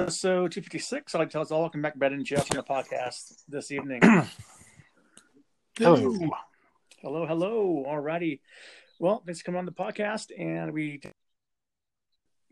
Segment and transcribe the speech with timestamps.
[0.00, 1.14] episode 256.
[1.14, 3.70] I'd like to tell us all welcome back, Brad and Jeff, on the podcast this
[3.70, 4.00] evening.
[5.78, 6.16] Hello.
[7.02, 7.84] hello, hello.
[7.86, 8.40] Alrighty.
[8.98, 11.00] Well, thanks for coming on the podcast, and we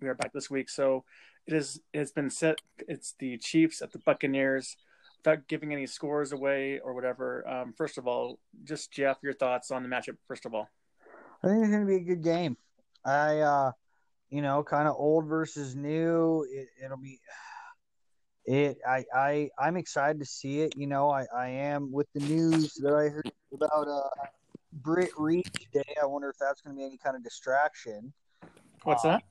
[0.01, 0.69] we are back this week.
[0.69, 1.05] So
[1.47, 2.59] it is it's been set.
[2.87, 4.77] It's the Chiefs at the Buccaneers.
[5.19, 9.71] Without giving any scores away or whatever, um, first of all, just Jeff, your thoughts
[9.71, 10.17] on the matchup.
[10.27, 10.69] First of all,
[11.43, 12.57] I think it's going to be a good game.
[13.05, 13.73] I, uh,
[14.31, 16.47] you know, kind of old versus new.
[16.51, 17.19] It, it'll be
[18.45, 18.79] it.
[18.87, 20.75] I, I, I'm excited to see it.
[20.77, 24.27] You know, I, I am with the news that I heard about uh,
[24.73, 25.95] Britt Reid today.
[26.01, 28.12] I wonder if that's going to be any kind of distraction.
[28.85, 29.23] what's Uh, that?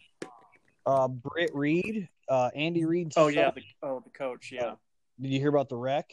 [0.86, 4.52] Uh, Britt Reid, uh, Andy Reid Oh yeah, the, oh the coach.
[4.54, 4.76] Yeah,
[5.20, 6.10] Did you hear about the wreck?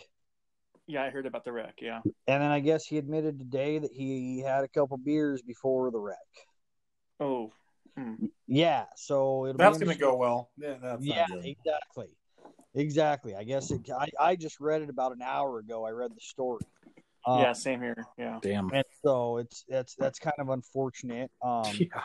[0.87, 1.77] yeah, I heard about the wreck.
[1.81, 2.01] Yeah.
[2.05, 5.99] And then I guess he admitted today that he had a couple beers before the
[5.99, 6.19] wreck.
[7.21, 7.53] Oh,
[7.97, 8.27] hmm.
[8.47, 10.51] Yeah, so it'll That's going to go well.
[10.57, 12.09] Yeah, that's yeah, exactly,
[12.75, 13.35] exactly.
[13.35, 15.85] I guess it, I I just read it about an hour ago.
[15.85, 16.61] I read the story.
[17.27, 18.05] Um, yeah, same here.
[18.19, 18.39] Yeah.
[18.43, 18.71] Damn.
[18.73, 21.31] and so it's that's that's kind of unfortunate.
[21.43, 22.03] Um, Yeah.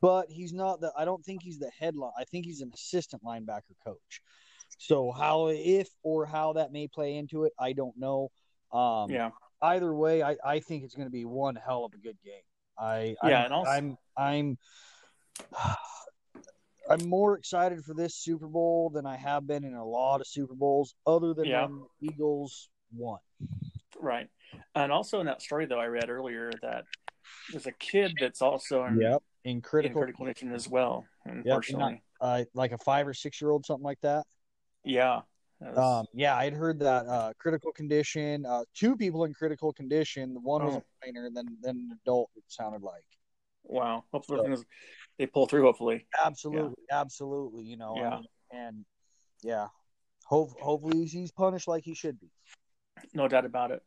[0.00, 0.92] but he's not the.
[0.96, 2.12] I don't think he's the headline.
[2.18, 4.22] I think he's an assistant linebacker coach.
[4.78, 8.30] So how if or how that may play into it, I don't know.
[8.72, 9.30] Um, Yeah.
[9.60, 12.42] Either way, I, I think it's going to be one hell of a good game.
[12.78, 14.58] I Yeah, I'm, and also- I'm I'm
[16.90, 20.26] I'm more excited for this Super Bowl than I have been in a lot of
[20.26, 21.66] Super Bowls, other than Yeah.
[21.66, 23.20] when the Eagles won.
[23.98, 24.28] Right.
[24.74, 26.84] And also in that story though I read earlier that
[27.50, 32.02] there's a kid that's also in, Yep, in in critical, critical condition as well, unfortunately.
[32.20, 34.26] uh, like a five or six year old, something like that.
[34.84, 35.22] yeah.
[35.60, 38.44] That was- Um, yeah, I'd heard that uh, critical condition.
[38.44, 40.34] Uh, two people in critical condition.
[40.34, 40.78] The one was Oh.
[40.78, 42.30] a minor, and then then an adult.
[42.34, 43.04] It sounded like
[43.64, 44.04] wow.
[44.12, 44.64] Hopefully so- things
[45.18, 46.06] they pull through hopefully.
[46.24, 47.64] absolutely, absolutely.
[47.64, 48.10] You know, I Yeah.
[48.16, 48.84] mean, and
[49.42, 49.68] yeah,
[50.24, 52.30] hope hopefully he's punished like he should be.
[53.14, 53.82] No doubt about it.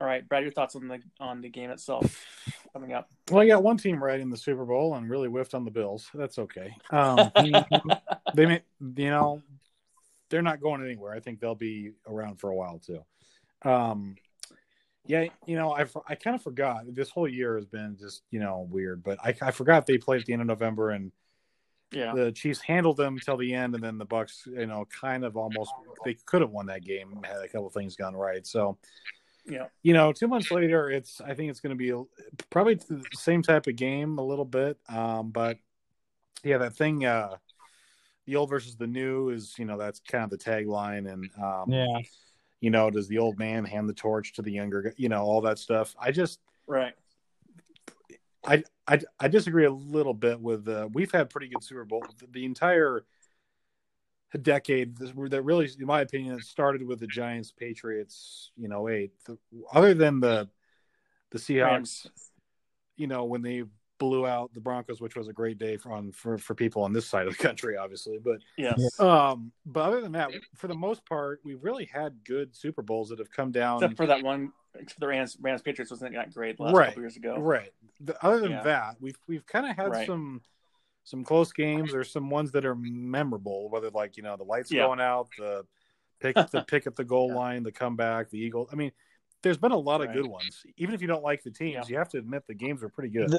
[0.00, 2.24] All right, Brad, your thoughts on the on the game itself
[2.72, 3.08] coming up.
[3.30, 5.70] Well, I got one team right in the Super Bowl and really whiffed on the
[5.72, 6.08] Bills.
[6.14, 6.76] That's okay.
[6.90, 7.30] Um,
[8.34, 8.62] they may,
[8.96, 9.42] you know,
[10.30, 11.12] they're not going anywhere.
[11.14, 13.02] I think they'll be around for a while too.
[13.62, 14.16] Um,
[15.06, 18.40] yeah, you know, I I kind of forgot this whole year has been just you
[18.40, 21.12] know weird, but I, I forgot they played at the end of November and
[21.92, 22.12] Yeah.
[22.14, 25.36] the Chiefs handled them till the end, and then the Bucks, you know, kind of
[25.36, 25.72] almost
[26.04, 28.46] they could have won that game had a couple things gone right.
[28.46, 28.76] So
[29.46, 29.66] Yeah.
[29.82, 31.92] you know, two months later, it's I think it's going to be
[32.50, 35.58] probably the same type of game a little bit, um, but
[36.44, 37.36] yeah, that thing, uh,
[38.26, 41.72] the old versus the new is you know that's kind of the tagline, and um,
[41.72, 41.98] Yeah,
[42.60, 45.40] you know, does the old man hand the torch to the younger, you know, all
[45.42, 45.94] that stuff.
[45.98, 46.94] I just Right.
[48.44, 50.68] I I, I disagree a little bit with.
[50.68, 52.04] Uh, we've had pretty good Super Bowl.
[52.18, 53.04] The, the entire
[54.42, 58.52] decade that really, in my opinion, it started with the Giants, Patriots.
[58.56, 59.12] You know, eight.
[59.24, 59.38] The,
[59.72, 60.48] other than the
[61.30, 62.06] the Seahawks, Rams.
[62.96, 63.64] you know, when they
[63.98, 66.92] blew out the Broncos, which was a great day for on for, for people on
[66.92, 68.18] this side of the country, obviously.
[68.18, 68.98] But Yes.
[69.00, 73.08] um, but other than that, for the most part, we've really had good Super Bowls
[73.10, 73.76] that have come down.
[73.82, 76.74] Except for that one except for the Rams Rams Patriots wasn't that great the last
[76.74, 76.86] Right.
[76.88, 77.36] couple years ago.
[77.38, 77.72] Right.
[78.00, 78.62] The, other than Yeah.
[78.62, 80.06] that, we've we've kind of had Right.
[80.06, 80.42] some
[81.04, 83.68] some close games or some ones that are memorable.
[83.70, 84.86] Whether like you know the lights Yeah.
[84.86, 85.64] going out, the
[86.20, 87.34] pick the pick at the goal Yeah.
[87.36, 88.68] line, the comeback, the Eagles.
[88.72, 88.92] I mean,
[89.42, 90.64] there's been a lot of good ones.
[90.76, 91.92] Even if you don't like the teams, Yeah.
[91.92, 93.30] you have to admit the games are pretty good.
[93.30, 93.38] The-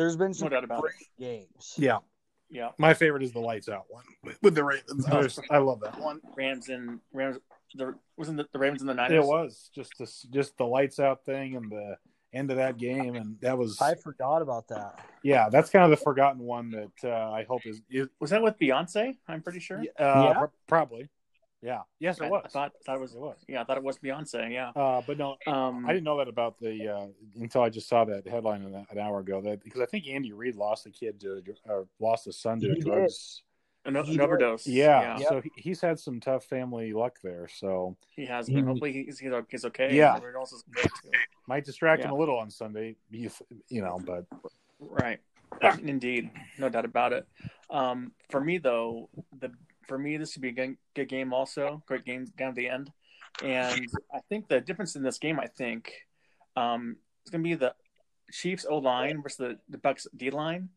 [0.00, 1.06] there's been some No doubt about it.
[1.18, 1.74] games.
[1.78, 1.98] yeah,
[2.48, 2.70] Yeah.
[2.78, 5.06] my favorite is the lights out one with- with the Ravens.
[5.06, 6.20] I I love that one.
[6.36, 7.38] Rams and Rams
[7.74, 9.24] the wasn't the, the Ravens and the Niners.
[9.24, 11.96] It was just this, just the lights out thing and the
[12.32, 15.04] end of that game, and that was I forgot about that.
[15.22, 15.48] yeah.
[15.48, 18.58] That's kind of the forgotten one that uh, I hope is, is Was that with
[18.58, 19.18] Beyonce?
[19.28, 19.78] I'm pretty sure.
[19.78, 20.34] Uh, Yeah.
[20.38, 21.08] pro- probably.
[21.62, 21.80] Yeah.
[21.98, 22.42] Yes, I, it was.
[22.46, 23.36] I thought thought it was it was.
[23.46, 24.70] yeah, I thought it was Beyonce, yeah.
[24.74, 27.06] Uh, but no, Um I didn't know that about the uh,
[27.38, 29.40] until I just saw that headline an, an hour ago.
[29.42, 32.68] That because I think Andy Reid lost a kid to or lost a son to
[32.68, 32.84] He did.
[32.84, 33.42] drugs.
[33.84, 34.66] an, an overdose.
[34.66, 35.28] Yeah, Yep.
[35.28, 37.46] so he, he's had some tough family luck there.
[37.48, 38.66] So He has He- been.
[38.66, 39.94] Hopefully he's, he's, he's okay.
[39.94, 40.18] Yeah.
[40.34, 41.10] Else is good too.
[41.46, 42.96] might distract him a little on Sunday.
[43.10, 43.30] You,
[43.68, 44.24] you know, but
[44.78, 45.20] Right.
[45.82, 46.30] Indeed.
[46.58, 47.26] No doubt about it.
[47.68, 49.50] Um, for me though, the
[49.90, 51.82] for me this would be a good, good game also.
[51.84, 52.92] Great game down to the end.
[53.42, 55.92] And I think the difference in this game, I think,
[56.54, 56.96] um,
[57.26, 57.74] is gonna be the
[58.30, 60.68] Chiefs O line versus the, the Bucks D line.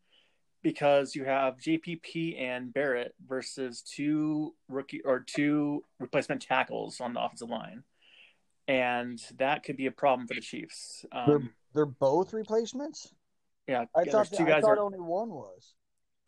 [0.64, 7.22] Because you have JPP and Barrett versus two rookie or two replacement tackles on the
[7.22, 7.84] offensive line.
[8.66, 11.04] And that could be a problem for the Chiefs.
[11.12, 13.12] Um, They're both replacements.
[13.68, 15.74] yeah, I yeah, thought two I guys thought are, only one was.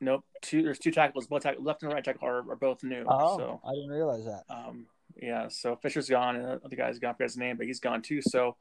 [0.00, 0.24] Nope.
[0.42, 0.62] Two.
[0.62, 1.26] There's two tackles.
[1.26, 3.04] Both tackle, left and right tackle are, are both new.
[3.08, 4.42] Oh, so I didn't realize that.
[4.50, 4.86] um,
[5.20, 5.48] yeah.
[5.48, 8.20] So Fisher's gone, and the other guy's gone for his name, but he's gone too.
[8.20, 8.56] So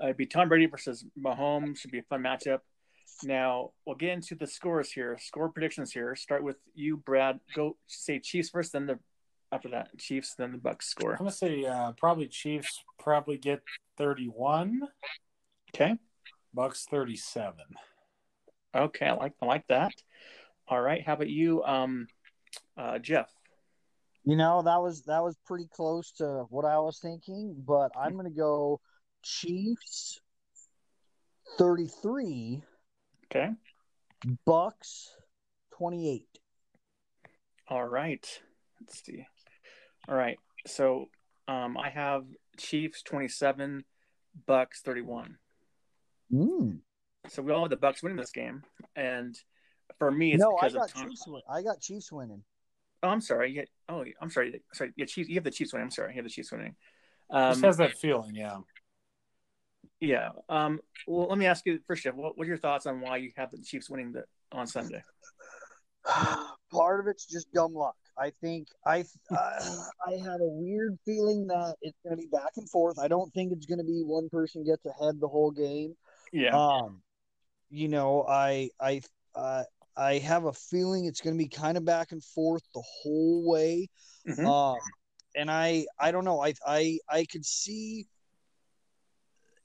[0.00, 1.78] uh, it'd be Tom Brady versus Mahomes.
[1.78, 2.60] Should be a fun matchup.
[3.24, 5.16] Now we'll get into the scores here.
[5.20, 6.14] Score predictions here.
[6.14, 7.40] Start with you, Brad.
[7.54, 8.98] Go say Chiefs first, then the
[9.52, 11.12] after that Chiefs, then the Bucks score.
[11.12, 13.62] I'm gonna say uh, probably Chiefs probably get
[13.98, 14.80] 31,
[15.74, 15.96] Okay.
[16.54, 17.54] Bucks 37.
[18.74, 19.06] Okay.
[19.06, 19.92] I like I like that.
[20.68, 21.02] All right.
[21.04, 22.06] How about you, um,
[22.76, 23.30] uh, Jeff?
[24.24, 28.16] You know, that was that was pretty close to what I was thinking, but I'm
[28.16, 28.80] gonna go
[29.22, 30.20] Chiefs
[31.58, 32.62] 33,
[33.26, 33.50] Okay.
[34.44, 35.14] Bucks
[35.76, 36.26] 28.
[37.68, 38.40] All right.
[38.80, 39.26] Let's see.
[40.08, 40.38] All right.
[40.66, 41.06] So
[41.48, 42.24] um, I have
[42.56, 43.84] Chiefs 27,
[44.46, 45.36] Bucks 31.
[46.32, 46.78] Mm.
[47.28, 48.62] So we all have the Bucks winning this game,
[48.94, 49.36] and
[49.98, 51.08] for me, it's No, I got of Tom.
[51.08, 51.26] Chiefs.
[51.26, 52.42] Win- I got Chiefs winning.
[53.02, 53.52] Oh, I'm sorry.
[53.52, 53.64] Yeah.
[53.88, 54.62] Oh, I'm sorry.
[54.72, 54.92] Sorry.
[54.96, 55.28] Yeah, Chiefs.
[55.28, 55.84] You have the Chiefs winning.
[55.84, 56.12] I'm sorry.
[56.12, 56.74] You have the Chiefs winning.
[57.30, 58.58] Just Um, has that feeling, yeah.
[60.00, 60.30] yeah.
[60.48, 62.14] Um, well, let me ask you first, Jeff.
[62.14, 65.02] What, what are your thoughts on why you have the Chiefs winning the on Sunday?
[66.72, 67.96] Part of it's just dumb luck.
[68.18, 72.52] I think I uh, I had a weird feeling that it's going to be back
[72.56, 72.98] and forth.
[72.98, 75.94] I don't think it's going to be one person gets ahead the whole game.
[76.32, 76.56] Yeah.
[76.56, 77.02] Um,
[77.70, 79.02] you know, I I
[79.34, 79.64] uh,
[79.96, 83.48] I have a feeling it's going to be kind of back and forth the whole
[83.48, 83.88] way.
[84.26, 84.46] Mhm.
[84.46, 84.78] Um,
[85.34, 86.40] and I I don't know.
[86.42, 88.06] I I I could see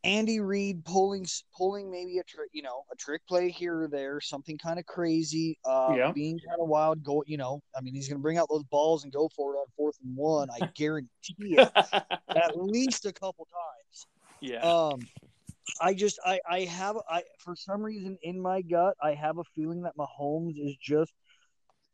[0.04, 1.25] Andy Reid pulling
[1.56, 4.86] pulling maybe a trick, you know, a trick play here or there, something kind of
[4.86, 6.12] crazy, uh, Yeah.
[6.13, 7.04] being kind of wild.
[7.04, 9.54] Go, you know, I mean, he's going to bring out those balls and go for
[9.54, 10.50] it on fourth and one.
[10.50, 11.72] I guarantee it
[12.36, 14.07] at least a couple times.
[14.39, 14.62] yeah.
[14.63, 15.00] Um,
[15.79, 19.43] I just I I have I for some reason in my gut I have a
[19.55, 21.13] feeling that Mahomes is just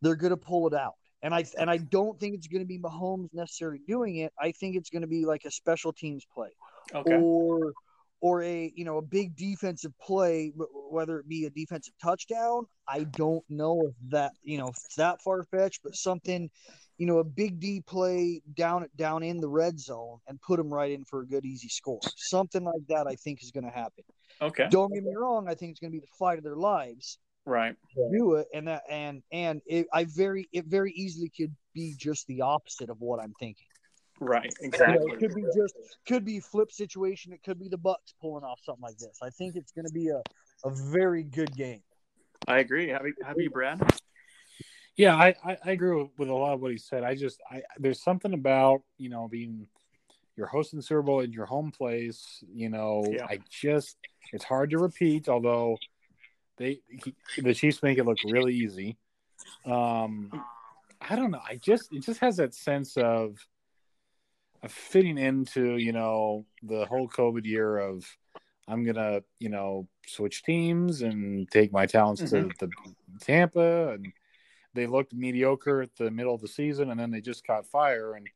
[0.01, 3.29] they're gonna pull it out, and I and I don't think it's gonna be Mahomes
[3.33, 4.33] necessarily doing it.
[4.39, 6.49] I think it's gonna be like a special teams play
[6.93, 7.19] okay.
[7.21, 7.73] or
[8.21, 10.51] or a you know a big defensive play,
[10.89, 12.65] whether it be a defensive touchdown.
[12.87, 16.49] I don't know if that you know if it's that far fetched, but something
[16.97, 20.73] you know a big D play down down in the red zone and put them
[20.73, 21.99] right in for a good easy score.
[22.15, 24.03] Something like that, I think is going to happen.
[24.41, 24.67] Okay.
[24.69, 25.47] Don't get me wrong.
[25.47, 27.19] I think it's going to be the fight of their lives.
[27.45, 27.75] Right.
[28.11, 32.27] Do it, and that and and it, I very it very easily could be just
[32.27, 33.67] the opposite of what I'm thinking.
[34.19, 34.51] Right.
[34.59, 35.11] You know, Exactly.
[35.13, 35.75] it could be just
[36.07, 37.31] could be flip situation.
[37.31, 39.19] It could be the Bucks pulling off something like this.
[39.23, 40.21] I think it's going to be a,
[40.65, 41.83] a very good game.
[42.47, 42.89] I agree.
[42.89, 43.79] How about, how about you, Brad?
[44.97, 47.03] Yeah, I, I, I agree with, with a lot of what he said.
[47.03, 49.67] I just I there's something about you know being
[50.35, 52.43] you're hosting Super Bowl in your home place.
[52.51, 53.25] You know, Yeah.
[53.25, 53.97] I just
[54.33, 55.29] it's hard to repeat.
[55.29, 55.77] Although
[56.57, 58.97] they he, the Chiefs make it look really easy.
[59.65, 60.31] Um,
[60.99, 61.41] I don't know.
[61.47, 63.37] I just it just has that sense of
[64.63, 68.05] of fitting into you know the whole COVID year of
[68.67, 72.69] I'm gonna you know switch teams and take my talents to the
[73.21, 74.11] Tampa and
[74.77, 78.13] they looked mediocre at the middle of the season and then they just caught fire
[78.13, 78.27] and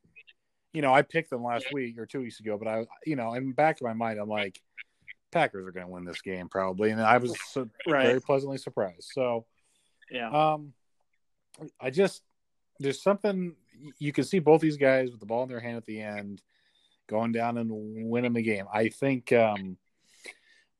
[0.73, 3.33] you know I picked them last week or two weeks ago but I you know
[3.33, 4.61] in the back of my mind I'm like
[5.31, 8.03] Packers are going to win this game probably and I was so, Right.
[8.03, 9.45] very pleasantly surprised so
[10.09, 10.29] Yeah.
[10.29, 10.73] um,
[11.79, 12.23] I just
[12.79, 13.55] there's something
[13.99, 16.41] you can see both these guys with the ball in their hand at the end,
[17.07, 18.65] going down and winning the game.
[18.73, 19.77] I think, um,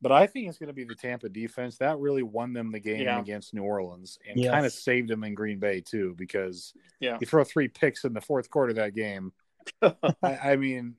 [0.01, 2.79] but I think it's going to be the Tampa defense that really won them the
[2.79, 3.19] game Yeah.
[3.19, 4.51] against New Orleans and Yes.
[4.51, 7.17] kind of saved them in Green Bay too because Yeah.
[7.21, 9.31] you throw three picks in the fourth quarter of that game.
[9.81, 9.93] I,
[10.23, 10.95] I mean,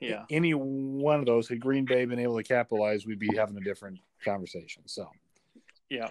[0.00, 0.24] yeah.
[0.30, 3.60] any one of those had Green Bay been able to capitalize, we'd be having a
[3.60, 4.82] different conversation.
[4.86, 5.10] So.
[5.90, 6.08] Yeah.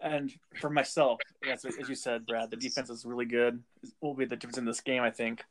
[0.00, 3.62] And for myself, as, as you said, Brad, the defense is really good.
[3.82, 5.42] It Will be the difference in this game, I think.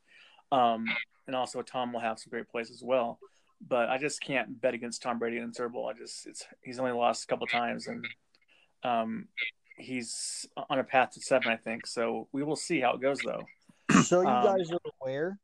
[0.52, 0.86] Um,
[1.26, 3.20] and also, Tom will have some great plays as well.
[3.62, 5.88] But I just can't bet against Tom Brady in Super Bowl.
[5.88, 8.06] I just it's he's only lost a couple times, and
[8.84, 9.28] um,
[9.78, 11.88] he's on a path to seven, I think.
[11.88, 13.44] So we will see how it goes, though.
[14.04, 15.40] So you Um, guys are aware.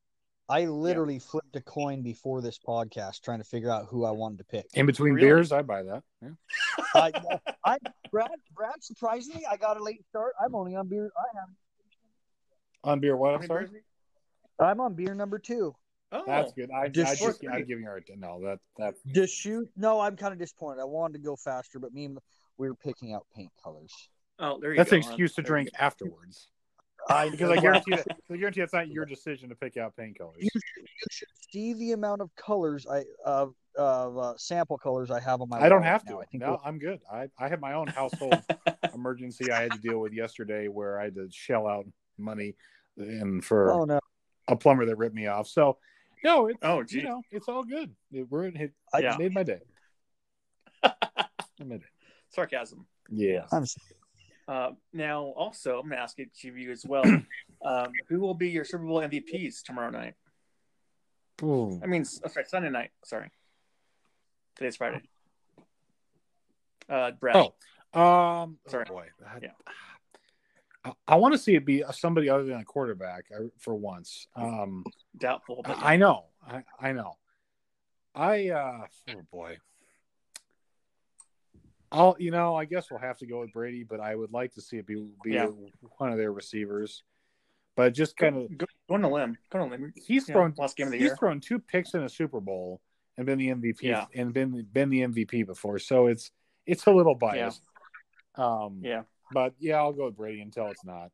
[0.50, 4.40] I literally flipped a coin before this podcast trying to figure out who I wanted
[4.40, 4.66] to pick.
[4.74, 5.28] In between Really?
[5.28, 6.04] beers, I buy that.
[6.22, 6.30] Yeah.
[6.96, 7.12] I,
[7.64, 7.78] I,
[8.12, 10.34] Brad, Brad, surprisingly, I got a late start.
[10.44, 11.10] I'm only on beer.
[11.18, 11.50] I have.
[12.84, 13.36] On beer, what?
[13.36, 13.68] I'm sorry.
[14.60, 15.74] I'm on beer number two.
[16.12, 16.70] Oh, That's good.
[16.72, 17.64] I, I Just just, I'm three.
[17.64, 18.42] giving her a no.
[18.44, 19.70] That that Just shoot.
[19.78, 20.82] No, I'm kind of disappointed.
[20.82, 22.18] I wanted to go faster, but me and
[22.58, 23.94] we were picking out paint colors.
[24.40, 24.98] oh, there you that's go.
[24.98, 26.50] an excuse to drink afterwards.
[27.10, 30.20] I Because I guarantee that I guarantee it's not your decision to pick out paint
[30.20, 30.38] colors.
[30.40, 35.10] You should, you should see the amount of colors I uh, of uh, sample colors
[35.10, 35.60] I have on my.
[35.60, 36.18] I don't have now.
[36.18, 36.22] to.
[36.22, 37.00] I think no, I'm good.
[37.12, 38.36] I, I have my own household
[38.94, 41.86] emergency I had to deal with yesterday where I had to shell out
[42.18, 42.54] money
[42.98, 44.00] and for Oh no,
[44.48, 45.48] a plumber that ripped me off.
[45.48, 45.78] So
[46.24, 47.94] no, it's Oh, you know, it's all good.
[48.12, 49.16] It, we're it, I- Yeah.
[49.20, 49.60] made my day.
[50.84, 51.88] It made it.
[52.30, 52.86] Sarcasm.
[53.10, 53.46] Yeah.
[53.52, 53.66] I'm
[54.48, 57.04] Uh, now, also, I'm going to ask each of you as well.
[57.66, 60.16] um, who will be your Super Bowl MVPs tomorrow night?
[61.44, 61.80] Ooh.
[61.84, 62.92] I mean, oh, sorry, Sunday night.
[63.04, 63.30] Sorry,
[64.56, 65.02] today's Friday.
[66.90, 67.36] Uh, Brad.
[67.94, 68.86] Oh, um, Sorry.
[68.90, 69.50] Oh boy, I, Yeah.
[70.84, 74.28] I, I want to see it be somebody other than a quarterback uh, for once.
[74.36, 74.84] Um,
[75.18, 75.62] doubtful.
[75.64, 77.18] But I, I know, I, I know.
[78.16, 79.58] I uh, oh boy.
[81.94, 84.54] I'll, you know, I guess we'll have to go with Brady, but I would like
[84.54, 85.48] to see it be be Yeah.
[85.98, 87.04] one of their receivers.
[87.76, 89.38] But just kind of, go, go on a limb.
[89.50, 89.94] Go on a limb.
[89.96, 91.18] he's Yeah, thrown last game of the he's year.
[91.18, 92.82] thrown two picks in a Super Bowl
[93.18, 94.06] and been the MVP Yeah.
[94.16, 96.32] and been been the MVP before, so it's
[96.66, 97.62] it's a little biased.
[98.36, 99.04] Um, Yeah.
[99.34, 101.10] But yeah, I'll go with Brady until it's not.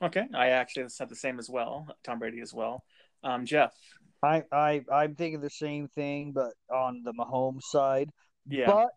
[0.00, 0.26] Okay.
[0.34, 1.86] I actually said the same as well.
[2.04, 2.82] Tom Brady as well.
[3.22, 3.72] Um, Jeff.
[4.22, 8.08] I, I I'm thinking the same thing, but on the Mahomes side.
[8.48, 8.66] Yeah.
[8.66, 8.88] But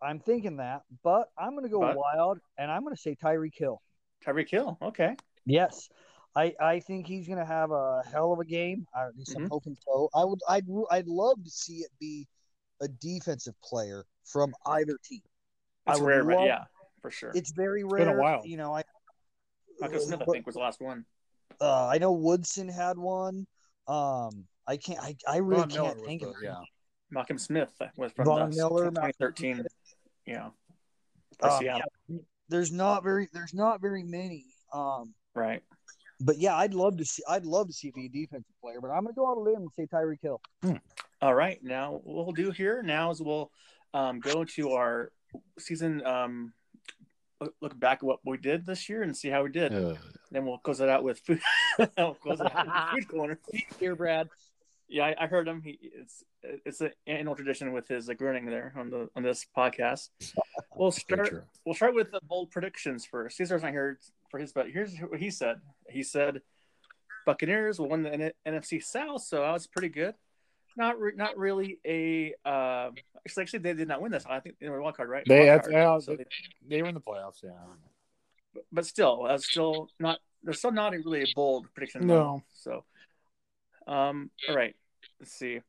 [0.00, 1.96] I'm thinking that, but I'm going to go But?
[1.96, 3.80] wild, and I'm going to say Tyreek Hill.
[4.26, 4.76] Tyreek Hill.
[4.82, 5.16] Okay.
[5.46, 5.88] Yes,
[6.36, 8.86] I I think he's going to have a hell of a game.
[8.94, 9.48] I, at least I'm Mhm.
[9.50, 10.08] hoping so.
[10.14, 12.26] I would I'd I'd love to see it be
[12.80, 15.20] a defensive player from either team.
[15.86, 16.64] I would rare, but love- yeah,
[17.02, 17.32] for sure.
[17.34, 18.06] It's very rare.
[18.06, 18.42] been a while.
[18.44, 18.82] You know, I
[19.80, 21.04] Michael Smith, I think, was the last one.
[21.60, 23.46] uh, I know Woodson had one.
[23.88, 25.00] Um, I can't.
[25.00, 26.54] I, I really Von can't was think the- of yeah.
[27.10, 29.64] Malcolm Smith was from Von the Miller, 2013.
[30.26, 30.50] Yeah.
[31.40, 31.90] For Um, Seattle.
[32.48, 34.46] there's not very there's not very many.
[34.72, 35.62] Um, Right.
[36.20, 38.80] but yeah, I'd love to see I'd love to see it be a defensive player,
[38.80, 40.40] but I'm gonna go out on a limb and say Tyreek Hill.
[41.20, 41.62] All right.
[41.62, 43.50] Now, what we'll do here now is we'll
[43.94, 45.12] um, go to our
[45.58, 46.52] season, um,
[47.42, 49.72] look- look back at what we did this year and see how we did.
[49.74, 49.94] Uh,
[50.30, 51.40] Then we'll close it out with food.
[51.98, 53.38] we'll close it out with food corner.
[53.80, 54.28] Here, Brad.
[54.88, 55.62] Yeah, I, I heard him.
[55.62, 59.46] He it's it's an annual tradition with his uh, grinning there on the on this
[59.56, 60.08] podcast.
[60.76, 61.46] We'll start.
[61.64, 63.36] We'll start with the bold predictions first.
[63.38, 63.98] Caesar's not here
[64.30, 65.60] for his, but here's what he said.
[65.88, 66.42] He said
[67.24, 70.14] Buccaneers will win the N- NFC South, so that was pretty good.
[70.76, 72.34] Not re- not really a.
[72.44, 72.90] Uh,
[73.24, 74.24] actually, actually, they did not win this.
[74.28, 75.24] I think they were wild card, right?
[75.26, 76.24] They- Wild that's- yeah, so they-
[76.66, 77.52] they- were in the playoffs, yeah.
[78.72, 80.18] but still, that's still not.
[80.42, 82.06] There's still not a really a bold prediction.
[82.06, 82.42] No.
[82.54, 82.84] So,
[83.86, 84.74] um, all right.
[85.20, 85.60] Let's see.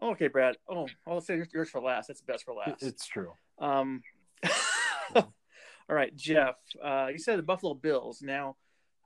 [0.00, 0.56] Okay, Brad.
[0.68, 2.06] Oh, I'll say yours- yours for last.
[2.08, 2.82] That's best for last.
[2.82, 3.32] It's true.
[3.58, 4.02] Um,
[5.14, 5.24] all
[5.88, 6.56] right, Jeff.
[6.82, 8.22] Uh, you said the Buffalo Bills.
[8.22, 8.56] Now,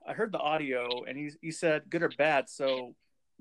[0.06, 2.48] I heard the audio, and you you said good or bad.
[2.48, 2.94] So,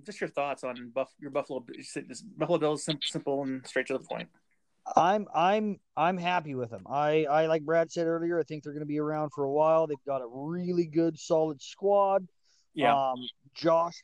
[0.03, 1.63] just your thoughts on Buff your Buffalo.
[1.73, 4.27] You said this Buffalo Bills sim- simple and straight to the point.
[4.95, 6.83] I'm I'm I'm happy with them.
[6.87, 8.39] I I like Brad said earlier.
[8.39, 9.87] I think they're going to be around for a while.
[9.87, 12.27] They've got a really good, solid squad.
[12.75, 13.19] Yeah, Um,
[13.55, 14.03] Josh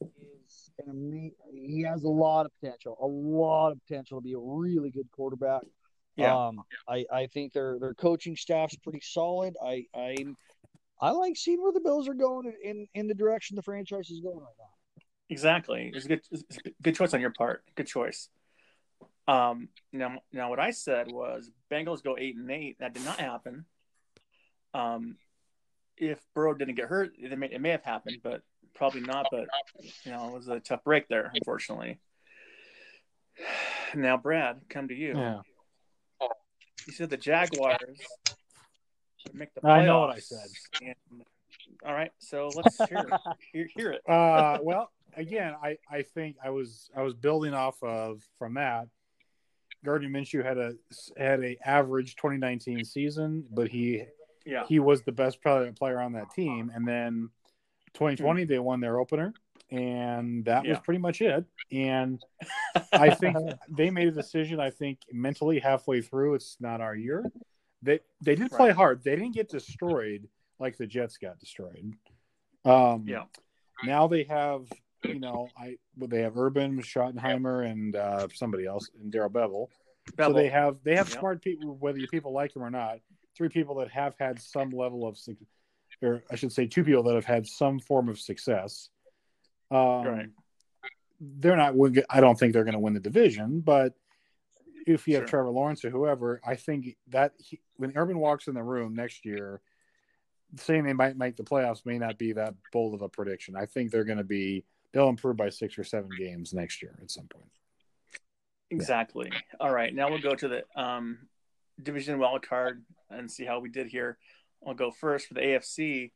[0.00, 4.38] is an he has a lot of potential, a lot of potential to be a
[4.38, 5.62] really good quarterback.
[6.16, 9.54] yeah, Um, I, I think their their coaching staff's pretty solid.
[9.62, 10.14] I I
[11.00, 14.20] I like seeing where the Bills are going in in the direction the franchise is
[14.20, 14.71] going right now.
[15.32, 15.90] Exactly.
[15.94, 17.64] It's a good, it's a good choice on your part.
[17.74, 18.28] Good choice.
[19.26, 22.76] Um, now, now, what I said was Bengals go eight and eight.
[22.80, 23.64] That did not happen.
[24.74, 25.16] Um,
[25.96, 28.42] if Burrow didn't get hurt, it may, it may have happened, but
[28.74, 29.26] probably not.
[29.30, 29.46] But
[30.04, 31.98] you know, it was a tough break there, unfortunately.
[33.94, 35.12] Now, Brad, come to you.
[35.14, 35.40] Yeah.
[36.86, 38.00] You said the Jaguars
[39.34, 39.70] make the playoffs.
[39.82, 40.46] I know what I said.
[40.82, 40.94] And-
[41.84, 43.20] all right, so let's hear it.
[43.52, 44.00] Hear, hear it.
[44.08, 48.88] Uh, well, again, I, I think I was I was building off of from that.
[49.84, 50.74] Gardner Minshew had a
[51.16, 54.04] had a average 2019 season, but he
[54.46, 56.70] Yeah, he was the best player player on that team.
[56.74, 57.30] And then
[57.94, 59.34] 2020 they won their opener,
[59.70, 61.44] and that was pretty much it.
[61.72, 62.22] And
[62.92, 63.36] I think
[63.68, 64.60] they made a decision.
[64.60, 67.24] I think mentally halfway through, it's not our year.
[67.82, 68.76] They they did play Right.
[68.76, 69.02] hard.
[69.02, 70.28] They didn't get destroyed
[70.60, 71.92] like the Jets got destroyed.
[72.64, 73.24] Um, yeah,
[73.84, 74.68] Now they have
[75.04, 79.68] you know I well, they have Urban Schottenheimer and uh, somebody else and Darrell Bevell.
[80.18, 81.18] So they have they have Yep.
[81.18, 82.98] smart people, whether you people like them or not.
[83.36, 85.18] Three people that have had some level of,
[86.02, 88.90] or I should say, two people that have had some form of success.
[89.70, 90.28] Um, Right.
[91.20, 91.74] They're not.
[92.10, 93.94] I don't think they're going to win the division, but
[94.86, 95.28] if you have Sure.
[95.28, 99.24] Trevor Lawrence or whoever, I think that he, when Urban walks in the room next
[99.24, 99.60] year,
[100.56, 103.56] saying they might make the playoffs may not be that bold of a prediction.
[103.56, 106.98] I think they're going to be they'll improve by six or seven games next year
[107.02, 107.50] at some point.
[108.70, 109.30] Exactly.
[109.60, 109.94] All right.
[109.94, 111.18] Now we'll go to the um,
[111.82, 114.18] division wild card and see how we did here.
[114.66, 116.12] I'll go first for the AFC.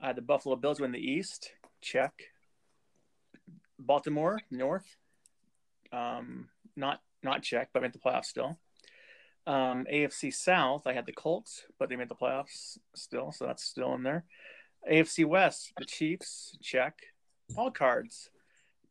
[0.00, 1.50] Had the Buffalo Bills win the East.
[1.80, 2.12] Check.
[3.78, 4.96] Baltimore North.
[5.92, 8.58] Um, not not check, but made the playoffs still.
[9.46, 13.64] Um, AFC South, I had the Colts, but they made the playoffs still, so that's
[13.64, 14.24] still in there.
[14.90, 16.98] AFC West, the Chiefs, check.
[17.56, 18.30] All cards.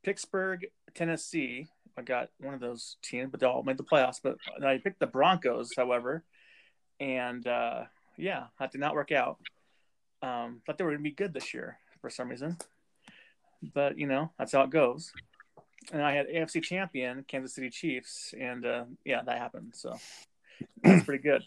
[0.03, 1.67] Pittsburgh, Tennessee.
[1.97, 4.19] I got one of those teams, but they all made the playoffs.
[4.21, 6.23] But I picked the Broncos, however,
[6.99, 7.83] and uh,
[8.17, 9.37] yeah, that did not work out.
[10.21, 12.57] Um, thought they were going to be good this year for some reason,
[13.73, 15.11] but you know that's how it goes.
[15.91, 19.73] And I had AFC champion Kansas City Chiefs, and uh, yeah, that happened.
[19.75, 19.95] So
[20.83, 21.43] that's pretty good.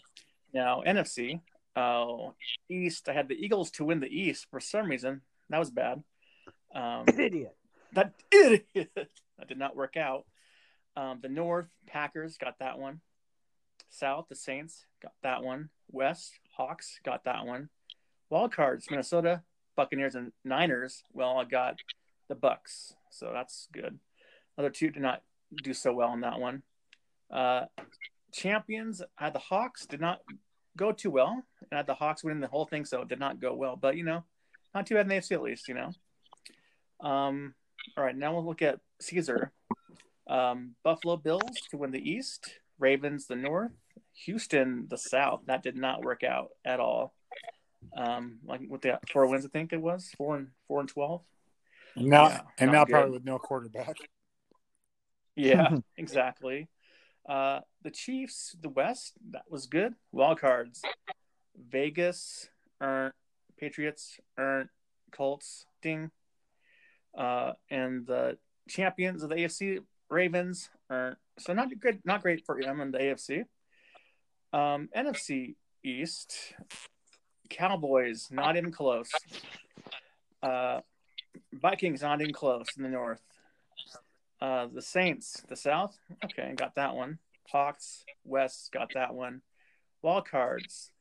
[0.53, 1.41] Now NFC
[1.75, 2.31] uh,
[2.69, 5.21] East, I had the Eagles to win the East for some reason.
[5.49, 6.03] That was bad.
[6.73, 7.55] Um, Idiot.
[7.93, 8.89] that idiot.
[8.93, 10.25] that did not work out.
[10.95, 13.01] Um, the North Packers got that one.
[13.89, 15.69] South the Saints got that one.
[15.91, 17.69] West Hawks got that one.
[18.29, 19.41] Wild cards Minnesota
[19.75, 21.03] Buccaneers and Niners.
[21.13, 21.75] Well, I got
[22.29, 23.99] the Bucks, so that's good.
[24.57, 25.21] Other two did not
[25.63, 26.63] do so well on that one.
[27.29, 27.65] Uh,
[28.33, 30.21] champions I had the Hawks did not
[30.77, 33.19] go too well, and I had the Hawks winning the whole thing, so it did
[33.19, 33.75] not go well.
[33.75, 34.23] But you know,
[34.73, 35.67] not too bad in the AFC at least.
[35.67, 35.91] You know.
[37.01, 37.53] Um,
[37.97, 39.51] all right, now we'll look at Caesar.
[40.27, 43.71] Um, Buffalo Bills to win the East, Ravens the North,
[44.25, 45.41] Houston the South.
[45.47, 47.13] That did not work out at all.
[47.97, 51.23] Um, like with the four wins, I think it was four and four and twelve.
[51.95, 52.91] Now Yeah, and now good.
[52.91, 53.95] probably with no quarterback.
[55.35, 56.69] Yeah, exactly.
[57.27, 59.93] Uh, the Chiefs, the West, that was good.
[60.11, 60.81] Wild cards,
[61.69, 63.13] Vegas, earned
[63.57, 64.69] Patriots, earned
[65.11, 66.11] Colts, ding.
[67.17, 68.37] Uh, and the
[68.69, 72.99] champions of the AFC, Ravens, are so not good, not great for them in the
[72.99, 73.45] AFC.
[74.53, 76.53] Um, NFC East,
[77.49, 79.11] Cowboys, not even close.
[80.43, 80.81] Uh,
[81.53, 83.21] Vikings, not even close in the North.
[84.41, 85.97] Uh, the Saints, the South.
[86.25, 87.19] Okay, got that one.
[87.51, 89.41] Hawks, West, got that one.
[90.01, 90.91] Wild cards.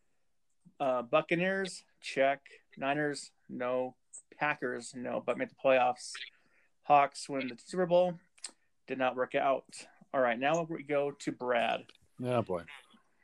[0.78, 2.40] Uh, Buccaneers, check.
[2.76, 3.94] Niners, no.
[4.40, 6.12] Packers, no, but made the playoffs.
[6.84, 8.14] Hawks win the Super Bowl.
[8.88, 9.66] Did not work out.
[10.12, 11.82] All right, now we go to Brad.
[12.24, 12.62] Oh boy.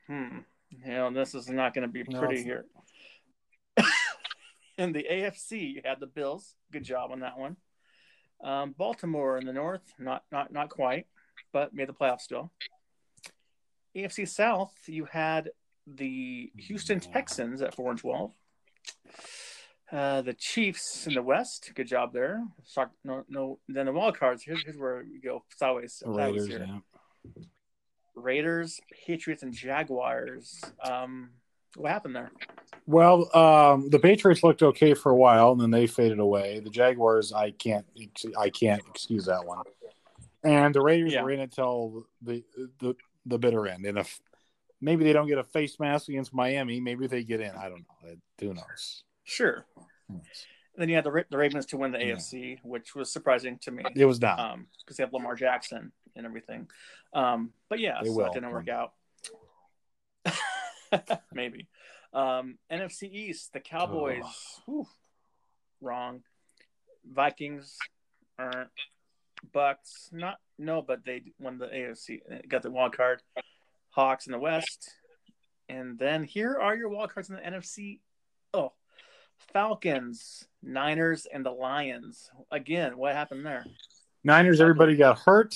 [0.06, 0.38] Hmm.
[0.84, 2.66] You know, this is not going to be pretty it's- here.
[4.78, 6.54] in the AFC, you had the Bills.
[6.70, 7.56] Good job on that one.
[8.44, 11.06] Um, Baltimore in the North, not not not quite,
[11.52, 12.52] but made the playoffs still.
[13.96, 15.50] AFC South, you had
[15.86, 18.32] the Houston Texans at four and twelve.
[19.92, 22.42] Uh, the Chiefs in the West, good job there.
[22.68, 23.58] Shock- No, no.
[23.68, 24.42] Then the wild cards.
[24.44, 26.02] Here's, here's where we go sideways.
[26.04, 26.48] Raiders.
[26.48, 26.66] here.
[26.68, 27.42] Yeah.
[28.14, 30.60] Raiders, Patriots, and Jaguars.
[30.82, 31.30] Um,
[31.76, 32.32] what happened there?
[32.86, 36.60] Well, um, the Patriots looked okay for a while, and then they faded away.
[36.60, 37.84] The Jaguars, I can't,
[38.38, 39.62] I can't excuse that one.
[40.42, 41.22] And the Raiders Yeah.
[41.22, 42.42] were in until the
[42.80, 42.94] the
[43.26, 43.84] the bitter end.
[43.84, 44.20] And if
[44.80, 47.50] maybe they don't get a face mask against Miami, maybe they get in.
[47.50, 48.14] I don't know.
[48.40, 49.02] Who knows?
[49.26, 49.66] Sure.
[50.08, 50.22] And
[50.78, 51.98] then you had the, Ra- the Ravens to win the.
[51.98, 54.38] AFC, which was surprising to me It was not.
[54.38, 56.68] um, because they have Lamar Jackson and everything.
[57.12, 58.24] Um, but yeah, They so will.
[58.24, 58.92] that didn't work out.
[61.32, 61.66] Maybe.
[62.12, 64.22] Um, NFC East, the Cowboys.
[64.64, 64.86] whew,
[65.80, 66.22] wrong.
[67.10, 67.76] Vikings
[68.38, 68.70] aren't.
[69.52, 72.20] Bucks, not no, but they won the AFC.
[72.48, 73.20] Got the wild card.
[73.90, 74.90] Hawks in the West,
[75.68, 78.00] and then here are your wild cards in the NFC.
[78.54, 78.72] Oh,
[79.52, 82.30] Falcons, Niners, and the Lions.
[82.50, 83.64] Again, what happened there?
[84.24, 85.54] Niners, everybody got hurt,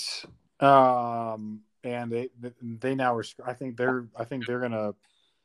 [0.60, 2.28] um, and they
[2.62, 3.24] they now are.
[3.44, 4.06] I think they're.
[4.16, 4.94] I think they're gonna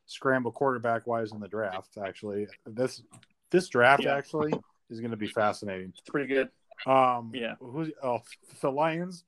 [0.05, 1.97] scramble quarterback wise in the draft.
[1.97, 3.01] Actually, this
[3.49, 4.15] this draft Yeah.
[4.15, 4.53] actually
[4.89, 5.89] is going to be fascinating.
[5.97, 6.49] It's pretty good.
[6.85, 7.55] Um, Yeah.
[7.59, 8.21] Who's oh
[8.61, 9.23] the Lions?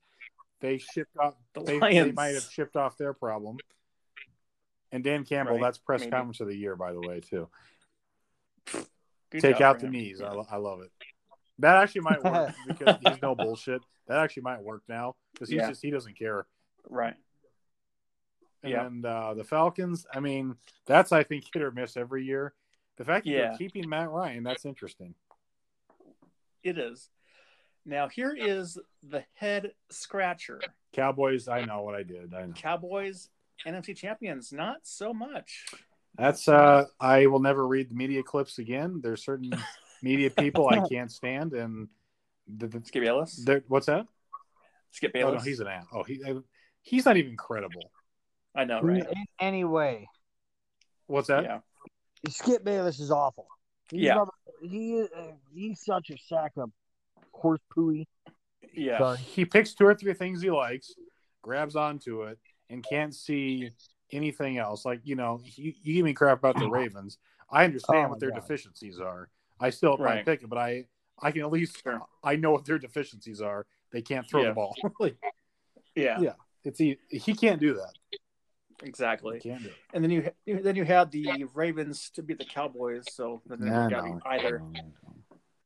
[0.60, 1.34] They shipped off.
[1.54, 2.14] The They, they Lions.
[2.14, 3.58] might have shipped off their problem.
[4.92, 6.12] And Dan Campbell, Right, that's press maybe.
[6.12, 7.48] conference of the year, by the way, too.
[9.30, 9.92] Good Take out the him.
[9.92, 10.18] knees.
[10.20, 10.32] Yeah.
[10.50, 10.90] I, I love it.
[11.58, 13.82] That actually might work because he's no bullshit.
[14.06, 15.68] That actually might work now because he's Yeah.
[15.68, 16.46] just he doesn't care.
[16.88, 17.14] Right.
[18.64, 18.86] Yeah.
[18.86, 22.54] And uh, the Falcons, I mean, that's I think hit or miss every year.
[22.96, 23.48] The fact that Yeah.
[23.48, 25.14] they're keeping Matt Ryan, that's interesting.
[26.62, 27.08] It is.
[27.86, 30.60] Now here is the head scratcher.
[30.92, 32.34] Cowboys, I know what I did.
[32.34, 32.52] I know.
[32.54, 33.28] Cowboys
[33.66, 35.66] NFC champions, not so much.
[36.18, 39.00] That's uh I will never read the media clips again.
[39.02, 39.52] There's certain
[40.02, 41.88] media people I can't stand and
[42.48, 43.44] the, the, Skip Bayless.
[43.68, 44.06] what's that?
[44.90, 45.44] Skip Oh, Bayless.
[45.44, 45.84] no, he's an ass.
[45.92, 46.20] Oh, he
[46.82, 47.90] he's not even credible.
[48.54, 49.06] I know, in, right?
[49.08, 50.08] in any way.
[51.06, 51.44] What's that?
[51.44, 51.58] Yeah,
[52.28, 53.46] Skip Bayless is awful.
[53.90, 54.14] He's Yeah.
[54.14, 55.20] not- he uh,
[55.54, 56.70] he's such a sack of
[57.32, 58.06] horse pooey.
[58.74, 59.18] yeah, Sorry.
[59.18, 60.92] He picks two or three things he likes,
[61.42, 62.38] grabs onto it,
[62.70, 63.70] and can't see
[64.12, 64.84] anything else.
[64.84, 67.18] Like you know, you, you give me crap about the Ravens.
[67.50, 68.40] I understand Oh, what their God.
[68.40, 69.30] deficiencies are.
[69.60, 70.24] I still Right.
[70.24, 70.86] pick it, but I
[71.20, 72.00] I can at least Sure.
[72.22, 73.66] I know what their deficiencies are.
[73.90, 74.48] They can't throw Yeah.
[74.48, 74.74] the ball.
[75.00, 75.16] like,
[75.96, 76.34] yeah, Yeah.
[76.64, 77.92] it's he, he can't do that.
[78.84, 79.40] Exactly.
[79.42, 79.74] He can't do it.
[79.92, 83.74] And then you then you had the Ravens to beat the Cowboys, so that didn't
[83.74, 84.62] work out either.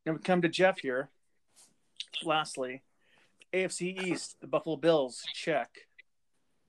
[0.07, 1.11] Now we come to Jeff here.
[2.25, 2.83] Lastly,
[3.53, 5.69] AFC East, the Buffalo Bills, check.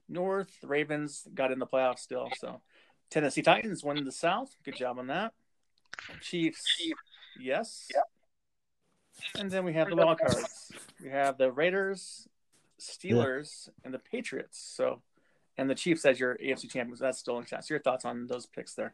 [0.09, 2.29] North, Ravens got in the playoffs still.
[2.39, 2.61] So
[3.09, 4.55] Tennessee Titans won the South.
[4.63, 5.33] Good job on that.
[6.21, 6.65] Chiefs,
[7.39, 7.87] yes.
[9.37, 10.71] And then we have the wild cards.
[11.01, 12.27] We have the Raiders,
[12.79, 14.59] Steelers, and the Patriots.
[14.59, 15.01] So,
[15.57, 16.99] and the Chiefs as your AFC champions.
[16.99, 17.69] That's still in chance.
[17.69, 18.93] Your thoughts on those picks there?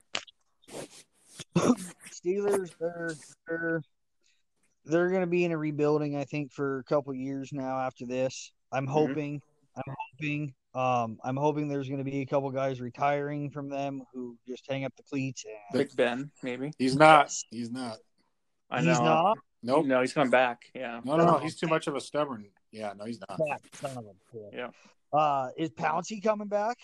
[1.58, 3.16] Steelers, they're
[3.48, 3.82] they're
[4.86, 7.80] they're going to be in a rebuilding, I think, for a couple years now.
[7.80, 8.92] After this, I'm Mhm.
[8.92, 9.42] hoping,
[9.76, 14.04] I'm hoping, um, I'm hoping there's going to be a couple guys retiring from them
[14.14, 15.44] who just hang up the cleats.
[15.46, 16.72] And Big Ben, maybe.
[16.78, 17.34] He's not.
[17.52, 17.98] He's not.
[18.70, 18.90] I know.
[18.90, 19.38] he's not.
[19.62, 19.86] Nope.
[19.88, 20.62] No, he's coming back.
[20.74, 21.02] Yeah.
[21.04, 21.38] No, no, no.
[21.40, 22.46] He's too much of a stubborn.
[22.72, 23.38] Yeah, no, he's not.
[23.38, 24.56] That son of a.
[24.56, 24.70] Yeah.
[25.12, 26.78] Uh, is Pouncey coming back?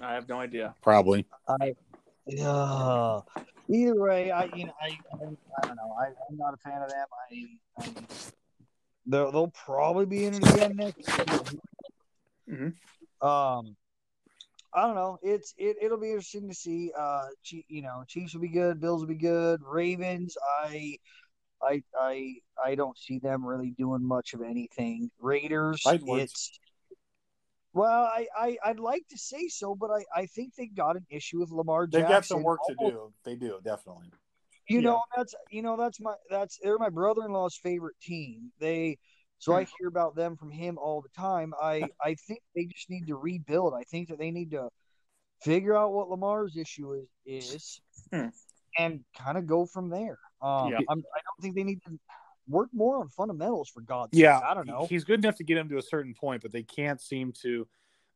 [0.00, 0.74] I have no idea.
[0.82, 1.26] Probably.
[1.48, 1.74] I.
[2.40, 3.20] Uh,
[3.68, 5.16] either way, I you know I I,
[5.62, 5.96] I don't know.
[5.98, 7.06] I, I'm not a fan of them.
[7.30, 7.88] I, I
[9.06, 11.08] they'll they'll probably be in it again next.
[11.08, 11.26] year.
[12.48, 12.74] Mhm.
[13.24, 13.76] Um,
[14.74, 15.18] I don't know.
[15.22, 16.92] It's it it'll be interesting to see.
[16.98, 17.26] Uh,
[17.68, 18.80] you know, Chiefs will be good.
[18.80, 19.60] Bills will be good.
[19.64, 20.96] Ravens, I.
[21.62, 25.10] I I I don't see them really doing much of anything.
[25.18, 26.58] Raiders, it's
[27.72, 31.06] well, I, I I'd like to say so, but I, I think they got an
[31.10, 33.12] issue with Lamar They've got some work to do.
[33.24, 34.12] They do definitely.
[34.68, 34.90] You Yeah.
[34.90, 38.52] know, that's you know that's my that's they're my brother-in-law's favorite team.
[38.60, 38.98] They
[39.38, 39.58] so Hmm.
[39.58, 41.52] I hear about them from him all the time.
[41.60, 43.74] I I think they just need to rebuild.
[43.74, 44.68] I think that they need to
[45.42, 47.80] figure out what Lamar's issue is is
[48.12, 48.28] Hmm.
[48.78, 50.18] and kind of go from there.
[50.42, 50.78] Um, Yeah.
[50.88, 51.98] I don't think they need to
[52.48, 54.46] work more on fundamentals for God's Yeah, sake.
[54.48, 54.86] I don't know.
[54.88, 57.66] He's good enough to get him to a certain point, but they can't seem to.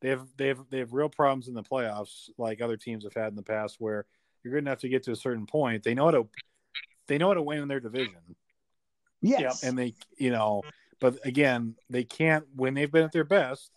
[0.00, 3.14] They have they have they have real problems in the playoffs, like other teams have
[3.14, 4.07] had in the past, where
[4.42, 5.83] you're good enough to get to a certain point.
[5.83, 6.28] They know how to
[7.09, 8.37] they know how to win in their division,
[9.20, 10.62] Yes, and they you know,
[11.00, 13.70] but again, they can't when they've been at their best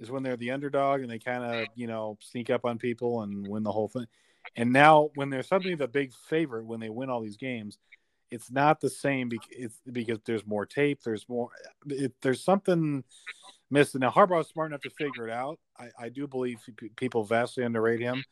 [0.00, 3.22] is when they're the underdog and they kind of you know sneak up on people
[3.22, 4.06] and win the whole thing.
[4.56, 7.78] And now when they're suddenly the big favorite when they win all these games,
[8.30, 11.00] it's not the same because it's because there's more tape.
[11.04, 11.50] There's more.
[11.86, 13.04] It, there's something
[13.70, 14.00] missing.
[14.00, 15.58] Now Harbaugh's smart enough to figure it out.
[15.78, 16.58] I, I do believe
[16.96, 18.24] people vastly underrate him.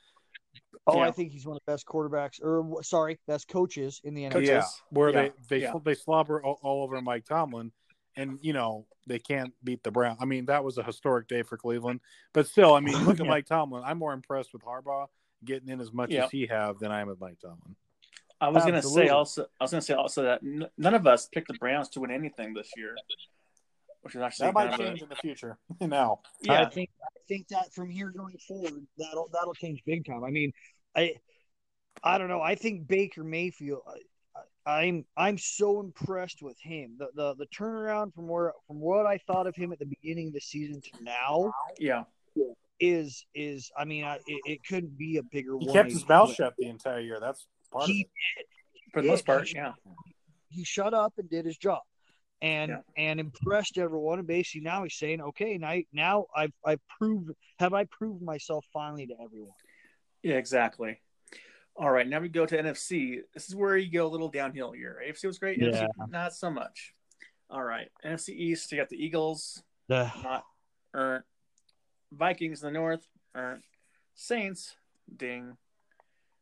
[0.87, 4.25] oh, I think he's one of the best quarterbacks, or sorry, best coaches in the
[4.25, 4.47] NFL.
[4.47, 5.73] Yeah, where Yeah, they they yeah.
[5.85, 7.73] they slobber all, all over Mike Tomlin,
[8.16, 10.16] and you know they can't beat the Brown.
[10.20, 12.01] I mean that was a historic day for Cleveland,
[12.33, 13.31] but still, I mean oh, look at Yeah.
[13.31, 13.83] Mike Tomlin.
[13.85, 15.07] I'm more impressed with Harbaugh
[15.44, 16.25] getting in as much Yeah.
[16.25, 17.75] as he have than I am with Mike Tomlin.
[18.40, 19.46] I was gonna say also.
[19.61, 22.11] I was gonna say also that n- none of us picked the Browns to win
[22.11, 22.96] anything this year,
[24.03, 25.59] which is actually That might kind of a- change in the future.
[25.81, 26.68] now, yeah, I yeah.
[26.68, 30.25] think I think that from here going forward, that'll that'll change big time.
[30.25, 30.53] I mean,
[30.96, 31.14] I
[32.03, 32.40] I don't know.
[32.40, 33.83] I think Baker Mayfield.
[34.66, 36.96] I, I'm I'm so impressed with him.
[36.98, 40.29] The, the the turnaround from where from what I thought of him at the beginning
[40.29, 42.05] of the season to now Yeah.
[42.81, 45.57] is is I mean I, it, it couldn't be a bigger.
[45.59, 47.18] he kept his mouth shut the entire year.
[47.20, 48.07] That's part He of
[48.40, 48.46] it.
[48.92, 49.72] For the most part, he- yeah.
[50.48, 51.81] he shut up and did his job
[52.40, 52.79] and Yeah.
[52.96, 57.72] and impressed everyone and basically now he's saying okay now now I've I've proved have
[57.72, 59.55] I proved myself finally to everyone
[60.22, 61.01] Yeah, exactly.
[61.77, 63.21] All right, now we go to NFC.
[63.33, 65.03] This is where you go a little downhill here.
[65.07, 66.93] AFC was great, NFC not so much.
[67.49, 70.45] All right, NFC East, you got the Eagles, the not
[70.95, 71.25] earned.
[72.13, 73.63] Vikings in the North, earned.
[74.15, 74.77] Saints,
[75.17, 75.57] ding.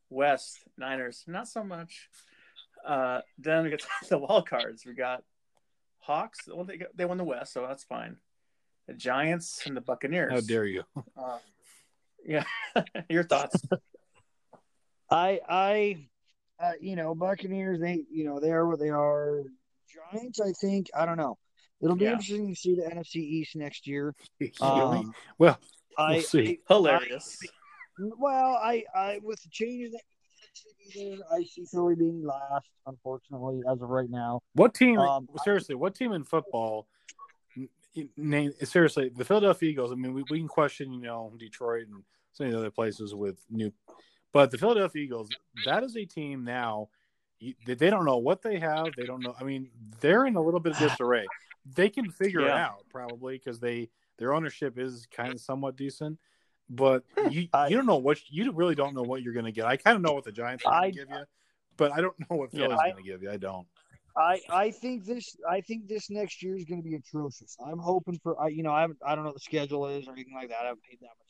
[0.09, 2.09] West, Niners, not so much.
[2.85, 4.85] Uh, then we get the wild cards.
[4.85, 5.23] We got
[6.01, 6.40] Hawks.
[6.53, 8.16] Well, they, got- they won the West, so that's fine.
[8.88, 10.33] The Giants and the Buccaneers.
[10.33, 10.83] How dare you?
[11.16, 11.38] Uh,
[12.27, 12.45] yeah,
[13.09, 13.62] your thoughts?
[15.11, 16.09] I I
[16.62, 19.42] uh, you know Buccaneers they you know they are what they are
[20.12, 21.38] Giants I think I don't know
[21.83, 22.12] it'll be Yeah.
[22.12, 24.14] interesting to see the NFC East next year
[24.61, 25.59] um, well,
[25.99, 26.61] I We'll see.
[26.68, 27.38] Hilarious.
[27.99, 32.25] well I I with the changes that could potentially be there I see Philly being
[32.25, 34.99] last unfortunately as of right now what team?
[34.99, 36.87] Um, seriously, what team in football
[38.16, 39.92] name seriously the Philadelphia Eagles.
[39.92, 43.14] I mean, we, we can question you know Detroit and some of the other places
[43.14, 43.73] with new,
[44.33, 45.29] but the Philadelphia Eagles
[45.64, 46.88] that is a team now.
[47.66, 48.88] They don't know what they have.
[48.99, 49.35] They don't know.
[49.40, 51.25] I mean, they're in a little bit of disarray.
[51.75, 52.49] They can figure yeah.
[52.49, 53.88] it out probably because they
[54.19, 56.19] their ownership is kind of somewhat decent.
[56.69, 57.29] But hmm.
[57.31, 59.64] you I, you don't know what you really don't know what you're going to get.
[59.64, 61.25] I kind of know what the Giants are going to give you,
[61.77, 63.31] but I don't know what Philly's yeah, going to give you.
[63.31, 63.66] I don't.
[64.16, 67.57] I I think this I think this next year is going to be atrocious.
[67.64, 70.07] I'm hoping for I you know I haven't I don't know what the schedule is
[70.07, 70.59] or anything like that.
[70.62, 71.30] I haven't paid that much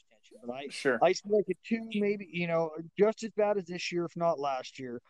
[0.53, 3.93] I sure I see like a two maybe you know just as bad as this
[3.93, 5.01] year if not last year,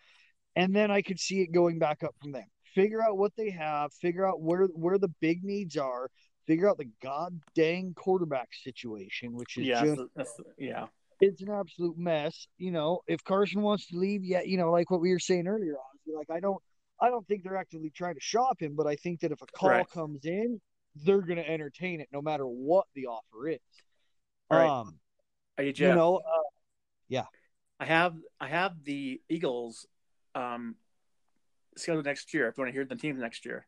[0.57, 2.49] and then I could see it going back up from there.
[2.75, 6.11] Figure out what they have, figure out where where the big needs are,
[6.47, 10.87] figure out the god dang quarterback situation, which is yeah, just that's, yeah.
[11.21, 12.47] It's an absolute mess.
[12.57, 15.47] You know, if Carson wants to leave, yeah, you know, like what we were saying
[15.47, 15.75] earlier,
[16.07, 16.63] like I don't
[17.01, 19.47] I don't think they're actively trying to shop him, but I think that if a
[19.47, 19.91] call right.
[19.91, 20.61] comes in,
[20.95, 23.59] they're going to entertain it no matter what the offer is.
[24.51, 24.69] Right.
[24.69, 24.99] Um,
[25.61, 25.91] Are you, Jeff?
[25.91, 26.49] You know, uh,
[27.11, 27.25] yeah.
[27.79, 29.87] I have I have the Eagles
[30.35, 30.75] um,
[31.77, 32.49] scheduled next year.
[32.49, 33.67] If you want to hear the team next year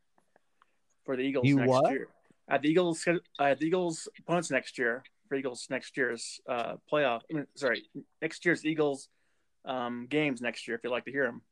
[1.04, 1.92] for the Eagles you next what?
[1.92, 2.08] year,
[2.48, 3.06] at the Eagles
[3.38, 7.20] at the Eagles opponents next year for Eagles next year's uh, playoff.
[7.30, 7.82] I mean, sorry,
[8.22, 9.10] next year's Eagles
[9.66, 10.78] um, games next year.
[10.78, 11.42] If you'd like to hear them.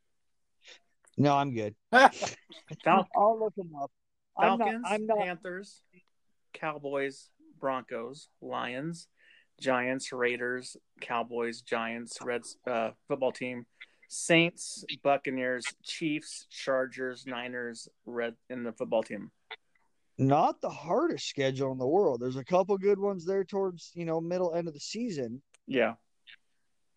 [1.18, 1.74] No, I'm good.
[1.92, 3.90] Fal- I'll look them up.
[4.40, 5.18] Falcons, I'm not, I'm not...
[5.18, 5.82] Panthers,
[6.54, 7.28] Cowboys,
[7.60, 9.06] Broncos, Lions,
[9.60, 13.66] Giants, Raiders, Cowboys, Giants, Reds, uh, football team,
[14.08, 19.30] Saints, Buccaneers, Chiefs, Chargers, Niners, Red in the football team.
[20.18, 22.20] Not the hardest schedule in the world.
[22.20, 25.40] There's a couple good ones there towards you know middle end of the season.
[25.66, 25.94] Yeah,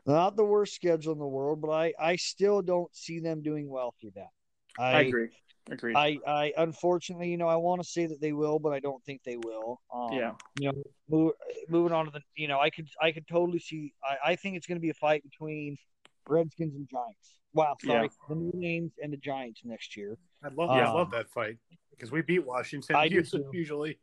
[0.06, 3.70] not the worst schedule in the world, but I, I still don't see them doing
[3.70, 4.30] well through that.
[4.78, 5.30] I, I agree.
[5.72, 5.96] Agreed.
[5.96, 9.04] I, I unfortunately, you know, I want to say that they will, but I don't
[9.06, 9.80] think they will.
[9.94, 10.32] Um, yeah.
[10.60, 11.34] You know, move,
[11.70, 13.94] moving on to the, you know, I could, I could totally see.
[14.04, 15.78] I, I think it's going to be a fight between
[16.28, 17.38] Redskins and Giants.
[17.54, 18.08] Wow, sorry, yeah.
[18.28, 20.18] the new names and the Giants next year.
[20.44, 21.58] I love, um, yeah, I love that fight
[21.92, 23.04] because we beat Washington I
[23.54, 24.00] usually.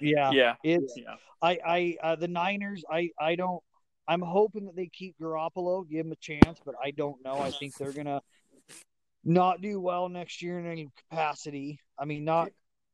[0.00, 0.94] yeah, yeah, it's.
[0.96, 1.16] Yeah.
[1.42, 2.84] I, I, uh, the Niners.
[2.90, 3.62] I, I don't.
[4.06, 7.38] I'm hoping that they keep Garoppolo, give him a chance, but I don't know.
[7.38, 8.20] I think they're gonna
[9.24, 11.80] not do well next year in any capacity.
[11.98, 12.48] I mean, not.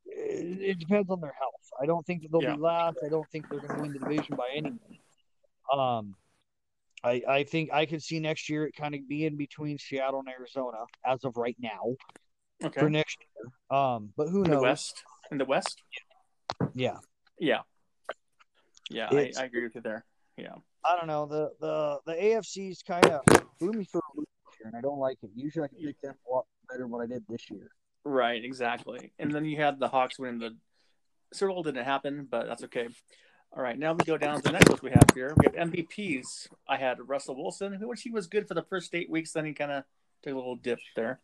[0.06, 1.52] It, it depends on their health.
[1.80, 2.54] I don't think that they'll yeah.
[2.54, 2.98] be last.
[3.04, 5.02] I don't think they're going to win the division by any means.
[5.72, 6.14] Um,
[7.02, 10.28] I I think I could see next year it kind of being between Seattle and
[10.28, 11.96] Arizona as of right now.
[12.64, 12.80] Okay.
[12.80, 14.60] For next year, um, but who in knows?
[14.60, 15.82] The West in the West.
[16.74, 16.98] Yeah.
[17.38, 17.60] Yeah.
[18.88, 20.04] Yeah, I, I agree with you there.
[20.36, 20.54] Yeah.
[20.84, 21.26] I don't know.
[21.26, 23.22] The the the AFC's kind of
[23.60, 24.00] me for
[24.66, 25.31] here, and I don't like it.
[25.35, 27.70] Usually, I can pick them a lot better than what I did this year.
[28.05, 29.12] Right, exactly.
[29.18, 30.57] And then you had the Hawks winning the
[31.33, 31.62] Super Bowl.
[31.62, 32.88] Didn't happen, but that's okay.
[33.57, 35.35] All right, now we go down to the next list we have here.
[35.37, 36.48] We have MVPs.
[36.68, 39.33] I had Russell Wilson, who which he was good for the first eight weeks.
[39.33, 39.85] Then he kind of
[40.22, 41.20] took a little dip there.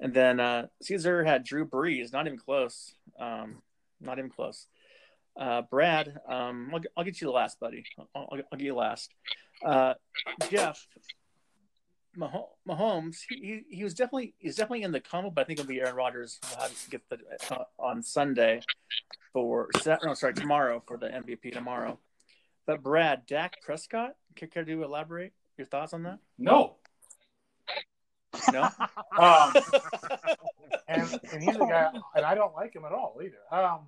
[0.00, 2.94] And then uh, Caesar had Drew Brees, not even close.
[3.18, 3.62] Um,
[4.00, 4.66] not even close.
[5.36, 7.84] Uh, Brad, um, I'll, I'll, get you the last, buddy.
[7.98, 9.12] I'll, I'll, I'll get you last.
[9.64, 9.94] Uh,
[10.48, 10.86] Jeff,
[12.16, 15.80] Mahomes, he, he was definitely he's definitely in the combo, but I think it'll be
[15.80, 16.38] Aaron Rodgers.
[16.42, 17.18] We'll to get the
[17.50, 18.60] uh, on Sunday
[19.32, 21.98] for no, sorry, tomorrow for the MVP tomorrow.
[22.66, 24.14] But Brad, Dak Prescott,
[24.50, 26.18] care to elaborate your thoughts on that?
[26.38, 26.76] No.
[28.52, 28.62] No.
[29.18, 29.52] um,
[30.88, 33.36] and, and he's a guy, and I don't like him at all either.
[33.50, 33.80] Um,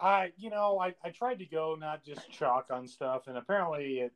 [0.00, 3.98] I, you know, I, I tried to go not just chalk on stuff, and apparently
[4.00, 4.12] it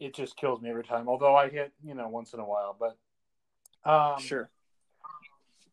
[0.00, 1.08] it just kills me every time.
[1.08, 2.96] Although I hit, you know, once in a while, but
[3.90, 4.50] um, sure.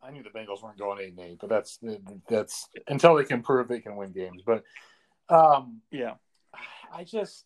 [0.04, 1.80] I knew the Bengals weren't going eight and eight, but that's
[2.30, 4.42] that's until they can prove they can win games.
[4.46, 4.64] But
[5.30, 6.16] um, yeah,
[6.94, 7.46] I just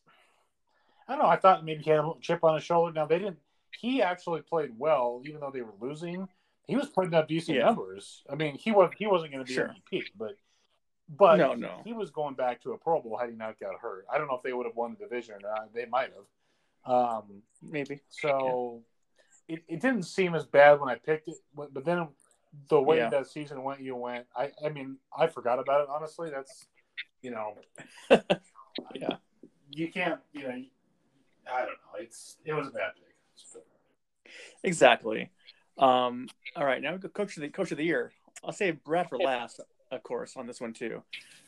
[1.07, 1.29] I don't know.
[1.29, 2.93] I thought maybe he had a chip on his shoulder.
[2.93, 3.37] Now they didn't.
[3.77, 6.27] He actually played well, even though they were losing.
[6.67, 7.65] He was putting up decent yeah.
[7.65, 8.23] numbers.
[8.29, 9.75] I mean, he was he wasn't going to be sure.
[9.91, 10.35] MVP, but
[11.07, 13.79] but no, no, he was going back to a Pro Bowl had he not got
[13.79, 14.05] hurt.
[14.11, 15.73] I don't know if they would have won the division or not.
[15.73, 16.25] They might have,
[16.85, 18.01] um, maybe.
[18.09, 18.81] So
[19.47, 19.55] yeah.
[19.55, 22.07] it, it didn't seem as bad when I picked it, but then
[22.69, 23.09] the way yeah.
[23.09, 24.25] that season went, you went.
[24.35, 25.87] I I mean, I forgot about it.
[25.89, 26.67] Honestly, that's
[27.21, 27.55] you know,
[28.95, 29.17] yeah,
[29.71, 30.19] you can't.
[30.33, 30.63] You know,
[31.51, 31.99] I don't know.
[31.99, 33.63] It's it was a bad pick.
[34.63, 35.29] Exactly.
[35.77, 38.11] Um, all right, now we go coach of the coach of the year.
[38.43, 39.59] I'll say Brad for last
[39.91, 41.03] of course, on this one too.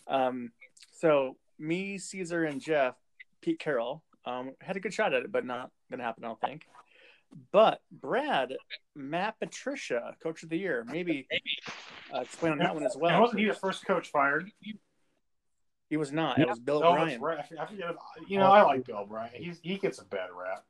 [0.08, 0.52] Um,
[0.93, 2.95] so me, Caesar, and Jeff,
[3.41, 6.27] Pete Carroll, um, had a good shot at it, but not going to happen, I
[6.27, 6.67] don't think.
[7.51, 8.53] But Brad,
[8.95, 11.27] Matt Patricia, Coach of the Year, maybe
[12.15, 13.11] uh, explain on that one as well.
[13.11, 14.49] And wasn't he the first coach fired?
[15.89, 16.39] He was not.
[16.39, 17.09] It was Bill Oh, O'Brien.
[17.09, 17.39] that's right.
[17.59, 17.95] I forget-
[18.27, 19.29] You know, I like Bill O'Brien.
[19.33, 20.63] He's he gets a bad rap,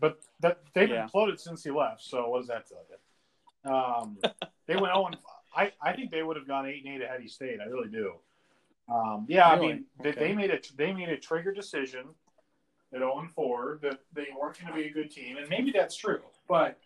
[0.00, 1.06] but that they've Yeah.
[1.08, 2.02] imploded since he left.
[2.02, 3.70] So what does that tell you?
[3.72, 4.18] Um,
[4.66, 5.16] they went on.
[5.54, 7.60] I I think they would have gone eight and eight had he stayed.
[7.60, 8.14] I really do.
[8.88, 9.66] Um, yeah, Really?
[9.66, 12.06] I mean, they, they made a they made a trigger decision
[12.92, 15.70] at 0 and 4 that they weren't going to be a good team, and maybe
[15.70, 16.22] that's true.
[16.48, 16.78] But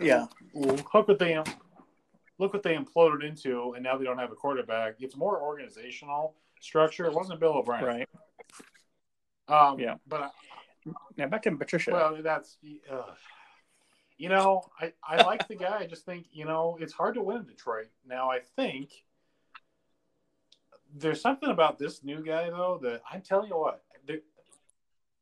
[0.00, 0.26] Yeah.
[0.54, 1.42] look what they
[2.38, 4.96] look what they imploded into, and now they don't have a quarterback.
[5.00, 7.06] It's more organizational structure.
[7.06, 8.08] It wasn't Bill O'Brien, Right.
[9.46, 9.96] Um, Yeah.
[10.06, 10.30] but I,
[11.16, 11.92] Now back to Patricia.
[11.92, 12.58] well, that's
[12.90, 13.14] uh,
[14.16, 15.78] you know, I I like the guy.
[15.78, 17.88] I just think you know it's hard to win in Detroit.
[18.06, 19.04] Now I think
[20.96, 23.83] there's something about this new guy though that I'm telling you what, there,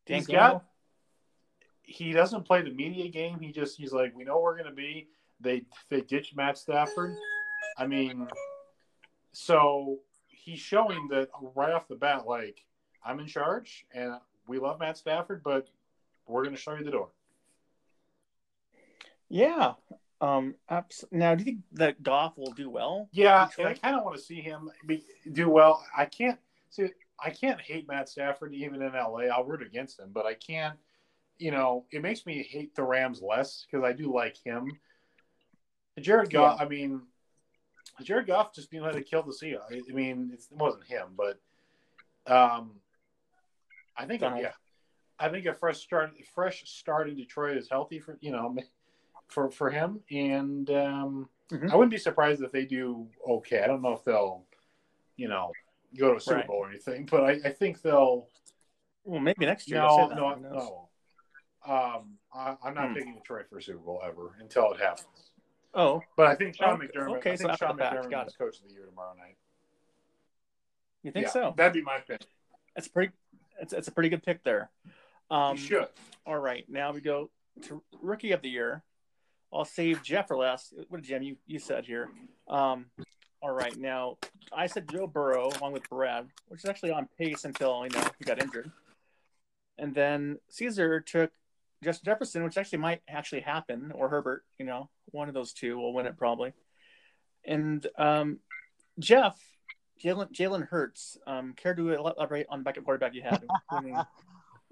[0.07, 0.65] Dan he's got.
[1.83, 3.39] He doesn't play the media game.
[3.41, 5.09] He just he's like we know we're going to be.
[5.41, 7.17] They they ditched Matt Stafford.
[7.77, 8.29] I mean,
[9.33, 12.65] so he's showing that right off the bat, like
[13.05, 14.15] I'm in charge, and
[14.47, 15.69] we love Matt Stafford, but
[16.27, 17.09] we're going to show you the door.
[19.29, 19.75] Yeah.
[20.21, 20.55] Um.
[20.69, 23.09] abs- Now, do you think that Goff will do well?
[23.13, 25.85] Yeah, I kind of want to see him be, do well.
[25.97, 26.39] I can't
[26.71, 26.91] see.
[27.25, 29.27] I can't hate Matt Stafford even in LA.
[29.33, 30.79] I'll root against him, but I can't.
[31.39, 34.79] You know, it makes me hate the Rams less because I do like him.
[36.01, 36.61] Jared Goff.
[36.61, 37.03] I mean,
[38.03, 39.57] Jared Goff just being how to kill the sea.
[39.57, 41.41] I, I mean, it's, it wasn't him, but
[42.33, 42.73] um,
[43.97, 44.53] I think yeah,
[45.19, 48.57] I think a fresh start, fresh start in Detroit is healthy for you know
[49.29, 51.71] for for him, and um, Mhm.
[51.71, 53.63] I wouldn't be surprised if they do okay.
[53.63, 54.47] I don't know if they'll,
[55.17, 55.53] you know,
[55.99, 56.47] go to a Super Right.
[56.47, 58.29] Bowl or anything, but I, I think they'll.
[59.05, 59.79] Well, maybe next year.
[59.81, 60.89] No, no, no.
[61.65, 62.95] Um, I, I'm not Hmm.
[62.95, 65.31] picking Detroit for a Super Bowl ever until it happens.
[65.75, 67.17] Oh, But I think Sean McDermott.
[67.19, 69.37] okay, I think after Sean McDermott is coach of the year tomorrow night.
[71.03, 71.55] you think Yeah, so?
[71.57, 72.27] That'd be my pick.
[72.75, 73.13] That's pretty.
[73.61, 74.71] It's, it's a pretty good pick there.
[75.31, 75.89] Um, you should.
[76.27, 77.31] All right, now we go
[77.63, 78.83] to rookie of the year.
[79.53, 80.73] I'll save Jeff for last.
[80.89, 82.11] What did Jim you, you said here?
[82.49, 82.87] Um,
[83.43, 84.19] all right, now
[84.57, 88.07] I said Joe Burrow along with Brad, which is actually on pace until you know
[88.19, 88.71] he got injured.
[89.79, 91.33] And then Caesar took
[91.83, 94.45] Justin Jefferson, which actually might actually happen, or Herbert.
[94.59, 96.53] You know, one of those two will win it probably.
[97.45, 98.39] And um,
[98.99, 99.37] Jeff,
[100.03, 101.19] Jalen Jalen Hurts.
[101.27, 103.43] Um, care to elaborate on the backup quarterback you had?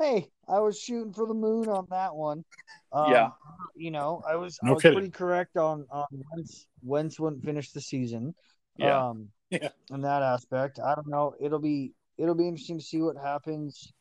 [0.00, 2.42] Hey, I was shooting for the moon on that one.
[2.90, 3.28] Um, Yeah.
[3.76, 4.96] You know, I was I was kidding.
[4.96, 6.66] pretty correct on on Wentz.
[6.82, 8.34] Wentz wouldn't finish the season.
[8.80, 9.08] Yeah.
[9.08, 9.70] Um, Yeah.
[9.90, 11.34] In that aspect, I don't know.
[11.40, 13.92] It'll be it'll be interesting to see what happens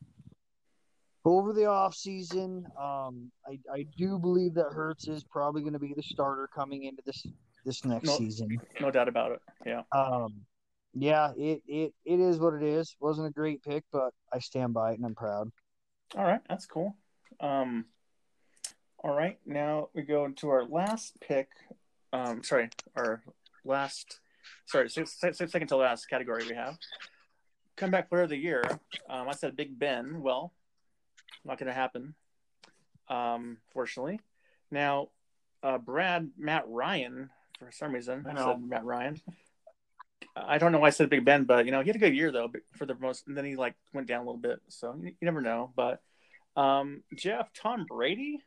[1.26, 2.68] over the off season.
[2.80, 6.84] Um, I I do believe that Hurts is probably going to be the starter coming
[6.84, 7.26] into this
[7.66, 8.18] this next No.
[8.18, 8.62] season.
[8.80, 9.42] no doubt about it.
[9.66, 9.82] Yeah.
[9.92, 10.42] Um,
[10.94, 12.96] yeah, it, it it is what it is.
[13.00, 15.50] Wasn't a great pick, but I stand by it and I'm proud.
[16.16, 16.96] All right, that's cool.
[17.40, 17.86] Um,
[19.04, 21.50] all right, now we go into our last pick.
[22.14, 23.24] Um, sorry, our
[23.66, 24.20] last,
[24.66, 26.78] sorry, six, six, second to last category we have.
[27.76, 28.64] Comeback player of the year.
[29.10, 30.22] Um, I said Big Ben.
[30.22, 30.54] Well,
[31.46, 32.14] not going to happen,
[33.08, 34.20] um, fortunately.
[34.72, 35.10] Now,
[35.64, 38.46] uh, Brad, Matt Ryan, for some reason, I I, know.
[38.46, 39.22] said Matt Ryan.
[40.36, 42.16] I don't know why I said Big Ben, but you know he had a good
[42.16, 44.60] year though for the most, and then he like went down a little bit.
[44.68, 45.72] So you, you never know.
[45.76, 46.02] But
[46.56, 48.40] um, Jeff, Tom Brady.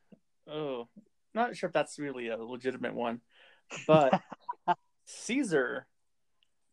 [0.48, 0.88] Oh,
[1.34, 3.20] not sure if that's really a legitimate one,
[3.86, 4.20] but
[5.06, 5.86] Caesar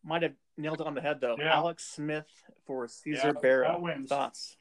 [0.04, 1.36] might have nailed it on the head though.
[1.38, 1.56] Yeah.
[1.56, 2.28] Alex Smith
[2.66, 3.68] for Caesar Yeah, Barrow.
[3.68, 4.08] that wins.
[4.10, 4.58] Thoughts?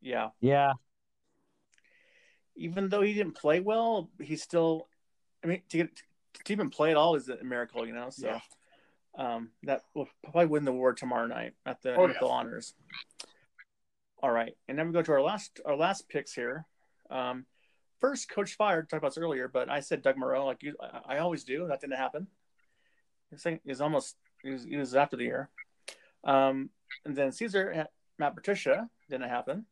[0.00, 0.72] Yeah, Yeah,
[2.56, 4.88] even though he didn't play well, he still.
[5.44, 5.96] I mean, to get
[6.44, 8.10] to even play at all is a miracle, you know.
[8.10, 8.26] So.
[8.28, 8.40] Yeah.
[9.18, 12.28] Um, that will probably win the award tomorrow night at the Oh, NFL yeah.
[12.28, 12.74] honors.
[14.22, 16.66] All right, and then we go to our last our last picks here.
[17.10, 17.46] Um,
[17.98, 18.90] first, Coach fired.
[18.90, 21.66] Talked about this earlier, but I said Doug Marrone, like you, I, I always do.
[21.66, 22.26] That didn't happen.
[23.36, 25.50] He's saying he's almost he was, he was after the year.
[26.24, 26.70] Um,
[27.04, 29.66] and then Caesar had Matt Patricia didn't happen.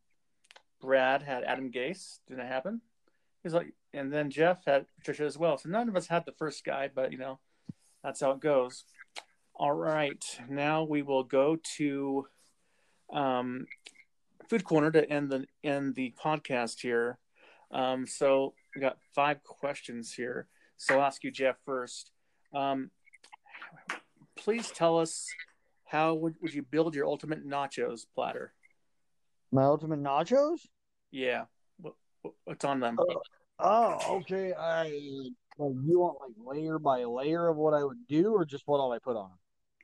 [0.82, 2.82] Brad had Adam Gase didn't happen.
[3.42, 5.56] He's like, and then Jeff had Patricia as well.
[5.56, 7.38] So none of us had the first guy, but you know,
[8.02, 8.84] that's how it goes.
[9.54, 12.26] All right, now we will go to
[13.12, 13.66] um,
[14.50, 17.18] food corner to end the end the podcast here.
[17.70, 20.48] Um, so we got five questions here.
[20.76, 22.10] So I'll ask you, Jeff, first.
[22.52, 22.90] Um,
[24.36, 25.28] please tell us
[25.86, 28.52] how would, would you build your ultimate nachos platter?
[29.52, 30.58] my ultimate nachos.
[31.12, 31.44] Yeah,
[31.78, 32.98] what, what- what's on them?
[33.60, 34.52] Oh, okay.
[34.52, 34.82] I
[35.58, 38.78] like you want like layer by layer of what I would do, or just what
[38.78, 39.30] all I put on?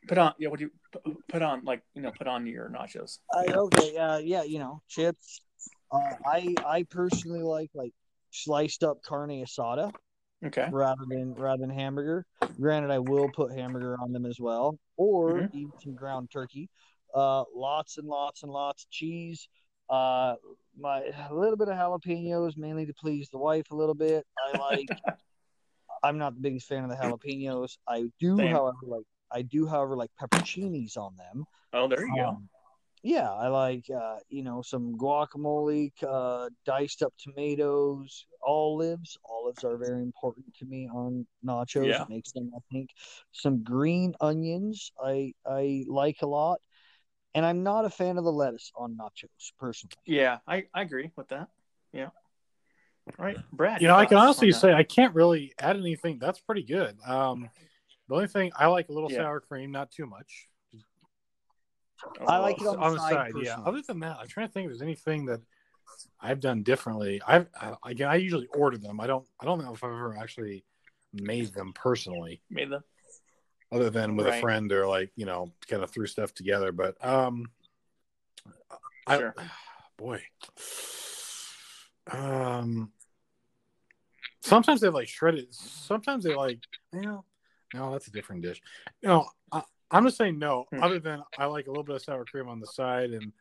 [0.09, 0.49] Put on, yeah.
[0.49, 0.69] What do
[1.07, 1.63] you put on?
[1.65, 3.19] Like you know, put on your nachos.
[3.33, 5.41] I, okay, uh, yeah, you know, chips.
[5.93, 7.93] Uh, I I personally like like
[8.33, 9.93] sliced up carne asada
[10.45, 10.69] Okay.
[10.71, 12.25] rather than rather than hamburger.
[12.61, 15.55] Granted, I will put hamburger on them as well, or Mhm.
[15.55, 16.69] even some ground turkey.
[17.15, 19.49] Uh, lots and lots and lots of cheese.
[19.89, 20.37] Uh,
[20.79, 24.27] my a little bit of jalapenos, mainly to please the wife a little bit.
[24.39, 24.89] I like.
[26.03, 27.77] I'm not the biggest fan of the jalapenos.
[27.87, 28.55] I do, Same.
[28.55, 31.45] however, like I do, however, like pepperoncinis on them.
[31.73, 32.29] Oh, there you go.
[32.29, 32.49] Um,
[33.03, 39.19] yeah, I like uh, you know some guacamole, uh, diced up tomatoes, olives.
[39.25, 41.87] Olives are very important to me on nachos.
[41.87, 42.03] Yeah.
[42.03, 42.91] It makes them, I think,
[43.33, 44.93] some green onions.
[45.03, 46.61] I I like a lot,
[47.35, 49.97] and I'm not a fan of the lettuce on nachos personally.
[50.07, 51.49] Yeah, I, I agree with that.
[51.93, 52.09] Yeah.
[53.19, 53.81] All right, Brad.
[53.81, 56.19] You know, I can honestly say I can't really add anything.
[56.21, 56.97] That's pretty good.
[57.07, 57.51] Um,
[58.09, 59.19] the only thing I like a little Yeah.
[59.19, 60.49] sour cream, not too much.
[62.27, 63.57] I like it on the on the side, side, yeah.
[63.65, 65.41] Other than that, I'm trying to think if there's anything that
[66.21, 67.21] I've done differently.
[67.27, 69.01] I've I, again, I usually order them.
[69.01, 69.27] I don't.
[69.41, 70.65] I don't know if I've ever actually
[71.13, 72.85] made them personally, made them.
[73.73, 76.73] other than with a friend or like you know, kind of threw stuff together.
[76.73, 77.51] But um,
[79.07, 79.35] I Sure.
[79.97, 80.23] boy,
[82.11, 82.93] um,
[84.41, 85.55] sometimes they like shredded.
[85.55, 86.59] Sometimes they like
[86.93, 87.25] you know,
[87.75, 88.61] no, that's a different dish.
[89.01, 90.67] You know, I, I'm just saying no.
[90.71, 90.83] Hmm.
[90.83, 93.33] Other than I like a little bit of sour cream on the side and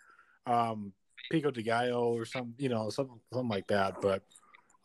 [0.46, 0.94] um,
[1.30, 4.02] pico de gallo or some, you know, something something like that.
[4.02, 4.24] But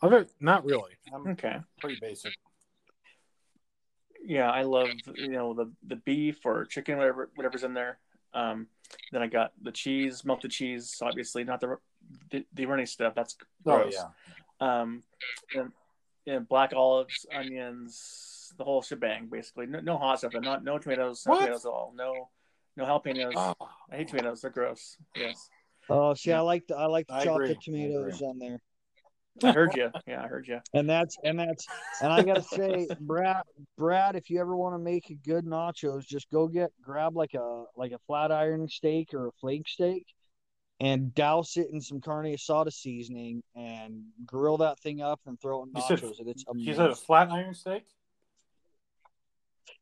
[0.02, 0.92] other, not really.
[1.12, 1.56] I'm Okay.
[1.80, 2.34] pretty basic.
[4.26, 7.98] Yeah, I love you know the the beef or chicken, whatever whatever's in there.
[8.32, 8.68] Um,
[9.12, 11.76] then I got the cheese, melted cheese, obviously not the
[12.30, 13.14] the, the runny stuff.
[13.14, 13.94] That's gross.
[13.98, 14.10] Oh
[14.60, 14.80] yeah.
[14.80, 15.02] Um,
[15.54, 15.72] and,
[16.26, 19.66] and black olives, onions, the whole shebang, basically.
[19.66, 20.34] No, no hot stuff.
[20.34, 21.40] and Not no tomatoes, no What?
[21.40, 21.92] tomatoes at all.
[21.94, 22.28] No,
[22.76, 23.32] no jalapenos.
[23.36, 23.54] Oh,
[23.90, 24.40] I hate tomatoes.
[24.40, 24.96] They're gross.
[25.14, 25.50] Yes,
[25.90, 26.32] Oh, see.
[26.32, 27.60] I like the I like the I chocolate agree.
[27.64, 28.60] Tomatoes on there.
[29.42, 29.90] I heard you.
[30.06, 30.60] Yeah, I heard you.
[30.74, 31.66] And that's and that's
[32.00, 33.42] and I gotta say, Brad,
[33.76, 37.34] Brad, if you ever want to make a good nachos, just go get grab like
[37.34, 40.06] a like a flat iron steak or a flake steak,
[40.80, 45.62] and douse it in some carne asada seasoning and grill that thing up and throw
[45.64, 46.14] it in You said- nachos.
[46.28, 47.84] it's you said a flat iron steak?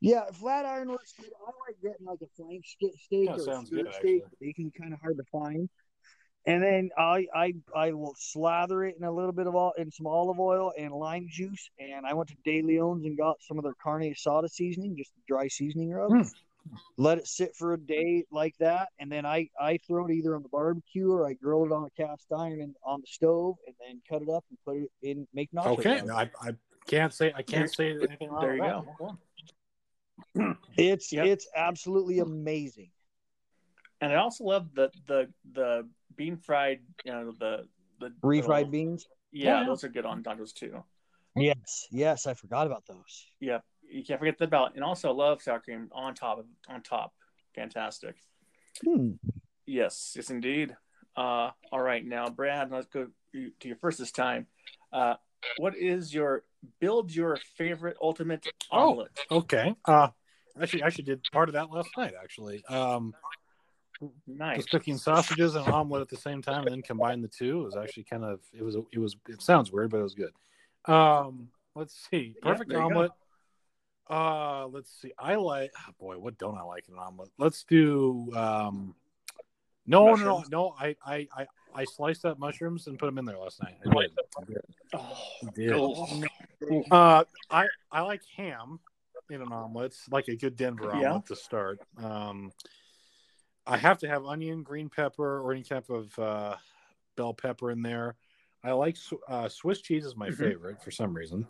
[0.01, 1.31] yeah, flat iron works good.
[1.47, 3.87] I like getting like a flank steak or a steak.
[3.87, 4.23] actually.
[4.41, 5.69] They can be kind of hard to find.
[6.45, 9.93] And then I I I will slather it in a little bit of all in
[9.93, 11.71] some olive oil and lime juice.
[11.79, 15.13] And I went to De Leon's and got some of their carne asada seasoning, just
[15.29, 16.11] dry seasoning rub.
[16.11, 16.23] Hmm.
[16.97, 20.37] Let it sit for a day like that, and then I I throw it either
[20.37, 23.57] on the barbecue or I grill it on a cast iron and on the stove,
[23.67, 25.79] and then cut it up and put it in make nachos.
[25.79, 26.33] Okay, out of it.
[26.41, 26.53] I, I
[26.87, 28.41] can't say I can't say anything wrong.
[28.41, 28.85] there you that.
[28.99, 29.19] go.
[30.77, 31.27] It's Yep.
[31.27, 32.91] it's absolutely amazing.
[34.01, 35.89] And I also love the the the
[36.23, 36.81] bean fried.
[37.05, 37.67] You know the
[38.01, 39.09] the Refried little- beans.
[39.33, 39.67] Yeah, Yeah.
[39.67, 40.85] those are good on tacos too.
[41.35, 43.27] Yes, yes, I forgot about those.
[43.41, 46.83] Yep, you can't forget the belt, and also love sour cream on top of on
[46.83, 47.13] top.
[47.55, 48.17] Fantastic.
[48.85, 49.13] Hmm.
[49.67, 50.77] Yes, yes, indeed.
[51.17, 54.47] Uh, all right, now Brad, let's go to your first this time.
[54.93, 55.15] Uh,
[55.57, 56.45] what is your
[56.81, 58.91] build your favorite ultimate Oh.
[58.91, 59.19] omelet?
[59.31, 59.75] Okay.
[59.87, 60.09] Uh,
[60.61, 62.13] actually, I actually did part of that last night.
[62.23, 63.15] Actually, um,
[64.27, 64.57] Nice.
[64.59, 67.61] just cooking sausages and omelet at the same time, and then combine the two.
[67.61, 70.15] It was actually kind of it was it was it sounds weird, but it was
[70.15, 70.33] good.
[70.87, 72.95] Um, let's see, perfect there you go.
[72.95, 73.13] omelet.
[74.11, 75.13] Uh, let's see.
[75.19, 77.31] I like oh boy, what don't I like in an omelet?
[77.39, 78.95] Let's do um.
[79.85, 80.75] No, no, no, no.
[80.79, 83.75] I, I, I, I sliced up mushrooms and put them in there last night.
[83.85, 84.13] I did.
[84.39, 84.63] I did.
[84.95, 85.73] Oh, I did.
[85.73, 88.79] oh, Uh, I I like ham
[89.29, 91.19] in an omelet, It's like a good Denver omelet Yeah.
[91.27, 91.81] to start.
[91.97, 92.53] Um,
[93.67, 96.57] I have to have onion, green pepper, or any type of uh,
[97.17, 98.17] bell pepper in there.
[98.65, 98.97] I like
[99.29, 100.37] uh, Swiss cheese is my Mhm.
[100.39, 101.47] favorite for some reason,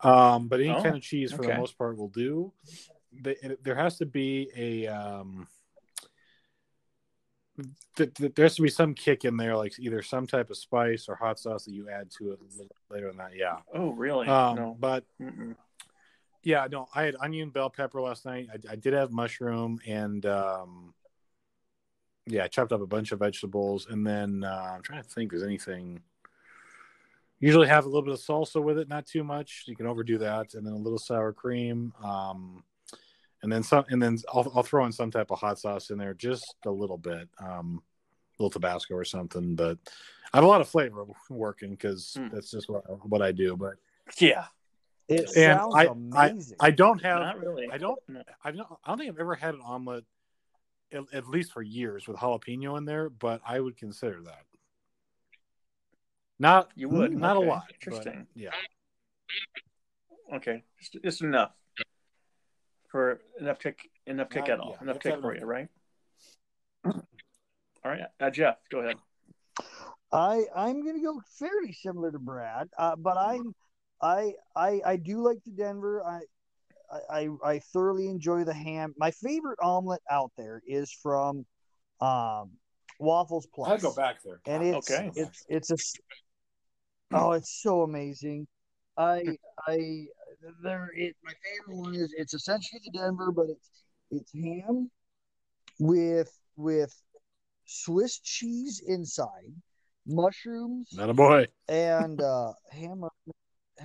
[0.00, 2.52] um, but any Oh, kind of cheese for the most part will do.
[3.22, 5.48] The, there has to be a um,
[7.96, 10.56] th- th- there has to be some kick in there, like either some type of
[10.56, 12.38] spice or hot sauce that you add to it
[12.90, 13.36] later than that.
[13.36, 13.58] Yeah.
[13.74, 14.28] oh, really?
[14.28, 14.76] Um, no.
[14.78, 15.56] But Mm-mm.
[16.42, 18.48] yeah, no, I had onion, bell pepper last night.
[18.52, 20.94] I, I did have mushroom and um,
[22.26, 25.26] yeah, I chopped up a bunch of vegetables, and then uh, I'm trying to think.
[25.32, 26.00] If there's anything?
[27.42, 29.64] Usually have a little bit of salsa with it, not too much.
[29.66, 32.62] You can overdo that, and then a little sour cream, um,
[33.42, 35.96] and then some, and then I'll, I'll throw in some type of hot sauce in
[35.96, 37.28] there, just a little bit.
[37.38, 37.82] Um,
[38.38, 39.54] little Tabasco or something.
[39.54, 39.78] But
[40.32, 42.30] I have a lot of flavor working because Mm.
[42.32, 43.56] that's just what I, what I do.
[43.56, 43.74] But
[44.18, 44.46] Yeah,
[45.08, 46.56] It And sounds I- amazing.
[46.60, 47.68] I don't have not really.
[47.70, 48.22] I don't No.
[48.44, 50.04] I don't I don't think I've ever had an omelet
[50.92, 54.44] at, at least for years with jalapeno in there, but I would consider that.
[56.38, 57.46] Not You would not Okay.
[57.46, 57.64] a lot.
[57.66, 58.26] but Interesting.
[58.34, 58.50] yeah.
[60.32, 61.52] Okay, just, just enough
[62.88, 65.68] for enough kick, enough kick Not- at all, yeah, enough let's kick for you, right?
[66.84, 66.92] All
[67.84, 68.96] right, uh, Jeff, go ahead.
[70.12, 73.54] I I'm gonna go fairly similar to Brad, uh, but I'm
[74.02, 76.02] I I I do like the Denver.
[76.04, 76.20] I
[77.10, 78.94] I I thoroughly enjoy the ham.
[78.98, 81.46] My favorite omelet out there is from
[82.00, 82.50] um,
[82.98, 83.68] Waffles Plus.
[83.70, 84.40] I'd go back there.
[84.46, 85.10] and it's Okay.
[85.16, 85.94] it's it's a s-
[87.12, 88.46] oh it's so amazing
[88.96, 89.22] i
[89.66, 90.04] i
[90.62, 93.70] there it my favorite one is it's essentially the denver but it's
[94.12, 94.88] it's ham
[95.80, 96.94] with with
[97.64, 99.52] swiss cheese inside
[100.06, 101.46] mushrooms Not a boy.
[101.68, 103.04] and uh ham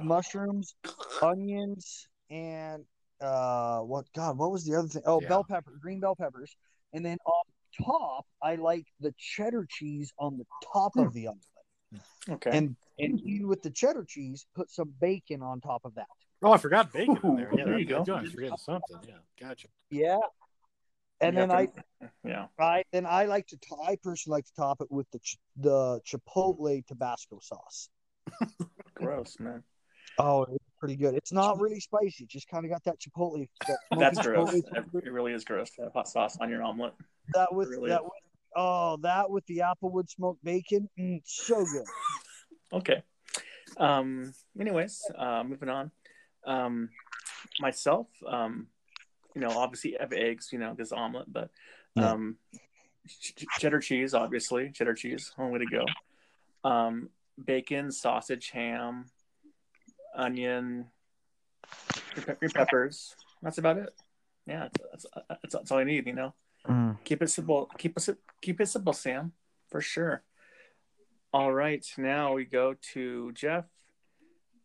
[0.01, 0.75] mushrooms
[1.21, 2.83] onions and
[3.21, 5.29] uh what god what was the other thing oh Yeah.
[5.29, 6.55] bell pepper green bell peppers
[6.93, 7.43] and then on
[7.85, 12.57] top i like the cheddar cheese on the top of the omelet Okay.
[12.57, 16.07] and and eat with the cheddar cheese put some bacon on top of that
[16.43, 17.49] Oh, I forgot bacon in there.
[17.57, 18.03] Yeah, there you go.
[18.07, 18.97] I was forgetting something.
[19.07, 19.67] Yeah, gotcha.
[19.89, 20.19] yeah
[21.21, 21.67] and then have i
[22.23, 22.45] yeah.
[22.59, 25.37] I then I like to to- I personally like to top it with the ch-
[25.55, 27.89] the chipotle Tabasco sauce.
[28.95, 29.63] Gross, man.
[30.19, 31.15] Oh, it's pretty good.
[31.15, 32.25] It's not really spicy.
[32.25, 33.47] Just kind of got that chipotle.
[33.67, 34.51] That That's gross.
[34.51, 36.93] chipotle It really is gross to have hot sauce on your omelet.
[37.33, 38.03] That with really that is.
[38.03, 38.11] with,
[38.55, 41.85] oh that with the applewood smoked bacon, mm, so good.
[42.71, 43.03] Okay.
[43.77, 44.33] Um.
[44.59, 45.91] Anyways, uh, moving on.
[46.45, 46.89] Um,
[47.59, 48.67] myself, um,
[49.33, 51.49] you know, obviously I have eggs, you know, this omelet, but
[51.97, 52.37] um,
[53.07, 56.69] ch- ch- cheddar cheese, obviously, cheddar cheese, one way to go.
[56.69, 57.09] Um,
[57.43, 59.05] bacon, sausage, ham,
[60.15, 60.85] onion,
[62.39, 63.15] green peppers.
[63.41, 63.89] That's about it.
[64.47, 66.07] Yeah, that's, that's, that's all I need.
[66.07, 66.33] You know,
[67.03, 67.69] keep it simple.
[67.77, 69.33] Keep it keep it simple, Sam,
[69.69, 70.23] for sure.
[71.33, 73.65] All right, now we go to Jeff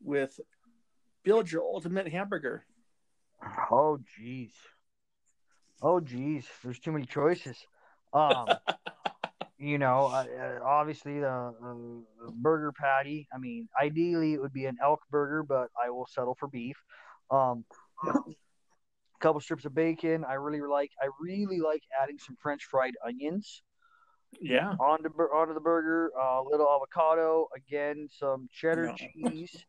[0.03, 0.39] with
[1.25, 2.65] build your ultimate hamburger.
[3.71, 4.53] Oh jeez.
[5.83, 6.45] Oh jeez.
[6.63, 7.57] There's too many choices.
[8.13, 8.47] Um,
[9.61, 13.29] you know, uh, uh, obviously the, uh, the burger patty.
[13.35, 16.77] I mean, ideally it would be an elk burger, but I will settle for beef.
[17.31, 17.65] Um,
[18.07, 18.15] a
[19.21, 20.25] couple strips of bacon.
[20.25, 20.91] I really like.
[21.03, 23.63] I really like adding some French fried onions
[24.41, 26.09] Yeah, onto onto the burger.
[26.21, 27.49] A little avocado.
[27.57, 28.95] Again, some cheddar No.
[29.15, 29.65] cheese.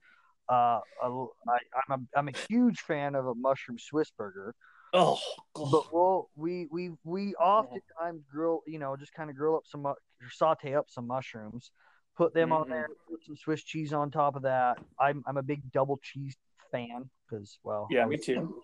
[0.49, 1.57] Uh, a, I,
[1.89, 4.55] I'm a I'm a huge fan of a mushroom Swiss burger.
[4.93, 5.19] Oh,
[5.55, 9.85] But we'll we we we oftentimes grill, you know, just kind of grill up some
[10.31, 11.71] saute up some mushrooms,
[12.17, 12.71] put them on Mhm.
[12.71, 14.77] there, put some Swiss cheese on top of that.
[14.99, 16.35] I'm I'm a big double cheese
[16.71, 18.63] fan because well, Yeah, me too.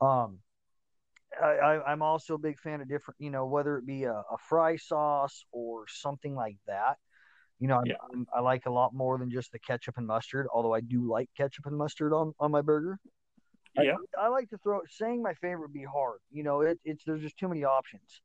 [0.00, 0.40] Um,
[1.42, 4.12] I, I I'm also a big fan of different, you know, whether it be a,
[4.12, 6.98] a fry sauce or something like that.
[7.60, 7.96] You know, I'm, Yeah.
[8.12, 10.46] I'm, I like a lot more than just the ketchup and mustard.
[10.52, 12.98] Although I do like ketchup and mustard on on my burger.
[13.78, 13.96] I- Yeah.
[14.18, 16.18] I, like to throw saying my favorite would be hard.
[16.30, 18.20] You know, it, it's there's just too many options.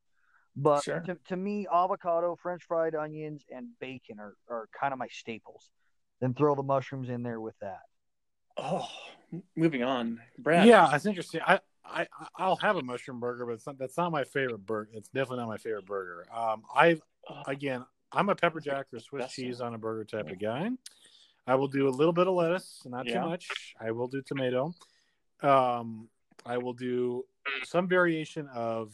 [0.56, 1.00] But Sure.
[1.02, 5.70] to, to me, avocado, French fried onions, and bacon are, are kind of my staples.
[6.20, 7.82] Then throw the mushrooms in there with that.
[8.58, 8.88] Oh,
[9.56, 10.66] moving on, Brad.
[10.68, 11.41] Yeah, it's interesting.
[11.45, 14.89] I, I I'll have a mushroom burger, but it's not, that's not my favorite burger.
[14.93, 16.26] It's definitely not my favorite burger.
[16.34, 16.98] Um, I
[17.30, 20.39] Oh, again, I'm a pepper jack or Swiss That's- cheese on a burger type of
[20.39, 20.70] guy.
[21.45, 23.22] I will do a little bit of lettuce, not Yeah.
[23.22, 23.76] too much.
[23.80, 24.74] I will do tomato.
[25.41, 26.09] Um,
[26.45, 27.25] I will do
[27.63, 28.93] some variation of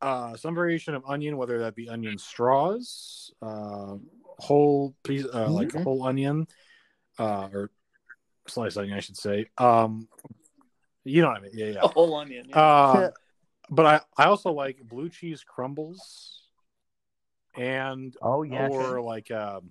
[0.00, 3.96] uh, some variation of onion, whether that be onion straws, uh,
[4.38, 5.82] whole piece, uh, like Mhm.
[5.84, 6.46] whole onion,
[7.18, 7.70] uh, or
[8.48, 9.50] sliced onion, I should say.
[9.58, 10.08] Um,
[11.04, 11.50] you know what I mean?
[11.54, 11.80] Yeah, yeah.
[11.82, 12.46] a whole onion.
[12.48, 12.92] yeah.
[12.92, 13.10] Um,
[13.70, 16.40] but I, I also like blue cheese crumbles
[17.56, 19.70] and Oh yeah, or like um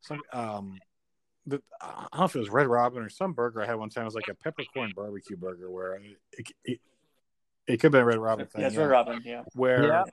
[0.00, 0.78] some um
[1.46, 3.90] the, I don't know if it was Red Robin or some burger I had one
[3.90, 4.02] time.
[4.02, 6.80] It was like a peppercorn barbecue burger where it it,
[7.66, 8.60] it could have been a Red Robin thing.
[8.60, 9.20] yeah, it's yeah, Red Robin.
[9.24, 9.42] Yeah.
[9.54, 10.04] Where Yeah.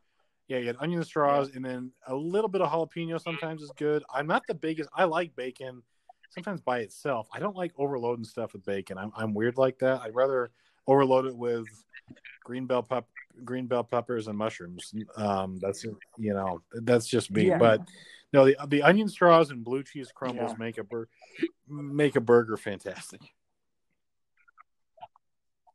[0.47, 4.03] yeah, you had onion straws and then a little bit of jalapeno sometimes is good.
[4.13, 4.89] I'm not the biggest.
[4.93, 5.83] I like bacon
[6.29, 7.27] sometimes by itself.
[7.33, 8.97] I don't like overloading stuff with bacon.
[8.97, 10.01] I'm I'm weird like that.
[10.01, 10.51] I'd rather
[10.87, 11.67] overload it with
[12.43, 13.05] green bell pep
[13.45, 14.93] green bell peppers and mushrooms.
[15.15, 17.49] Um, that's you know that's just me.
[17.49, 17.57] Yeah.
[17.57, 17.81] But
[18.33, 20.57] no, the the onion straws and blue cheese crumbles Yeah.
[20.57, 21.09] make a bur-
[21.67, 23.21] make a burger fantastic.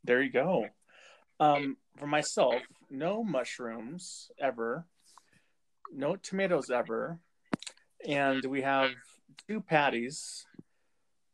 [0.05, 0.67] There you go.
[1.41, 2.55] Um, for myself,
[2.91, 4.87] no mushrooms ever
[5.97, 7.21] no tomatoes ever,
[8.09, 8.91] and we have
[9.47, 10.45] two patties,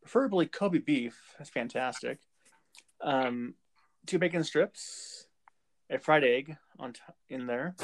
[0.03, 1.19] preferably Kobe beef.
[1.39, 2.19] That's fantastic.
[3.01, 3.55] Um,
[4.07, 5.29] two bacon strips,
[5.89, 7.01] a fried egg on t-
[7.31, 7.75] in there,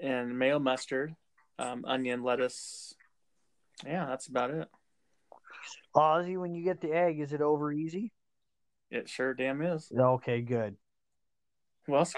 [0.00, 1.14] and mayo mustard,
[1.58, 2.94] um, onion, lettuce.
[3.86, 4.68] Yeah, that's about it.
[5.94, 8.12] Ozzy, when you get the egg, is it over easy?
[8.90, 9.90] It sure damn is.
[9.96, 10.76] Okay, good.
[11.86, 12.08] Well.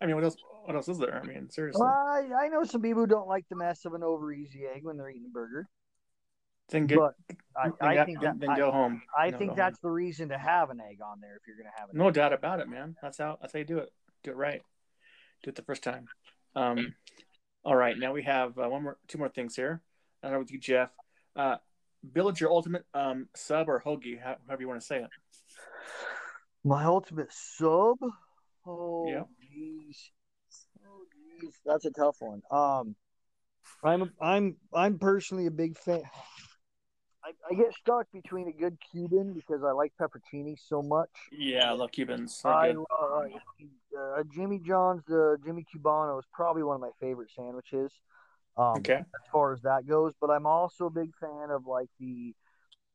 [0.00, 0.36] I mean, what else?
[0.64, 1.20] What else is there?
[1.22, 1.80] I mean, seriously.
[1.80, 4.64] Well, I, I know some people who don't like the mess of an over easy
[4.66, 5.66] egg when they're eating a burger.
[6.68, 7.14] then get, but
[7.56, 9.02] I, I get- think that then I, go home.
[9.16, 11.88] I think that's the reason to have an egg on there if you're gonna have
[11.88, 11.96] it.
[11.96, 12.06] home.
[12.06, 12.96] no doubt about it, man.
[13.02, 13.88] That's how that's how you do it.
[14.22, 14.62] Do it right.
[15.42, 16.06] Do it the first time.
[16.54, 16.94] Um,
[17.64, 19.80] all right, now we have uh, one more, two more things here.
[20.22, 20.90] I don't know with you, Jeff.
[21.36, 21.56] Uh,
[22.12, 25.10] build your ultimate um, sub or hoagie, however you want to say it.
[26.64, 27.98] My ultimate sub.
[28.66, 29.22] Oh, Yeah.
[29.56, 30.10] jeez.
[30.86, 31.04] Oh.
[31.64, 32.42] That's a tough one.
[32.50, 32.96] Um,
[33.84, 36.02] I'm I'm I'm personally a big fan.
[37.28, 41.10] I, I get stuck between a good Cuban because I like pepperoni so much.
[41.32, 42.40] Yeah, I love Cubans.
[42.42, 43.30] They're I love
[43.98, 45.02] uh, Jimmy John's.
[45.06, 47.92] The Jimmy Cubano is probably one of my favorite sandwiches.
[48.56, 48.96] Um, Okay.
[48.98, 50.12] as far as that goes.
[50.20, 52.34] But I'm also a big fan of like the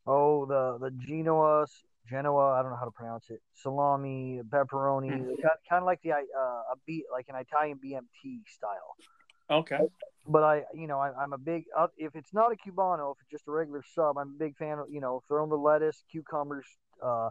[0.08, 1.66] oh the the Genoa
[2.10, 2.54] Genoa.
[2.54, 3.42] I don't know how to pronounce it.
[3.54, 5.26] Salami, pepperoni, Mm.
[5.42, 8.96] kind, kind of like the uh, a beat like an Italian BMT style.
[9.50, 9.80] Okay.
[10.28, 11.66] But I, you know, I, I'm a big.
[11.98, 14.80] If it's not a Cubano, if it's just a regular sub, I'm a big fan
[14.80, 16.66] of you know throwing the lettuce, cucumbers,
[17.04, 17.30] uh,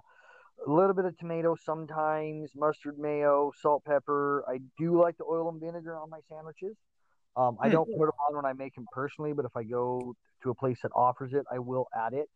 [0.67, 4.45] a little bit of tomato sometimes, mustard, mayo, salt, pepper.
[4.49, 6.77] I do like the oil and vinegar on my sandwiches.
[7.35, 7.73] Um, I Hmm.
[7.73, 10.55] don't put them on when I make them personally, but if I go to a
[10.55, 12.29] place that offers it, I will add it.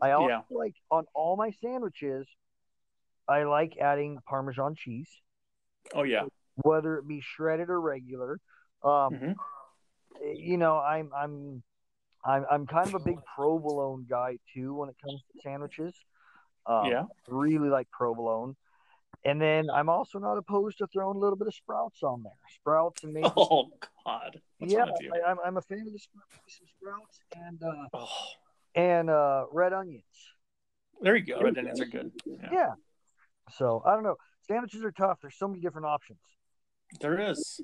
[0.00, 0.40] I also Yeah.
[0.50, 2.26] like on all my sandwiches,
[3.28, 5.10] I like adding Parmesan cheese,
[5.94, 6.24] Oh yeah.
[6.56, 8.40] whether it be shredded or regular.
[8.82, 9.32] Um, hmm
[10.34, 11.62] you know, I'm I'm
[12.24, 15.94] I'm I'm kind of a big provolone guy too when it comes to sandwiches.
[16.66, 17.04] Um, yeah.
[17.28, 18.56] really like provolone.
[19.24, 22.32] And then I'm also not opposed to throwing a little bit of sprouts on there.
[22.54, 23.68] Sprouts and maybe Oh
[24.04, 24.40] God.
[24.58, 25.12] What's yeah, wrong with you?
[25.14, 28.08] I, I'm I'm a fan of the sprouts, some sprouts and uh, Oh,
[28.74, 30.02] and uh, red onions.
[31.00, 31.40] there you go.
[31.40, 32.12] Red onions are good.
[32.26, 32.48] Yeah.
[32.52, 32.72] Yeah.
[33.56, 34.16] So I don't know.
[34.46, 35.18] Sandwiches are tough.
[35.22, 36.20] There's so many different options.
[37.00, 37.60] There is.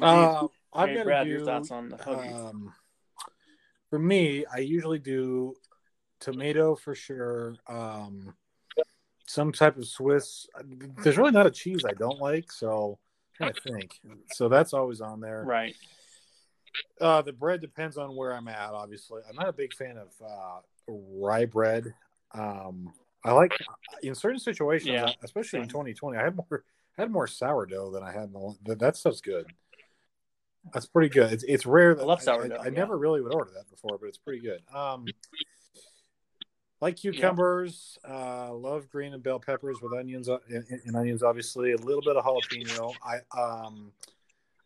[0.00, 2.34] Uh, I've Hey, Brad, to your thoughts on the hoagie?
[2.34, 2.72] Um,
[3.90, 5.54] for me, I usually do
[6.20, 7.56] tomato for sure.
[7.68, 8.34] Um,
[9.26, 10.46] some type of Swiss.
[11.02, 12.98] There's really not a cheese I don't like, so
[13.40, 14.00] I'm trying to think.
[14.32, 15.44] So that's always on there.
[15.46, 15.74] right.
[17.00, 18.70] Uh, the bread depends on where I'm at.
[18.70, 21.94] Obviously, I'm not a big fan of uh, rye bread.
[22.32, 22.92] Um,
[23.24, 23.52] I like
[24.02, 26.18] in certain situations, Yeah, especially in 2020.
[26.18, 26.64] I had more
[26.98, 29.46] I had more sourdough than I had in the that stuff's good.
[30.72, 31.32] That's pretty good.
[31.32, 32.70] It's, it's rare that I love sourdough, I, yeah.
[32.70, 34.62] never really would order that before, but it's pretty good.
[34.74, 35.06] Um,
[36.80, 41.22] like cucumbers, uh, love green and bell peppers with onions uh, and, and onions.
[41.22, 42.94] Obviously, a little bit of jalapeno.
[43.04, 43.92] I um,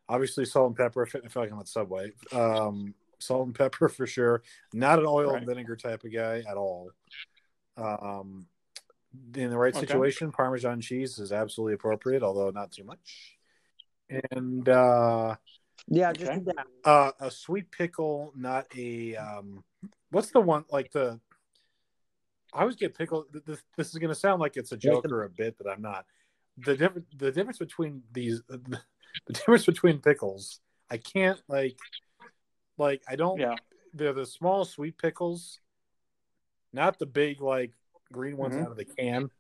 [0.09, 1.05] obviously salt and pepper.
[1.05, 2.13] I feel I feel like I'm at Subway.
[2.33, 4.43] Um, salt and pepper for sure.
[4.73, 5.39] Not an oil Right.
[5.39, 6.91] and vinegar type of guy at all.
[7.77, 8.47] Um,
[9.35, 9.87] in the right Okay.
[9.87, 13.37] situation, Parmesan cheese is absolutely appropriate, although not too much.
[14.33, 15.37] And uh,
[15.91, 16.53] Yeah, just Okay.
[16.85, 19.65] uh, a sweet pickle, not a um,
[20.11, 21.19] what's the one like the.
[22.53, 23.25] I always get pickle.
[23.33, 25.69] th- This, this is going to sound like it's a joke or a bit, but
[25.71, 26.07] I'm not.
[26.59, 28.79] The difference, the difference between these, the
[29.33, 30.61] difference between pickles.
[30.91, 31.79] I can't like,
[32.79, 33.39] like I don't.
[33.39, 33.57] Yeah.
[33.95, 35.61] They're the small sweet pickles,
[36.73, 37.73] not the big like
[38.13, 38.65] green ones Mhm.
[38.65, 39.31] out of the can.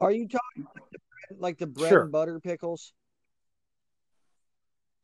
[0.00, 2.02] Are you talking like the bread, like the bread Sure.
[2.02, 2.92] and butter pickles?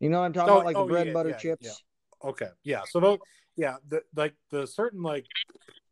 [0.03, 1.37] You know what I'm talking Oh, about, like oh, the bread yeah, and butter yeah,
[1.37, 1.83] chips.
[2.25, 2.83] Okay, yeah.
[2.91, 3.19] So those,
[3.57, 5.27] yeah, the like the certain like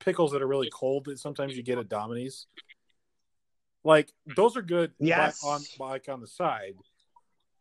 [0.01, 2.47] pickles that are really cold that sometimes you get at Domini's,
[3.85, 4.91] like those are good.
[4.99, 5.45] by- Yes.
[5.45, 6.75] on like on the side,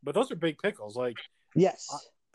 [0.04, 0.96] but those are big pickles.
[0.96, 1.18] Like
[1.56, 1.88] Yes.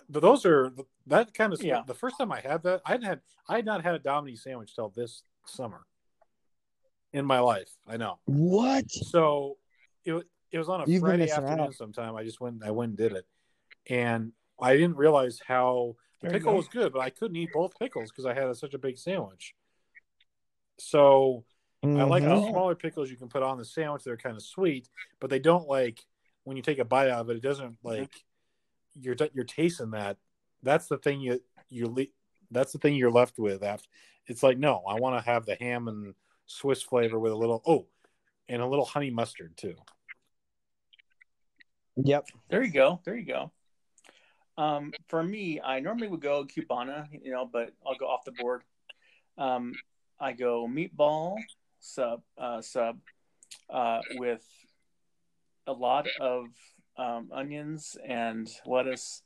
[0.08, 0.72] but those are
[1.08, 1.82] that kind of Yeah.
[1.86, 4.42] The first time I had that, I hadn't had I had not had a Domini's
[4.44, 5.82] sandwich till this summer
[7.12, 7.70] in my life.
[7.86, 8.20] I know.
[8.26, 8.88] what?
[8.90, 9.58] So
[10.04, 11.74] it it was on a You've Friday afternoon out.
[11.74, 12.14] sometime.
[12.14, 13.26] I just went I went and did it,
[13.88, 16.56] and I didn't realize how the pickle go.
[16.56, 18.98] was good, but I couldn't eat both pickles because I had a, such a big
[18.98, 19.54] sandwich.
[20.78, 21.44] So
[21.82, 22.40] I like the Oh.
[22.40, 22.50] Mm-hmm.
[22.50, 24.04] smaller pickles you can put on the sandwich.
[24.04, 24.88] They're kind of sweet,
[25.20, 26.00] but they don't like
[26.44, 27.36] when you take a bite out of it.
[27.36, 27.88] It doesn't mm-hmm.
[27.88, 28.12] like
[28.94, 30.16] you're you're tasting that.
[30.62, 32.06] That's the thing you you le-
[32.50, 33.88] that's the thing you're left with after.
[34.26, 36.14] It's like no, I want to have the ham and
[36.46, 37.86] Swiss flavor with a little oh,
[38.48, 39.74] and a little honey mustard too.
[41.96, 42.26] Yep.
[42.48, 43.00] There you go.
[43.04, 43.52] There you go.
[44.56, 48.32] Um, for me, I normally would go Cubana, you know, but I'll go off the
[48.32, 48.62] board.
[49.36, 49.72] Um,
[50.20, 51.36] I go meatball
[51.80, 52.98] sub uh, sub
[53.68, 54.44] uh, with
[55.66, 56.46] a lot of
[56.96, 59.22] um, onions and lettuce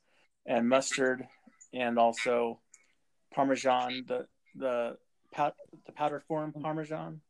[0.47, 1.27] and mustard
[1.75, 2.61] and also
[3.35, 4.97] parmesan the the
[5.33, 5.53] pow-
[5.85, 7.21] the powdered form parmesan.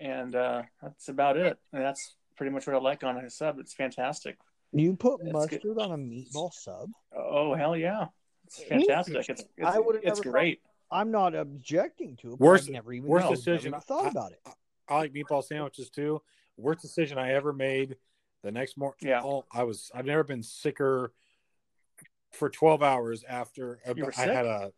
[0.00, 1.58] And uh, that's about it.
[1.72, 3.58] And that's pretty much what I like on a sub.
[3.58, 4.38] It's fantastic
[4.72, 5.78] You put That's mustard good.
[5.78, 6.90] on a meatball sub?
[7.16, 8.06] oh hell yeah
[8.46, 10.60] it's fantastic it's it's, I would've it's never great
[10.90, 12.40] I'm not objecting to it.
[12.40, 14.40] Worst- I've never even worst no, decision I thought about it.
[14.88, 16.22] I like meatball sandwiches too.
[16.56, 17.96] Worst decision I ever made.
[18.42, 19.20] The next morning, Yeah.
[19.22, 19.90] oh, I was.
[19.94, 21.12] I've never been sicker
[22.32, 24.72] for twelve hours after You were I had a.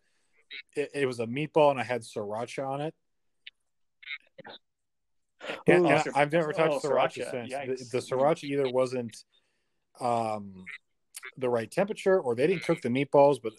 [0.74, 2.94] It, it was a meatball and I had sriracha on it.
[5.66, 5.88] And, Ooh.
[5.88, 7.30] and Oh, I've never touched oh, sriracha, sriracha.
[7.30, 7.90] since.
[7.92, 9.24] The, the sriracha either wasn't
[10.00, 10.64] um,
[11.36, 13.38] the right temperature or they didn't cook the meatballs.
[13.42, 13.52] But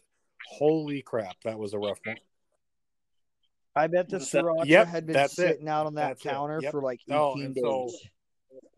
[0.47, 2.17] holy crap, that was a rough one.
[3.75, 5.47] I bet the Was sriracha Yep, had been that's it.
[5.47, 6.71] sitting out on that That's counter Yep.
[6.71, 7.55] for like 18 Oh, days.
[7.63, 7.89] so-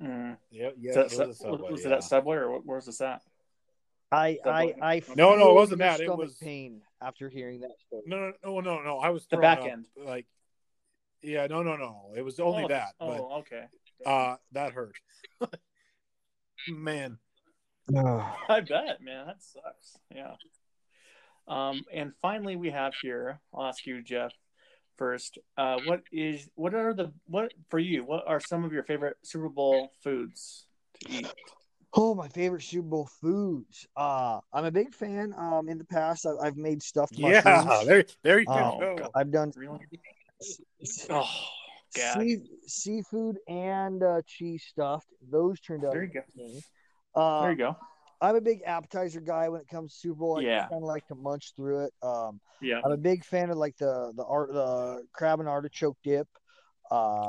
[0.02, 0.38] Mm.
[0.52, 0.90] Yeah, yeah.
[0.90, 1.96] Is that it was a Subway, was it yeah.
[1.96, 3.22] at Subway or where was this at?
[4.12, 4.76] I, I, Subway.
[4.82, 6.00] I No, no, it wasn't that.
[6.02, 8.04] It was- pain after hearing that story.
[8.06, 9.00] No, no, no, no, no.
[9.00, 9.88] I was The back up, end.
[9.98, 10.28] Like,
[11.22, 12.12] yeah, no, no, no.
[12.16, 13.66] It was only oh, that, oh okay
[14.04, 14.96] but uh, that hurt.
[16.68, 17.18] Man,
[17.96, 19.98] I bet, man, that sucks.
[20.14, 20.36] Yeah.
[21.48, 23.40] Um, and finally, we have here.
[23.54, 24.32] I'll ask you, Jeff,
[24.98, 25.38] first.
[25.58, 28.04] Uh, what is what are the what for you?
[28.04, 30.66] What are some of your favorite Super Bowl foods
[31.02, 31.28] to eat?
[31.96, 33.86] Oh, my favorite Super Bowl foods.
[33.96, 35.34] Uh, I'm a big fan.
[35.38, 39.12] Um, in the past, I've, I've made stuffed yeah, there, there you Oh, go.
[39.14, 39.80] I've done Really?
[41.12, 41.30] Oh,
[41.90, 45.08] sea, seafood and uh, cheese stuffed.
[45.30, 45.92] Those turned out.
[45.92, 46.22] There you go.
[47.16, 47.32] Amazing.
[47.34, 47.78] Uh, There you go.
[48.22, 50.38] I'm a big appetizer guy when it comes to Super Bowl.
[50.40, 50.70] I Yeah.
[50.70, 51.94] kind of like to munch through it.
[52.02, 52.82] Um, Yeah.
[52.84, 56.28] I'm a big fan of like the the art the crab and artichoke dip.
[56.90, 57.28] Uh,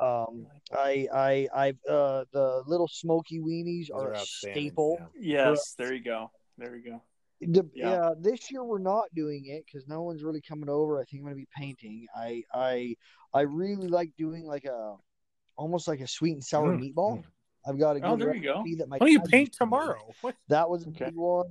[0.00, 4.98] um, I I I uh the little smoky weenies Those are are a staple.
[5.18, 5.50] yeah.
[5.50, 5.74] Yes.
[5.78, 6.30] There you go.
[6.58, 7.02] There you go.
[7.40, 7.90] The, yeah.
[7.90, 8.10] Yeah.
[8.18, 11.00] this year we're not doing it because no one's really coming over.
[11.00, 12.06] I think I'm gonna be painting.
[12.14, 12.96] I I
[13.32, 14.96] I really like doing like a
[15.56, 17.24] almost like a sweet and sour Mm, meatball.
[17.66, 18.54] I've got a good Oh, there you go.
[18.54, 19.70] recipe that my Why don't you paint used to make.
[19.70, 20.14] tomorrow?
[20.20, 20.34] What?
[20.48, 21.06] That was a Okay.
[21.06, 21.46] big one.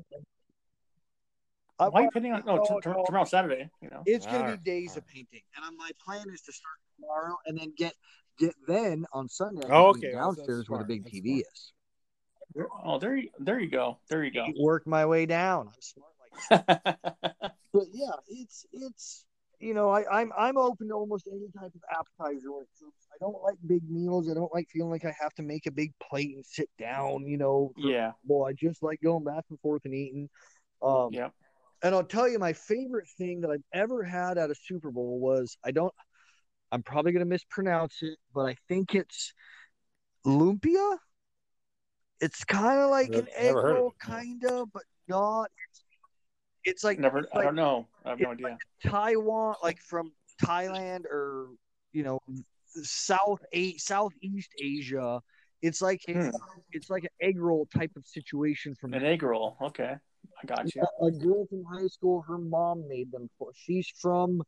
[1.80, 2.44] I Why are you painting on?
[2.46, 3.70] No, oh, no, t- t- tomorrow Saturday.
[3.82, 4.04] You know.
[4.06, 7.38] It's gonna Alright, be days of painting, and I'm- my plan is to start tomorrow
[7.46, 7.96] and then get
[8.38, 9.68] get then on Sunday.
[9.70, 11.74] Oh, okay, downstairs where the big that's TV is.
[12.84, 13.30] Oh, there you.
[13.40, 14.00] There you go.
[14.10, 14.48] There you go.
[14.60, 15.68] Work my way down.
[15.68, 16.66] I'm smart like
[17.74, 19.26] but yeah, it's it's
[19.60, 22.94] you know I, I'm I'm open to almost any type of appetizer when it comes.
[23.14, 24.30] I don't like big meals.
[24.30, 27.26] I don't like feeling like I have to make a big plate and sit down.
[27.28, 28.12] You know, yeah.
[28.26, 30.30] well, I just like going back and forth and eating.
[30.82, 31.32] Um, Yep.
[31.84, 35.20] And I'll tell you, my favorite thing that I've ever had at a Super Bowl
[35.20, 35.94] was I don't.
[36.72, 39.34] I'm probably gonna mispronounce it, but I think it's
[40.26, 40.98] lumpia.
[42.22, 45.52] It's kind of like an egg never heard of roll, kind of, but not.
[46.64, 47.20] It's like Never.
[47.20, 47.88] it's I don't know.
[48.06, 48.58] I have no idea.
[48.86, 51.50] Taiwan, like from Thailand or
[51.92, 52.20] you know
[52.84, 55.22] South a Southeast Asia.
[55.62, 56.30] It's like a, Hmm.
[56.72, 59.56] it's like an egg roll type of situation from An egg roll.
[59.62, 59.96] Okay.
[60.42, 60.82] I got you.
[61.02, 62.22] a, a girl from high school.
[62.28, 63.52] Her mom made them for.
[63.56, 64.42] She's from.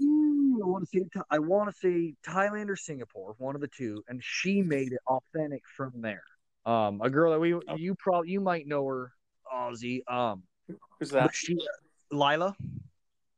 [0.00, 3.68] Hmm, I want to say I want to say Thailand or Singapore, one of the
[3.68, 6.22] two, and she made it authentic from there.
[6.66, 9.12] Um, a girl that we you probably you might know her,
[9.52, 10.00] Aussie.
[10.08, 10.42] Um,
[10.98, 11.34] Who's that?
[11.34, 11.56] she,
[12.10, 12.54] Lila,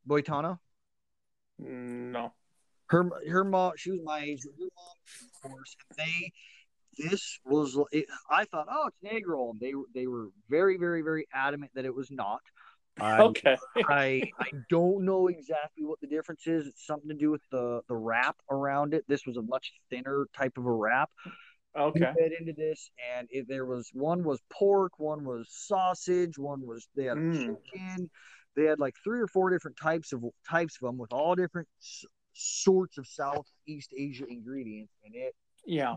[0.08, 0.58] Boitana.
[1.60, 2.32] Mm, No.
[2.88, 4.68] Her her mom she was my age her mom
[5.44, 6.32] of course and they
[6.98, 10.28] this was it, i thought oh it's an egg roll and they were they were
[10.48, 12.40] very very very adamant that it was not
[12.98, 13.56] I, Okay.
[13.88, 17.82] I i don't know exactly what the difference is it's something to do with the
[17.88, 21.10] the wrap around it this was a much thinner type of a wrap
[21.78, 22.00] Okay.
[22.00, 26.66] we fed into this and it, there was one was pork one was sausage one
[26.66, 27.56] was they had Mm.
[27.72, 28.10] chicken
[28.56, 31.68] they had like three or four different types of types of them with all different
[32.38, 35.34] sorts of southeast asia ingredients and it
[35.64, 35.96] Yeah.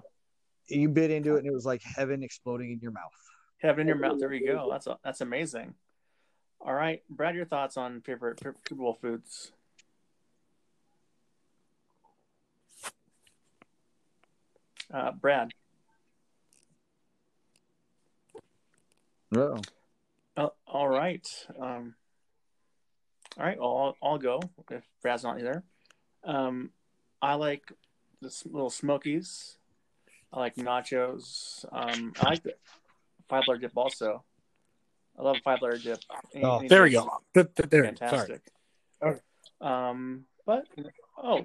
[0.67, 3.11] you bit into it and it was like heaven exploding in your mouth
[3.61, 4.17] Heaven in your mouth.
[4.19, 4.69] There you go.
[4.71, 5.73] That's that's amazing.
[6.61, 9.51] All right, Brad, your thoughts on favorite Super Bowl foods?
[14.93, 15.51] Uh, Brad.
[19.35, 19.59] oh
[20.37, 21.27] Uh, all right.
[21.61, 21.95] Um,
[23.37, 23.59] all right.
[23.59, 24.39] Well, I'll, I'll go
[24.71, 25.63] if Brad's not either.
[26.23, 26.71] Um,
[27.21, 27.71] I like
[28.21, 29.57] the little Smokies.
[30.31, 31.65] I like nachos.
[31.71, 32.53] Um, I like the
[33.27, 34.23] five layer dip also.
[35.17, 35.99] I love five layer dip.
[36.43, 37.09] Oh, There we go.
[37.33, 37.83] Th- th- There.
[37.83, 37.95] Sorry.
[37.95, 38.41] Fantastic.
[39.03, 39.19] Okay.
[39.61, 40.65] Um, but
[41.21, 41.43] oh,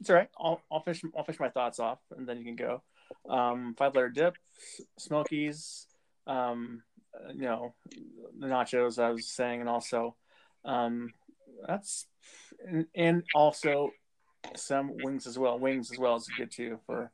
[0.00, 0.28] it's all right.
[0.38, 2.82] I'll I'll finish I'll finish my thoughts off, and then you can go.
[3.28, 4.36] Um, five layer dip,
[4.98, 5.86] Smokies,
[6.26, 6.82] um,
[7.34, 7.74] you know,
[8.38, 10.16] the nachos I was saying, and also,
[10.64, 11.12] um,
[11.66, 12.06] that's
[12.94, 13.90] and, also
[14.56, 15.58] some wings as well.
[15.58, 17.10] Wings as well is good too for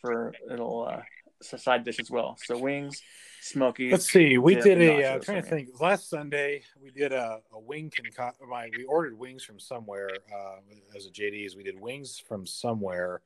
[0.00, 1.02] for it'll uh,
[1.42, 2.36] side dish as well.
[2.44, 3.02] So wings,
[3.40, 3.90] smoky.
[3.90, 4.38] Let's see.
[4.38, 5.04] We dip, did a.
[5.04, 5.80] Uh, nachos trying to think.
[5.80, 10.10] Last Sunday we did a, a wing conco- My we ordered wings from somewhere.
[10.32, 13.22] Uh, as a JD's, we did wings from somewhere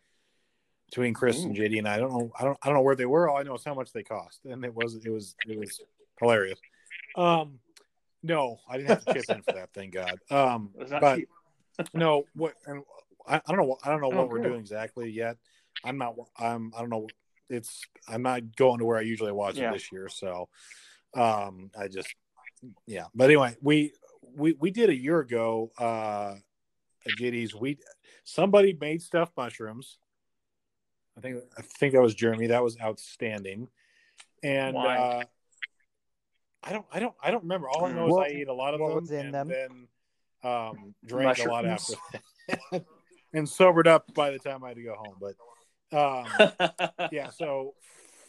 [0.87, 1.95] between Chris and JD and I.
[1.95, 2.33] I don't know.
[2.39, 2.59] I don't.
[2.63, 3.29] I don't know where they were.
[3.29, 5.81] All I know is how much they cost, and it was it was it was
[6.21, 6.59] hilarious.
[7.17, 7.59] Um,
[8.25, 9.69] no, I didn't have to chip in for that.
[9.75, 10.19] Thank God.
[10.31, 10.71] Um,
[11.01, 11.21] but
[11.95, 12.83] no, what and
[13.27, 13.77] I, I don't know.
[13.85, 15.37] I don't know Oh, what we're doing exactly yet.
[15.85, 16.15] I'm not.
[16.39, 16.73] I'm.
[16.77, 17.09] I don't know.
[17.51, 17.83] It's.
[18.09, 19.71] I'm not going to where I usually watch Yeah.
[19.71, 20.09] it this year.
[20.09, 20.49] So,
[21.15, 22.15] um, I just.
[22.87, 23.93] Yeah, but anyway, we
[24.35, 25.71] we we did a year ago.
[25.79, 26.37] Uh,
[27.07, 27.79] at JD's, we
[28.25, 29.99] somebody made stuffed mushrooms.
[31.19, 32.47] I think I think that was Jeremy.
[32.47, 33.69] That was outstanding.
[34.43, 35.25] And uh,
[36.65, 37.69] I don't I don't I don't remember.
[37.69, 39.49] All I know is I ate a lot of what them in and them?
[39.49, 39.89] then
[40.43, 42.85] um, drank a lot after that.
[43.35, 45.17] and sobered up by the time I had to go home.
[45.21, 45.37] But
[45.93, 47.75] um, yeah, so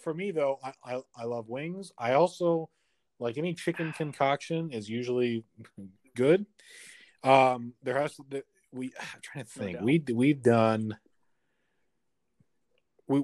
[0.03, 1.91] for me though, I, I I love wings.
[1.97, 2.69] I also
[3.19, 5.45] like any chicken concoction is usually
[6.15, 6.45] good.
[7.23, 9.73] Um, there has to we I'm trying to think.
[9.77, 9.83] doubt.
[9.83, 10.97] we we've done
[13.07, 13.23] we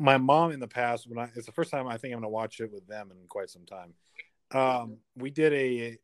[0.00, 2.30] my mom in the past when I it's the first time I think I'm gonna
[2.30, 3.94] watch it with them in quite some time.
[4.52, 5.98] Um, we did a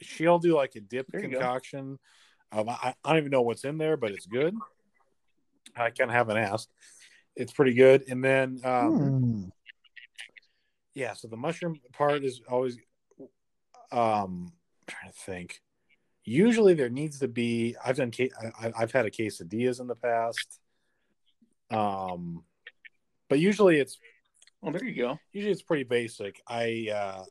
[0.00, 1.18] she'll do like a dip go.
[1.18, 1.98] concoction.
[2.52, 4.54] Um, I, I don't even know what's in there, but it's good.
[5.74, 6.68] I kind of haven't asked.
[7.34, 8.04] It's pretty good.
[8.08, 9.44] And then, um, Hmm.
[10.94, 12.76] yeah, so the mushroom part is always,
[13.90, 15.62] um, I'm trying to think.
[16.24, 18.12] Usually there needs to be, I've done,
[18.60, 20.60] I, I've had a quesadillas in the past.
[21.70, 22.44] Um,
[23.28, 23.98] but usually it's,
[24.60, 25.18] well, there you go.
[25.32, 26.40] usually it's pretty basic.
[26.46, 27.24] I, uh,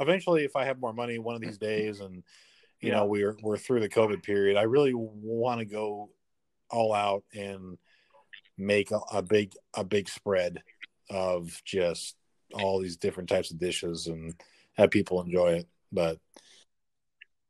[0.00, 2.22] eventually, if I have more money one of these days and,
[2.80, 2.96] you Yeah.
[2.96, 6.10] know, we're, we're through the COVID period, I really want to go
[6.70, 7.78] all out and
[8.58, 10.62] make a, a big, a big spread
[11.10, 12.16] of just
[12.52, 14.34] all these different types of dishes and
[14.76, 15.68] have people enjoy it.
[15.90, 16.18] But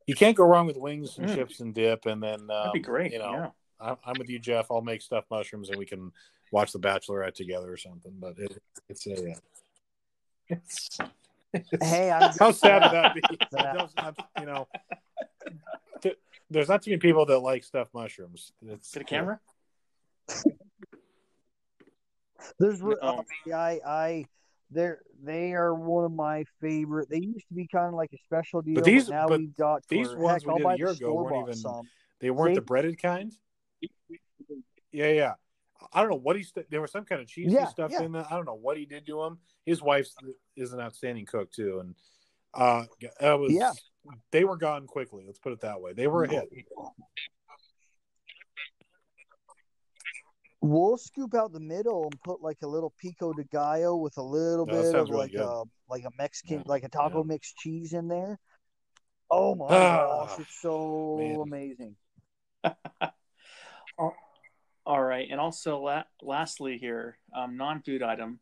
[0.06, 1.34] you can't go wrong with wings and Mm.
[1.34, 2.06] chips and dip.
[2.06, 3.12] And then, um, That'd be great.
[3.12, 3.50] You know, yeah.
[3.80, 4.70] I'm, I'm with you, Jeff.
[4.70, 6.12] I'll make stuffed mushrooms and we can
[6.52, 8.12] watch The Bachelorette together or something.
[8.20, 9.34] But it, it's a, uh,
[10.48, 10.98] it's,
[11.82, 13.20] Hey, I'm how sad would that be?
[13.50, 14.68] That- you know,
[16.00, 16.16] th-
[16.50, 18.52] there's not too many people that like stuffed mushrooms.
[18.66, 19.38] It's To the camera.
[22.58, 23.24] There's re- No.
[23.54, 24.24] I I
[24.70, 27.08] they're they are one of my favorite.
[27.10, 29.56] They used to be kind of like a special deal, but, these- now but we've
[29.56, 31.88] got these where, ones heck, we did a year the ago weren't even- some.
[32.20, 33.32] They weren't They- the breaded kind.
[34.90, 35.34] Yeah, yeah.
[35.92, 36.42] I don't know what he.
[36.42, 38.02] St- there was some kind of cheesy Yeah, stuff yeah.
[38.02, 38.26] in there.
[38.30, 39.38] I don't know what he did to him.
[39.64, 40.08] His wife
[40.56, 41.94] is an outstanding cook too, and
[42.54, 43.52] uh, it was.
[43.52, 43.72] Yeah.
[44.32, 45.22] They were gone quickly.
[45.24, 45.92] Let's put it that way.
[45.92, 46.48] They were a hit.
[50.60, 54.22] We'll scoop out the middle and put like a little pico de gallo with a
[54.22, 57.92] little No, bit of like a like a Mexican Yeah, like a taco mix cheese
[57.92, 58.38] in there.
[59.30, 61.40] Oh my Ah, gosh, it's so man.
[61.42, 61.96] amazing.
[64.84, 68.40] All right, and also la- lastly here, um, non-food item.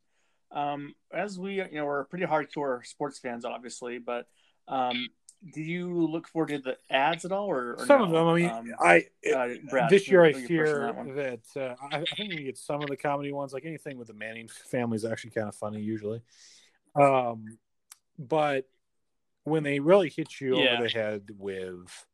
[0.51, 4.27] Um, as we, you know, we're pretty hardcore sports fans, obviously, but
[4.67, 5.09] um,
[5.55, 8.05] do you look forward to the ads at all, or, or Some no?
[8.07, 8.27] of them.
[8.27, 11.41] I mean, Um, I uh, Brad, this year I you're- you're first on fear that
[11.55, 14.09] that, uh, I, I think we get some of the comedy ones, like anything with
[14.09, 16.23] the Manning family is actually kind of funny usually.
[16.95, 17.59] Um,
[18.19, 18.69] but
[19.45, 20.75] when they really hit you Yeah.
[20.75, 22.07] over the head with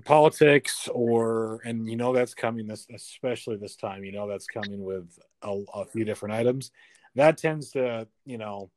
[0.00, 4.46] the politics, or and you know that's coming this, especially this time, you know that's
[4.46, 6.70] coming with a, a few different items.
[7.16, 8.70] That tends to, you know,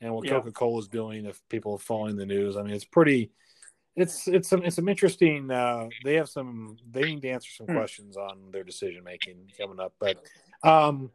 [0.00, 0.32] and what Yeah.
[0.32, 1.24] Coca Cola is doing.
[1.26, 3.30] If people are following the news, I mean, it's pretty
[3.96, 7.66] it's it's some it's some interesting uh they have some they need to answer some
[7.66, 7.74] Hmm.
[7.74, 10.22] questions on their decision making coming up but
[10.62, 11.10] um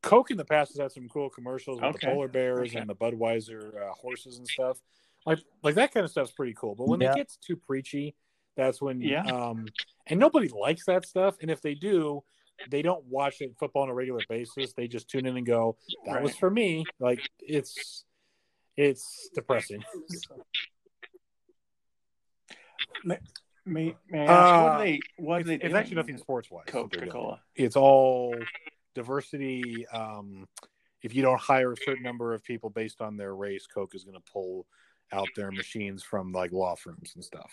[0.00, 2.78] coke in the past has had some cool commercials with the polar bears Okay.
[2.78, 4.78] and the budweiser uh, horses and stuff
[5.26, 7.10] like like that kind of stuff's pretty cool but when Yeah.
[7.10, 8.14] it gets too preachy
[8.58, 9.22] that's when Yeah.
[9.22, 9.66] um
[10.08, 12.22] and nobody likes that stuff and if they do
[12.68, 15.78] they don't watch it, football on a regular basis they just tune in and go
[16.04, 18.04] that was for me like it's
[18.76, 19.82] it's depressing
[23.04, 23.18] May,
[23.64, 25.00] may, may I ask, what Uh, they?
[25.18, 25.54] What it's, they?
[25.54, 26.64] it's actually nothing sports wise.
[26.66, 27.40] Coca Cola.
[27.54, 28.34] It's all
[28.94, 29.86] diversity.
[29.86, 30.48] Um,
[31.02, 34.02] if you don't hire a certain number of people based on their race, Coke is
[34.02, 34.66] going to pull
[35.12, 37.52] out their machines from like law firms and stuff.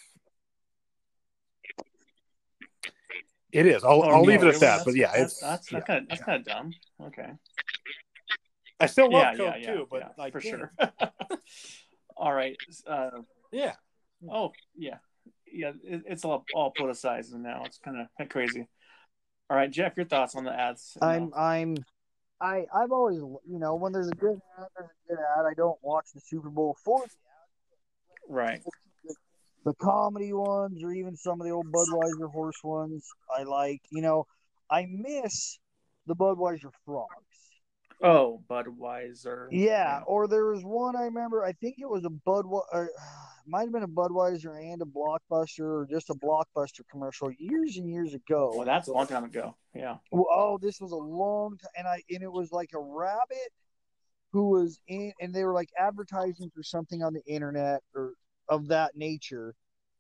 [3.55, 3.85] It is.
[3.85, 4.83] I'll, Oh, I'll no, leave it at that.
[4.83, 6.25] But yeah, that's, it's that's, yeah, that's kind of that's yeah.
[6.25, 6.71] kind of dumb.
[7.03, 7.29] Okay.
[8.81, 10.51] I still love yeah, Coke yeah, yeah, too, but yeah, like for damn.
[10.51, 10.73] sure.
[12.17, 12.57] all right.
[12.85, 13.11] Uh,
[13.53, 13.75] Yeah.
[14.29, 14.97] oh yeah,
[15.49, 15.71] yeah.
[15.85, 17.63] It, it's all all politicized now.
[17.65, 18.67] It's kind of crazy.
[19.49, 20.97] All right, Jeff, your thoughts on the ads?
[21.01, 21.77] I'm I'm
[22.41, 25.45] I I've always you know when there's a good ad, there's a good ad.
[25.49, 27.09] I don't watch the Super Bowl for the ad.
[28.27, 28.61] right.
[29.65, 33.05] The comedy ones or even some of the old Budweiser horse ones.
[33.35, 34.25] I like you know
[34.69, 35.59] I miss
[36.07, 37.09] the Budweiser frogs.
[38.03, 39.47] Oh, Budweiser.
[39.51, 41.43] Yeah, or there was one I remember.
[41.43, 42.87] I think it was a Budweiser.
[43.47, 47.87] Might have been a Budweiser and a Blockbuster, or just a Blockbuster commercial years and
[47.87, 48.51] years ago.
[48.55, 49.55] Well, that's a long time ago.
[49.75, 49.97] Yeah.
[50.11, 53.51] Well, oh, this was a long time, and I and it was like a rabbit
[54.31, 58.13] who was in, and they were like advertising for something on the internet or
[58.49, 59.55] of that nature,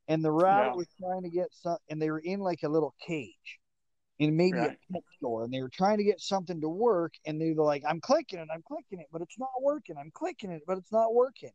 [0.07, 0.75] and the rabbit Yeah.
[0.75, 3.59] was trying to get some, and they were in like a little cage,
[4.19, 4.77] in maybe Right.
[4.89, 7.63] a pet store, and they were trying to get something to work, and they were
[7.65, 9.97] like, "I'm clicking it, I'm clicking it, but it's not working.
[9.97, 11.51] I'm clicking it, but it's not working."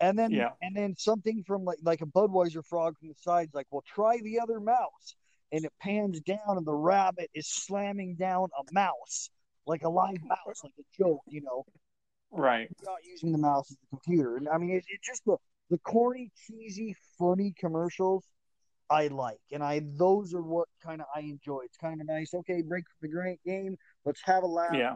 [0.00, 0.50] And then, Yeah.
[0.62, 4.18] and then something from like like a Budweiser frog from the side's like, "Well, try
[4.22, 5.14] the other mouse."
[5.52, 9.30] and it pans down and the rabbit is slamming down a mouse
[9.66, 11.64] like a live mouse like a joke you know
[12.30, 12.68] Right.
[12.84, 15.36] not using the mouse as the computer and i mean it, it's just the
[15.70, 18.24] the corny cheesy funny commercials
[18.90, 22.32] i like and i those are what kind of i enjoy it's kind of nice
[22.34, 24.94] okay break the great game let's have a laugh Yeah.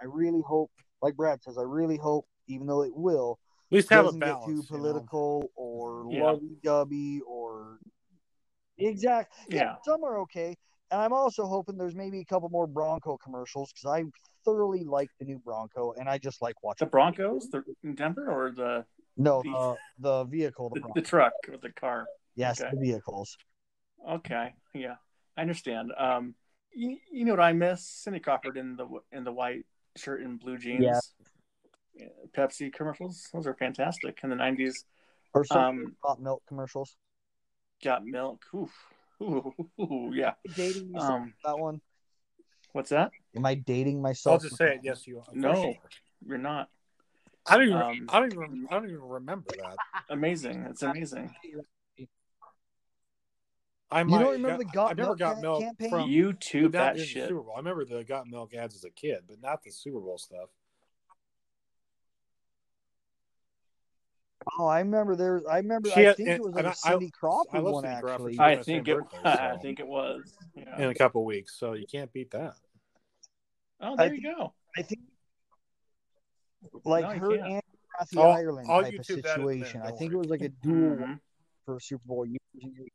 [0.00, 0.70] i really hope
[1.02, 3.38] like brad says i really hope even though it will
[3.70, 4.44] At least have a doesn't get balance.
[4.44, 4.68] too you know?
[4.84, 6.22] political or Yeah.
[6.30, 7.78] lovey-dovey or
[8.78, 9.34] exact.
[9.48, 9.74] Yeah, Yeah.
[9.84, 10.56] some are okay.
[10.90, 14.04] And I'm also hoping there's maybe a couple more Bronco commercials because I
[14.44, 16.90] thoroughly like the new Bronco and I just like watching The.
[16.90, 18.86] Broncos, the in Denver, or the
[19.18, 19.76] no, the- the
[20.08, 22.06] the vehicle, the, the, the truck or the car?
[22.36, 22.70] yes, okay.
[22.72, 23.36] the vehicles.
[24.08, 24.94] Okay, yeah,
[25.36, 25.92] I understand.
[25.98, 26.34] Um,
[26.72, 27.84] you, you know what I miss?
[27.86, 29.66] Cindy Crawford in the in the white
[29.96, 30.84] shirt and blue jeans.
[30.84, 31.00] Yeah.
[32.36, 34.84] Pepsi commercials; those are fantastic in the '90s.
[35.34, 36.96] Or some Um, hot milk commercials.
[37.82, 38.44] Got milk.
[38.54, 38.72] Oof.
[39.20, 40.34] Ooh, ooh, yeah.
[40.54, 41.80] Dating myself Um, that one.
[42.72, 43.10] what's that?
[43.36, 44.34] Am I dating myself?
[44.34, 44.80] I'll just say it.
[44.84, 45.24] Yes, you are.
[45.32, 45.74] No,
[46.24, 46.70] you're not.
[47.50, 47.76] I don't even.
[47.80, 48.66] Um, I don't even.
[48.70, 49.76] I don't even remember that.
[50.10, 50.62] Amazing.
[50.70, 51.34] It's amazing.
[53.90, 55.88] I You don't remember the Got I never Milk got ca- milk campaign?
[55.90, 57.28] from YouTube not that shit.
[57.28, 57.54] Super Bowl.
[57.54, 60.50] I remember the got milk ads as a kid, but not the Super Bowl stuff.
[64.58, 65.34] Oh, I remember there.
[65.34, 65.88] was- I remember.
[65.90, 67.72] She I had- think and- it was like a I- I- Cindy Crawford I love
[67.74, 68.12] one Cindy Crawford.
[68.20, 68.32] actually.
[68.34, 68.96] She- I think it.
[68.96, 70.34] birthday, I think it was.
[70.54, 70.76] Yeah.
[70.82, 72.54] in a couple weeks, so you can't beat that.
[73.80, 74.54] Oh, I there you go.
[74.76, 75.00] I think
[76.84, 77.62] like No, her and
[77.98, 79.82] Kathy I'll- Ireland I'll type of YouTube that in a minute, situation.
[79.82, 81.20] I think it was like a dual Mhm.
[81.64, 82.88] for Super Bowl years and years.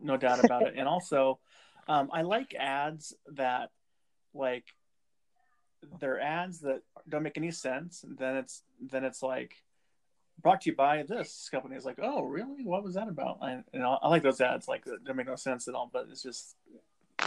[0.00, 0.74] no doubt about it.
[0.76, 1.40] And also,
[1.88, 3.70] um, I like ads that
[4.34, 4.64] like
[6.00, 8.04] they're ads that don't make any sense.
[8.06, 9.54] Then it's then it's like
[10.40, 11.74] brought to you by this company.
[11.76, 12.64] It's like, oh, really?
[12.64, 13.38] What was that about?
[13.42, 14.68] And, and I, I like those ads.
[14.68, 16.56] Like that don't make no sense at all, but it's just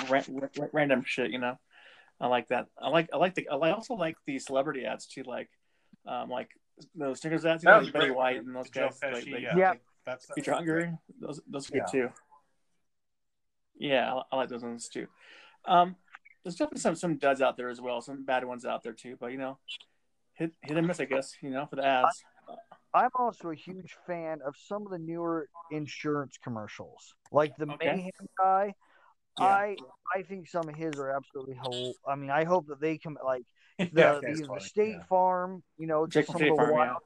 [0.10, 1.60] ra- ra- random shit, you know.
[2.22, 2.68] I like that.
[2.80, 5.50] I like I like the I also like the celebrity ads too, like
[6.08, 6.50] um like
[6.96, 9.14] those Snickers ads, you know, like Betty White and those Joe guys.
[9.14, 9.58] like, they- yeah.
[9.58, 9.74] Yeah.
[10.06, 12.02] That's if you're hungry, those those are good Yeah.
[12.08, 12.10] too.
[13.78, 15.08] Yeah, I, I like those ones too.
[15.66, 15.96] Um,
[16.44, 19.16] there's definitely some some duds out there as well, some bad ones out there too.
[19.20, 19.58] But you know,
[20.34, 21.36] hit hit and miss, I guess.
[21.42, 22.24] You know, for the ads.
[22.94, 27.86] I'm also a huge fan of some of the newer insurance commercials, like the Okay.
[27.96, 28.74] Mayhem guy.
[29.40, 29.46] Yeah.
[29.46, 29.76] I
[30.16, 31.94] I think some of his are absolutely whole.
[32.08, 33.44] I mean, I hope that they come like
[33.78, 35.04] the, Yeah, the, the State yeah.
[35.06, 36.98] Farm, you know, just from some of the Farm, wild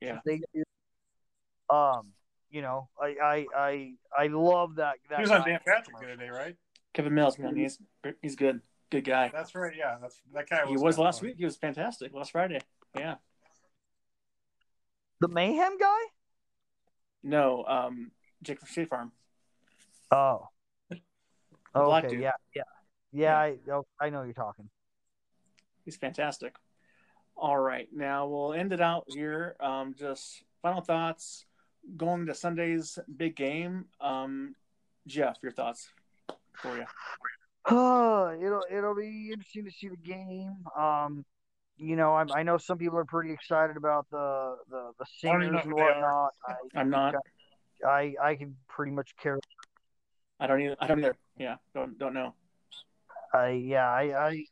[0.00, 0.08] yeah.
[0.14, 0.18] Yeah.
[0.26, 1.74] they do.
[1.74, 2.08] Um,
[2.50, 4.96] you know, I I I, I love that.
[5.08, 5.50] that He was on guy.
[5.50, 6.56] Dan Patrick the other day, right?
[6.92, 7.78] Kevin Miles, man, he's
[8.20, 8.60] he's good,
[8.90, 9.30] good guy.
[9.32, 9.72] That's right.
[9.74, 10.66] Yeah, that's that guy.
[10.66, 11.30] He Was was last funny.
[11.30, 11.38] week.
[11.38, 12.60] He was fantastic last Friday.
[12.98, 13.14] Yeah.
[15.20, 16.00] The Mayhem guy.
[17.22, 18.10] No, um,
[18.42, 19.12] Jake from State Farm.
[20.10, 20.48] Oh.
[21.74, 22.14] Oh, black okay.
[22.14, 22.22] dude.
[22.22, 22.62] Yeah, yeah,
[23.12, 23.38] yeah.
[23.38, 24.68] I oh, I know you're talking.
[25.84, 26.54] He's fantastic.
[27.36, 29.56] All right, now we'll end it out here.
[29.60, 31.44] Um, just final thoughts
[31.96, 33.86] going to Sunday's big game.
[34.00, 34.54] Um,
[35.06, 35.88] Jeff, your thoughts
[36.54, 36.84] for you.
[37.68, 40.56] it'll it'll be interesting to see the game.
[40.76, 41.24] Um,
[41.76, 45.32] you know, I, I know some people are pretty excited about the the, the I
[45.32, 45.94] don't singers and who they are.
[45.94, 46.30] whatnot.
[46.48, 47.14] I, I'm not.
[47.86, 49.38] I I can pretty much care.
[50.42, 50.76] I don't either.
[50.80, 51.16] I don't either.
[51.38, 52.34] Yeah, don't don't know.
[53.32, 54.44] I yeah I, I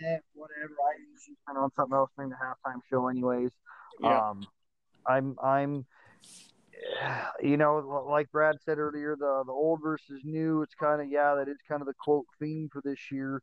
[0.00, 0.72] eh, whatever.
[0.72, 3.50] I usually turn on something else during the halftime show, anyways.
[4.00, 4.30] Yeah.
[4.30, 4.46] Um,
[5.06, 5.84] I'm I'm
[7.42, 10.62] you know, like Brad said earlier, the the old versus new.
[10.62, 13.42] It's kind of yeah, that is kind of the quote theme for this year.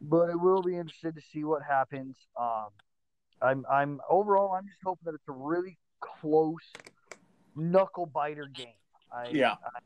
[0.00, 2.16] But it will be interested to see what happens.
[2.36, 2.70] Um,
[3.40, 6.72] I'm I'm overall I'm just hoping that it's a really close
[7.54, 8.74] knuckle biter game.
[9.12, 9.52] I, Yeah.
[9.52, 9.78] I,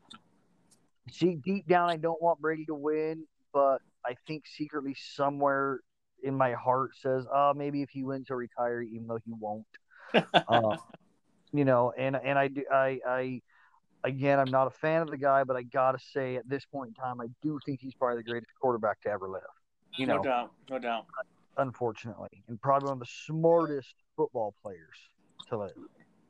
[1.09, 5.81] see, deep down, I don't want Brady to win, but I think secretly somewhere
[6.23, 9.65] in my heart says, uh, maybe if he wins, he'll retire, even though he won't.
[10.13, 10.77] uh,
[11.53, 13.41] you know, and and I do I I
[14.03, 16.89] again I'm not a fan of the guy, but I gotta say at this point
[16.89, 19.41] in time, I do think he's probably the greatest quarterback to ever live.
[19.97, 21.05] You know, no doubt, no doubt.
[21.57, 24.97] unfortunately, and probably one of the smartest football players
[25.49, 25.71] to live.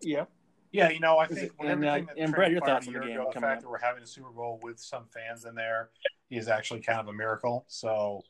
[0.01, 0.29] Yep.
[0.75, 2.93] Yeah, you know, I think when and, uh, everything that and Brett, your thoughts on
[2.93, 3.61] the game ago, the fact up?
[3.63, 5.89] that we're having a Super Bowl with some fans in there
[6.29, 7.65] is actually kind of a miracle.
[7.67, 8.21] So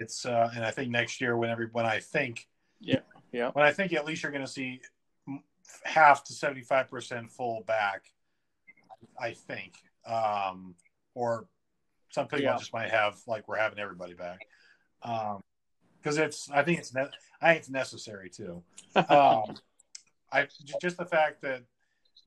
[0.00, 2.46] it's, uh, and I think next year, when every, when I think,
[2.80, 3.00] Yeah,
[3.32, 3.50] yeah.
[3.52, 4.80] when I think at least you're going to see
[5.84, 8.04] half to seventy five percent full back,
[9.18, 9.74] I think,
[10.06, 10.74] um,
[11.14, 11.46] or
[12.10, 12.56] some people Yeah.
[12.58, 14.40] just might have like we're having everybody back,
[15.00, 17.08] because it's I think it's ne-
[17.40, 18.62] I think it's necessary too.
[19.08, 19.56] Um,
[20.32, 20.48] I
[20.80, 21.62] just the fact that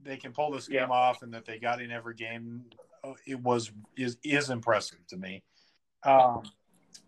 [0.03, 0.95] they can pull this game Yeah.
[0.95, 2.65] off and that they got in every game,
[3.03, 5.43] uh, it was is is impressive to me.
[6.03, 6.43] Um,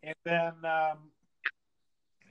[0.01, 1.11] and then um,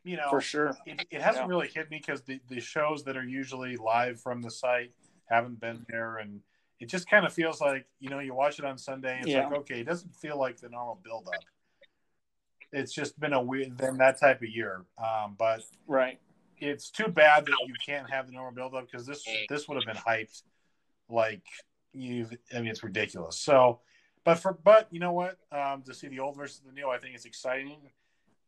[0.02, 0.76] you know For sure.
[0.86, 1.50] it, it hasn't Yeah.
[1.50, 4.92] really hit me because the, the shows that are usually live from the site
[5.28, 6.40] haven't been there and
[6.78, 9.32] it just kind of feels like you know you watch it on sunday and it's
[9.32, 9.48] Yeah.
[9.48, 11.44] like okay it doesn't feel like the normal build up
[12.72, 16.20] it's just been a weird then that type of year um, but Right.
[16.58, 19.76] It's too bad that you can't have the normal build up because this this would
[19.76, 20.42] have been hyped
[21.08, 21.42] like
[21.92, 23.38] you i mean it's ridiculous.
[23.38, 23.80] So
[24.24, 25.38] but for but you know what?
[25.52, 27.78] Um, to see the old versus the new i think it's exciting.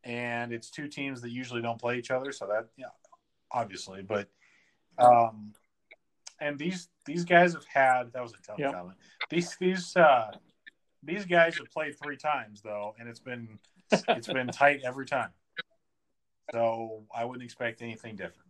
[0.04, 2.86] And it's two teams that usually don't play each other so that yeah
[3.50, 4.28] obviously but
[4.98, 5.52] um
[6.40, 8.72] and these these guys have had that was a tough Yep.
[8.72, 8.98] comment.
[9.30, 10.30] These these uh
[11.02, 13.59] these guys have played three times though and it's been
[14.09, 15.30] it's been tight every time
[16.53, 18.49] so i wouldn't expect anything different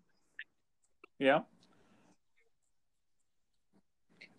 [1.19, 1.41] Yeah.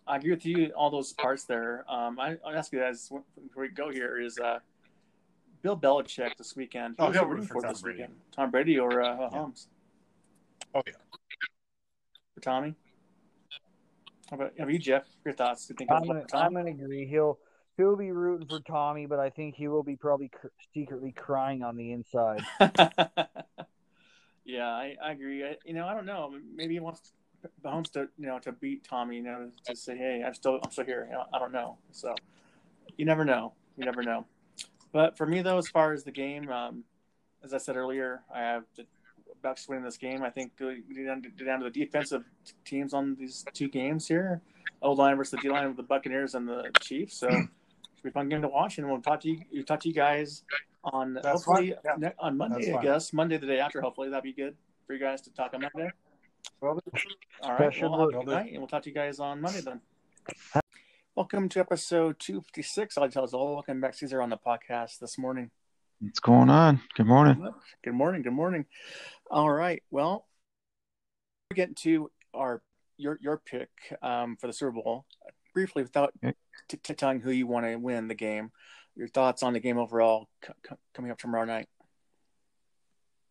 [0.06, 1.84] I agree with you all those parts there.
[1.88, 4.58] Um, I, I'll ask you guys before we go here is uh,
[5.62, 6.96] Bill Belichick this weekend.
[6.98, 7.98] Oh, Who's he'll root rooting for for Tom this Brady.
[8.00, 8.16] weekend?
[8.34, 9.68] Tom Brady or uh, Holmes?
[10.74, 10.94] oh yeah
[12.34, 12.74] For Tommy?
[14.30, 15.04] How about, how about you, Jeff?
[15.24, 15.66] Your thoughts?
[15.66, 17.06] Do you think I'm gonna, I'm gonna agree.
[17.06, 17.38] He'll
[17.76, 21.62] he'll be rooting for Tommy, but I think he will be probably cr- secretly crying
[21.62, 22.40] on the inside.
[24.44, 25.44] yeah, I, I agree.
[25.44, 26.34] I, you know, I don't know.
[26.54, 27.12] Maybe he wants
[27.64, 29.16] Mahomes to you know to beat Tommy.
[29.16, 31.06] You know, to say, hey, I'm still I'm still here.
[31.08, 31.78] You know, I don't know.
[31.92, 32.14] So
[32.96, 33.52] you never know.
[33.76, 34.26] You never know.
[34.92, 36.84] But for me though, as far as the game, um,
[37.42, 38.86] as I said earlier, I have the
[39.42, 40.22] Bucks winning this game.
[40.22, 42.24] I think we down, to, down to the defensive
[42.64, 44.42] teams on these two games here.
[44.82, 47.16] O line versus the D line with the Buccaneers and the Chiefs.
[47.16, 47.28] So
[48.00, 48.78] should be a fun game to watch.
[48.78, 49.40] And we'll talk to you.
[49.52, 50.42] We'll talk to you guys
[50.84, 52.00] on That's hopefully fine.
[52.00, 52.10] Yeah.
[52.18, 52.56] on Monday.
[52.56, 52.82] That's I fine.
[52.82, 53.80] guess Monday the day after.
[53.80, 55.90] Hopefully that'd be good for you guys to talk on Monday.
[56.60, 56.80] well
[57.42, 59.60] All That Well, have a good night, and we'll talk to you guys on Monday
[59.60, 59.80] then.
[61.14, 62.96] Welcome to episode 256.
[62.96, 63.54] I'll tell us all.
[63.54, 65.50] Welcome back, Caesar, on the podcast this morning.
[66.00, 66.80] What's going on?
[66.94, 67.46] Good morning.
[67.84, 68.22] Good morning.
[68.22, 68.64] Good morning.
[69.30, 69.82] All right.
[69.90, 70.26] Well,
[71.50, 72.62] we're getting to our
[72.96, 73.68] your your pick
[74.02, 75.04] um, for the Super Bowl
[75.52, 76.12] briefly, without
[76.68, 78.50] t- t- telling who you want to win the game.
[78.96, 81.68] Your thoughts on the game overall c- c- coming up tomorrow night?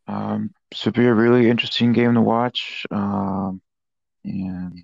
[0.08, 2.86] Um, should be a really interesting game to watch.
[2.90, 3.62] Um,
[4.24, 4.84] and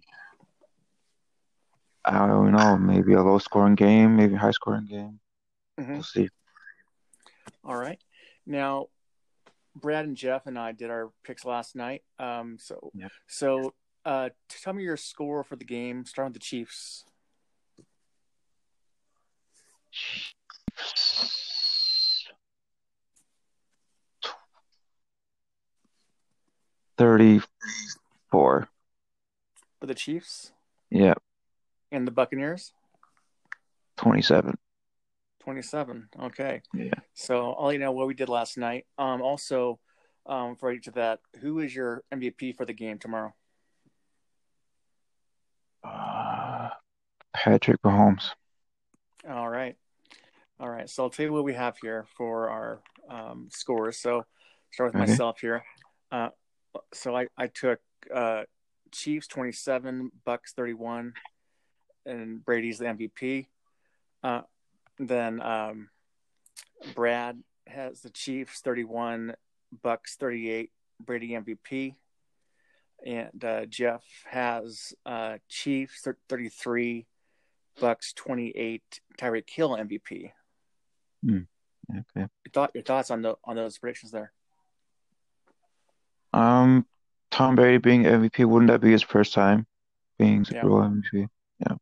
[2.04, 5.20] I don't know, maybe a low scoring game, maybe a high scoring game.
[5.80, 5.94] Mhm.
[5.94, 6.30] We'll see.
[7.64, 8.00] All right.
[8.46, 8.88] Now,
[9.76, 12.04] Brad and Jeff and I did our picks last night.
[12.20, 13.12] Um, so, Yep.
[13.28, 13.74] so
[14.06, 17.06] uh, tell me your score for the game, Start with the Chiefs.
[27.06, 28.68] Thirty-four.
[29.80, 30.52] For the Chiefs
[30.90, 31.16] Yeah,
[31.92, 32.74] and the Buccaneers,
[33.98, 34.58] twenty-seven.
[35.42, 36.10] 27.
[36.24, 36.64] Okay.
[36.74, 36.90] Yeah.
[37.14, 38.88] So I'll let you know what we did last night.
[38.98, 39.80] Um, also,
[40.26, 43.32] um, for each of that, who is your MVP for the game tomorrow?
[45.84, 46.70] Uh,
[47.32, 48.32] Patrick Mahomes.
[49.30, 49.76] All right.
[50.60, 50.90] All right.
[50.90, 53.98] So I'll tell you what we have here for our um, scores.
[53.98, 54.24] So
[54.72, 55.12] start with Okay.
[55.12, 55.64] myself here.
[56.12, 56.30] Uh,
[56.94, 57.80] so I, I took
[58.14, 58.44] uh,
[58.92, 61.14] Chiefs 27, Bucks 31,
[62.06, 63.48] and Brady's the MVP.
[64.24, 64.42] Uh,
[64.98, 65.90] then um,
[66.94, 69.36] Brad has the Chiefs 31,
[69.84, 70.72] Bucks 38,
[71.04, 71.96] Brady MVP.
[73.06, 77.06] And uh, Jeff has uh, Chiefs 33,
[77.82, 78.82] Bucks 28,
[79.20, 80.32] Tyreek Hill MVP.
[81.30, 82.04] Okay.
[82.16, 84.32] Your, thought, your thoughts on the on those predictions there?
[86.34, 86.86] Um,
[87.32, 89.66] Tom Brady being MVP, wouldn't that be his first time
[90.18, 90.64] being Super Yeah.
[90.64, 91.28] Bowl MVP?
[91.60, 91.76] Yeah.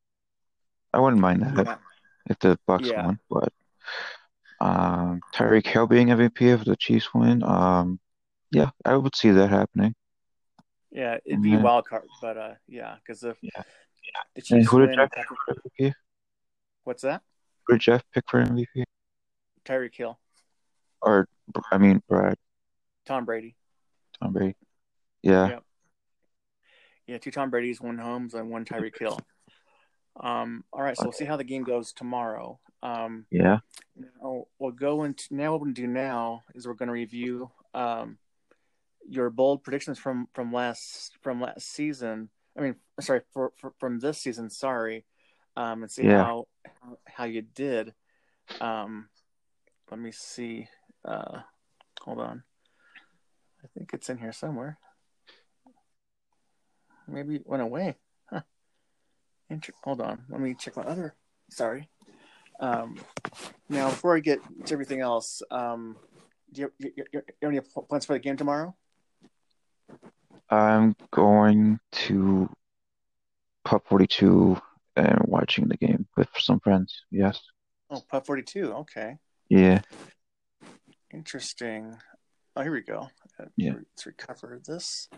[0.94, 1.78] I wouldn't mind that Yeah.
[2.30, 3.06] if the Bucks Yeah.
[3.06, 3.54] won, but
[4.60, 8.00] um, Tyreek Hill being MVP if the Chiefs win, um,
[8.52, 9.96] yeah, I would see that happening.
[10.92, 11.64] Yeah, it'd be Mhm.
[11.64, 13.64] wild card, but uh, yeah, because if Yeah.
[14.36, 15.94] the And who did win, Jeff pick for MVP?
[16.84, 17.24] what's that?
[17.66, 18.84] Who did Jeff pick for MVP?
[19.66, 20.20] Tyreek Hill,
[21.02, 21.28] Or
[21.72, 22.38] I mean, Brad,
[23.06, 23.56] Tom Brady.
[24.22, 24.56] Tom Brady.
[25.22, 25.50] Yeah.
[25.50, 25.60] Yeah.
[27.08, 29.20] Yeah, two Tom Brady's, one Holmes, and one Tyreek Hill.
[30.16, 32.60] Um, all right, so we'll see how the game goes tomorrow.
[32.82, 33.60] Um, Yeah.
[33.96, 35.52] now we'll go into now.
[35.52, 38.18] What we're gonna do now is we're gonna review um,
[39.08, 42.30] your bold predictions from from last from last season.
[42.58, 44.50] I mean, sorry, for, for from this season.
[44.50, 45.06] Sorry,
[45.58, 46.24] um, and see Yeah.
[46.24, 46.48] how
[47.06, 47.94] how you did.
[48.62, 49.10] Um,
[49.94, 50.68] let me see.
[51.06, 51.42] Uh,
[52.02, 52.42] hold on.
[53.64, 54.80] I think it's in here somewhere.
[57.08, 57.98] Maybe it went away.
[58.28, 58.42] Huh.
[59.52, 60.24] Inter- hold on.
[60.30, 61.14] Let me check my other.
[61.52, 61.90] Sorry.
[62.60, 63.00] Um,
[63.70, 65.96] now, before I get to everything else, um,
[66.52, 68.76] do you, you, you, you have any plans for the game tomorrow?
[70.50, 72.50] I'm going to
[73.64, 74.60] Pub 42
[74.96, 77.04] and watching the game with some friends.
[77.12, 77.40] Yes.
[77.92, 78.74] Oh, Pub 42.
[78.74, 79.20] Okay.
[79.50, 79.82] Yeah.
[81.14, 81.98] Interesting.
[82.56, 83.10] Oh, here we go.
[83.40, 83.74] Uh, Yeah.
[83.74, 85.10] Let's recover this.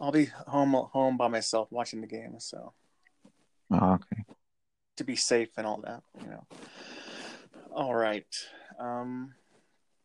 [0.00, 2.72] I'll be home home by myself watching the game, so
[3.70, 4.24] Oh, okay.
[4.96, 6.46] to be safe and all that, you know.
[7.72, 8.26] All right.
[8.78, 9.34] Um,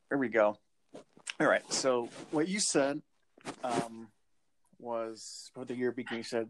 [0.10, 0.58] here we go.
[1.40, 1.64] All right.
[1.72, 3.02] So what you said
[3.64, 4.10] um,
[4.80, 6.20] was for the year beginning.
[6.20, 6.50] You said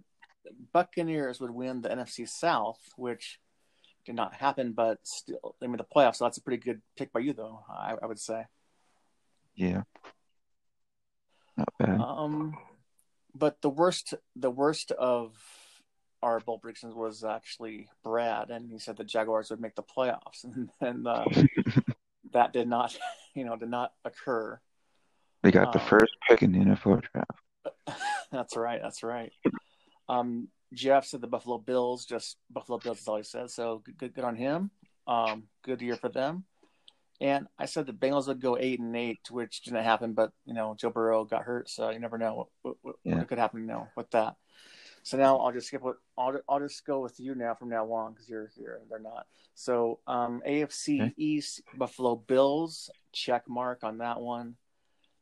[0.74, 3.40] Buccaneers would win the NFC South, which
[4.08, 6.16] did not happen, but still I mean, the playoffs.
[6.16, 7.64] So that's a pretty good pick by you, though.
[7.70, 8.46] I, I would say.
[9.56, 9.84] Yeah.
[11.58, 12.00] Not bad.
[12.00, 12.58] Um,
[13.36, 15.36] but the worst, the worst of
[16.24, 20.44] our bold predictions was actually Brad, and he said the Jaguars would make the playoffs,
[20.44, 21.26] and, and uh,
[22.34, 22.98] that did not,
[23.36, 24.60] you know, did not occur.
[25.44, 28.02] They got the um, first pick in the NFL draft.
[28.32, 28.82] that's right.
[28.82, 29.32] That's right.
[30.10, 32.06] Um, Jeff said the Buffalo Bills.
[32.06, 33.50] Just Buffalo Bills is all he said.
[33.50, 34.72] So good, good, good on him.
[35.08, 36.44] Um, good year for them.
[37.20, 40.14] And I said the Bengals would go eight and eight, which didn't happen.
[40.14, 43.16] But you know, Joe Burrow got hurt, so you never know what what, what, Yeah.
[43.18, 43.62] what could happen.
[43.62, 44.36] You know, with that.
[45.04, 47.92] So now I'll just skip what I'll I'll just go with you now from now
[47.92, 48.78] on because you're here.
[48.82, 49.26] and They're not.
[49.56, 51.14] So um, AFC Okay.
[51.18, 54.56] East Buffalo Bills check mark on that one.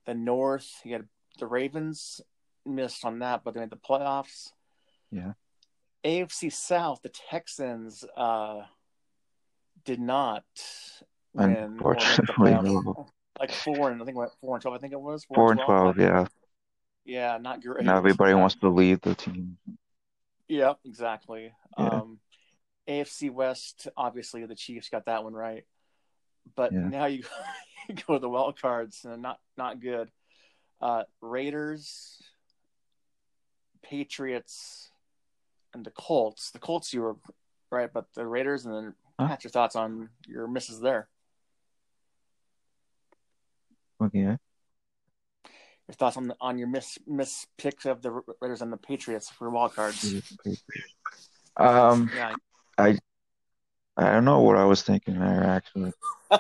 [0.05, 1.07] The North you had
[1.39, 2.19] the Ravens
[2.65, 4.49] missed on that, but they made the playoffs.
[5.11, 5.33] Yeah.
[6.03, 8.61] AFC South, the Texans uh,
[9.85, 10.43] did not
[11.33, 13.07] win or make the Unfortunately, no.
[13.39, 14.77] Like four and I think what four and twelve.
[14.77, 16.25] I think it was Four and twelve, yeah.
[17.03, 17.83] Yeah, not great.
[17.83, 19.57] Now everybody wants to leave the team.
[20.47, 21.51] Yeah, exactly.
[21.77, 21.85] Yeah.
[21.85, 22.19] Um,
[22.87, 25.65] AFC West, obviously the Chiefs got that one right,
[26.55, 26.87] but Yeah.
[26.87, 27.23] now you,
[27.89, 30.09] you go to the wild cards and not not good.
[30.79, 32.21] Uh, Raiders,
[33.81, 34.91] Patriots,
[35.75, 36.49] and the Colts.
[36.51, 37.17] The Colts you were
[37.69, 39.27] right, but the Raiders and then Huh?
[39.27, 41.07] Pat, your thoughts on your misses there.
[44.01, 44.19] Okay.
[44.19, 44.37] Your
[45.93, 49.49] thoughts on the, on your miss miss picks of the Raiders and the Patriots for
[49.49, 50.03] wild cards.
[51.55, 52.35] Um, Yeah,
[52.77, 52.97] I
[54.11, 55.43] don't know what I was thinking there.
[55.43, 55.93] Actually,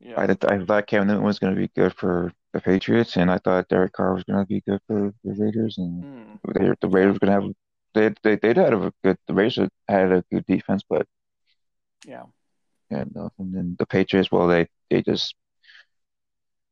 [0.00, 3.30] yeah, I I thought Cam Newton was going to be good for the Patriots, and
[3.30, 6.34] I thought Derek Carr was going to be good for the Raiders, and Hmm.
[6.54, 7.54] they, the Raiders were going to have
[7.94, 11.06] they they they did have a good the Raiders had a good defense, but
[12.06, 12.24] yeah.
[12.90, 15.34] and and then the Patriots, well, they they just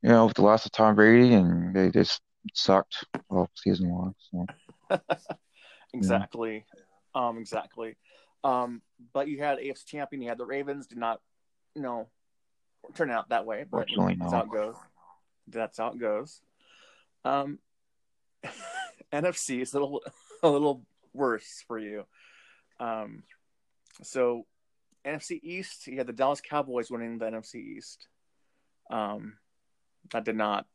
[0.03, 2.21] you know with the loss of Tom Brady, and they just
[2.55, 4.15] sucked all season long.
[4.31, 4.47] So
[5.93, 6.65] exactly.
[7.15, 7.97] Um, exactly.
[8.45, 8.83] Um,
[9.13, 11.21] but you had AFC champion, you had the Ravens, did not,
[11.75, 12.09] you know,
[12.95, 14.77] turn out that way, but you know, that's how it goes.
[15.49, 16.41] That's how it goes.
[17.25, 17.59] Um,
[19.13, 20.03] NFC is a little,
[20.43, 20.83] a little
[21.13, 22.05] worse for you.
[22.81, 23.23] Um,
[24.03, 24.47] so
[25.07, 28.09] NFC East, you had the Dallas Cowboys winning the NFC East.
[28.91, 29.35] Um,
[30.13, 30.67] that did not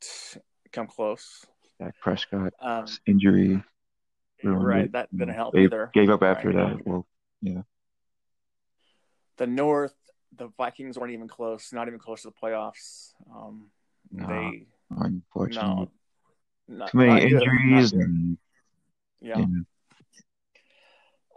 [0.72, 1.46] come close.
[1.80, 3.62] Dak Prescott Um, injury
[4.44, 4.92] right, it.
[4.92, 5.90] that didn't help They either.
[5.94, 6.76] gave up after Right.
[6.76, 6.86] that.
[6.86, 7.06] Well,
[7.40, 7.62] yeah.
[9.38, 9.94] the North,
[10.36, 13.14] the Vikings weren't even close, not even close to the playoffs.
[13.34, 13.70] Um,
[14.12, 15.88] No, They unfortunately,
[16.68, 18.38] no, too many not good, not injuries and,
[19.20, 19.44] Yeah.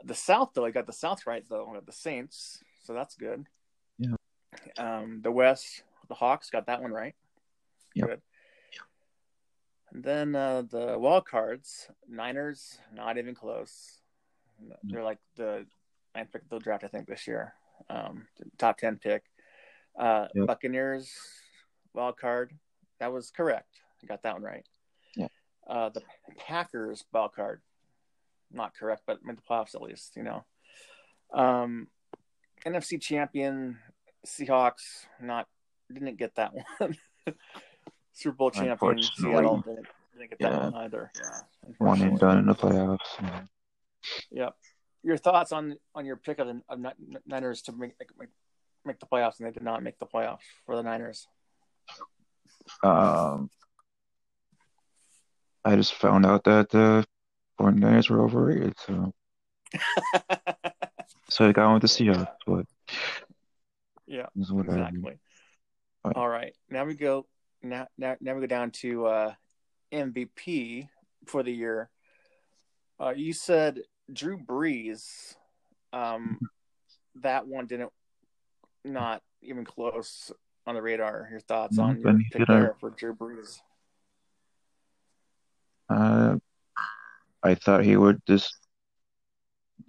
[0.03, 1.68] The South though, I got the South right though.
[1.69, 3.47] I got the Saints, so that's good.
[3.97, 4.15] Yeah.
[4.77, 7.15] Um, the West, the Hawks got that one right.
[7.95, 8.07] Yep.
[8.07, 8.22] Good.
[9.93, 14.02] And then uh, the wild cards, Niners, not even close.
[14.84, 15.65] They're like the
[16.15, 17.53] ninth pick of the draft, I think, this year.
[17.89, 18.27] Um,
[18.57, 19.23] top ten pick.
[19.97, 20.47] Uh, Yep.
[20.47, 21.10] Buccaneers,
[21.96, 22.54] wild card,
[23.00, 23.70] that was correct.
[24.04, 24.66] I got that one right.
[25.16, 25.28] Yeah.
[25.68, 26.02] Uh, the
[26.38, 27.62] Packers wild card,
[28.52, 30.16] not correct, but made the playoffs at least.
[30.16, 30.46] You know.
[31.34, 31.88] Um,
[32.66, 33.78] NFC champion
[34.26, 35.48] Seahawks, not
[35.92, 36.98] didn't get that one.
[38.14, 39.32] Super Bowl champion Unfortunately.
[39.34, 40.70] Seattle didn't, didn't get that Yeah.
[40.70, 41.12] one either.
[41.16, 43.00] Yeah, one and done in the playoffs.
[43.20, 43.48] and
[44.32, 44.56] Yep.
[45.04, 46.80] Your thoughts on on your pick of the of
[47.26, 48.30] Niners to make, make
[48.86, 51.28] make the playoffs, and they did not make the playoffs for the Niners.
[52.84, 53.49] Um,
[55.64, 57.06] I just found out that the
[57.60, 59.14] 49ers were overrated, so
[61.30, 62.66] so I got with the Seahawks, but
[64.06, 65.18] yeah, exactly.
[66.16, 67.26] All right, now we go.
[67.64, 69.34] Now, now, now we go down to uh,
[69.91, 70.88] MVP
[71.26, 71.90] for the year.
[72.99, 73.82] Uh, you said
[74.12, 75.36] Drew Brees.
[75.91, 76.40] Um,
[77.22, 77.91] that one didn't
[78.84, 80.32] not even close
[80.68, 81.28] on the radar.
[81.32, 83.60] Your thoughts on your pick there for Drew Brees?
[85.90, 86.38] Uh,
[87.44, 88.56] I thought he would just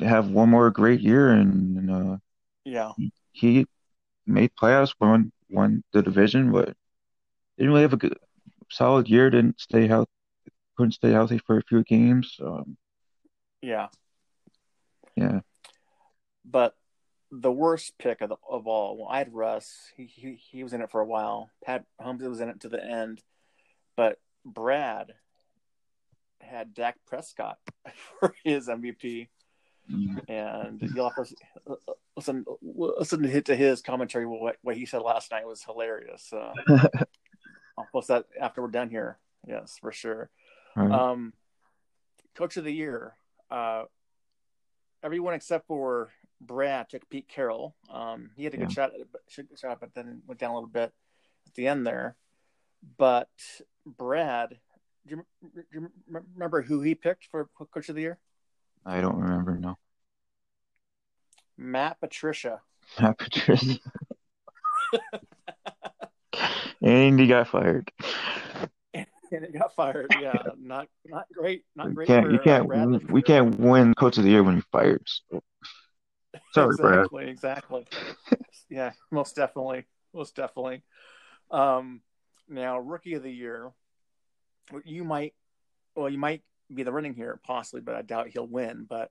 [0.00, 2.16] have one more great year, and uh,
[2.64, 2.92] Yeah,
[3.32, 3.66] he
[4.26, 6.76] made playoffs, won won the division, but
[7.56, 8.18] didn't really have a good
[8.70, 9.30] solid year.
[9.30, 10.10] Didn't stay healthy,
[10.76, 12.36] couldn't stay healthy for a few games.
[12.42, 12.76] Um,
[13.62, 13.88] yeah.
[15.16, 15.40] yeah,
[16.44, 16.74] But
[17.30, 19.92] the worst pick of the, of all, well, I had Russ.
[19.96, 21.50] He, he he was in it for a while.
[21.64, 23.22] Pat Holmes was in it to the end,
[23.96, 25.12] but Brad
[26.40, 27.58] had Dak Prescott
[28.20, 29.28] for his MVP,
[30.28, 31.76] and you'll have to
[32.16, 32.44] listen
[32.76, 34.26] listen to to his commentary.
[34.26, 36.32] What what he said last night was hilarious.
[36.32, 36.52] Uh,
[37.78, 39.18] I'll post that after we're done here.
[39.46, 40.30] Yes, for sure.
[40.76, 40.90] Right.
[40.90, 41.32] Um,
[42.34, 43.14] Coach of the Year.
[43.50, 43.84] Uh,
[45.02, 47.74] everyone except for Brad took Pete Carroll.
[47.90, 48.74] Um, he had a good Yeah.
[48.74, 50.92] shot at it, but good shot, but then went down a little bit
[51.46, 52.16] at the end there.
[52.98, 53.28] But
[53.84, 54.58] Brad,
[55.06, 55.90] do you, do you
[56.34, 58.18] remember who he picked for Coach of the Year?
[58.84, 59.78] I don't remember no.
[61.56, 62.60] Matt Patricia.
[63.00, 63.78] Matt Patricia.
[66.82, 67.90] and he got fired.
[68.94, 69.06] And
[69.44, 70.14] it got fired.
[70.20, 71.64] Yeah, not not great.
[71.74, 72.06] Not You great.
[72.06, 73.10] can't, for, you uh, can't, Brad.
[73.10, 75.22] we can't win Coach of the Year when he fires.
[75.32, 75.42] So.
[76.56, 76.94] Sorry, Brad.
[76.94, 77.86] exactly, exactly.
[78.70, 79.84] yeah, most definitely,
[80.14, 80.82] most definitely.
[81.50, 82.00] Um,
[82.48, 83.70] now, rookie of the year,
[84.84, 85.34] you might,
[85.94, 86.42] well, you might
[86.72, 88.86] be the running here possibly, but I doubt he'll win.
[88.88, 89.10] But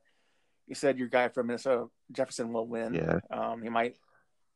[0.65, 2.95] you said your guy from Minnesota, Jefferson, will win.
[2.95, 3.95] Yeah, Um, he might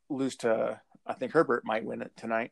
[0.10, 2.52] lose to, I think Herbert might win it tonight.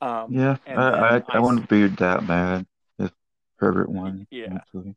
[0.00, 0.56] Um, yeah.
[0.66, 2.66] I, I, I wouldn't be that mad
[2.98, 3.12] if
[3.56, 4.26] Herbert won.
[4.30, 4.54] Yeah.
[4.54, 4.96] actually.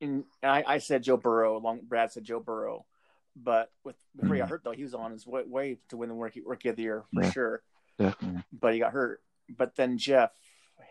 [0.00, 1.58] And I, I said Joe Burrow.
[1.58, 2.86] Long Brad said Joe Burrow,
[3.34, 4.50] but with before he got Mhm.
[4.50, 6.82] hurt though, he was on his way, way to win the rookie, rookie of the
[6.82, 7.30] year for Yeah.
[7.30, 7.62] sure.
[7.98, 8.42] Definitely.
[8.52, 9.22] But he got hurt.
[9.48, 10.30] But then Jeff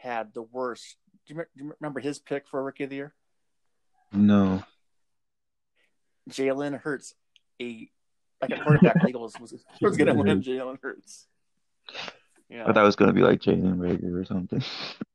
[0.01, 0.97] had the worst.
[1.25, 3.13] Do you, do you remember his pick for rookie of the year?
[4.11, 4.63] No.
[6.29, 7.13] Jalen Hurts,
[7.61, 7.89] a
[8.41, 8.97] like a quarterback.
[9.07, 10.41] Eagles was was going to win.
[10.41, 11.27] Jalen Hurts.
[11.89, 11.93] I
[12.49, 12.65] Yeah.
[12.65, 14.61] thought it was going to be like Jalen Reagor or something.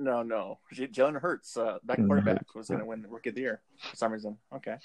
[0.00, 0.58] No, no.
[0.74, 3.60] Jalen Hurts, uh, back quarterback, Hurts, was going to win the rookie of the year
[3.90, 4.38] for some reason.
[4.54, 4.76] Okay.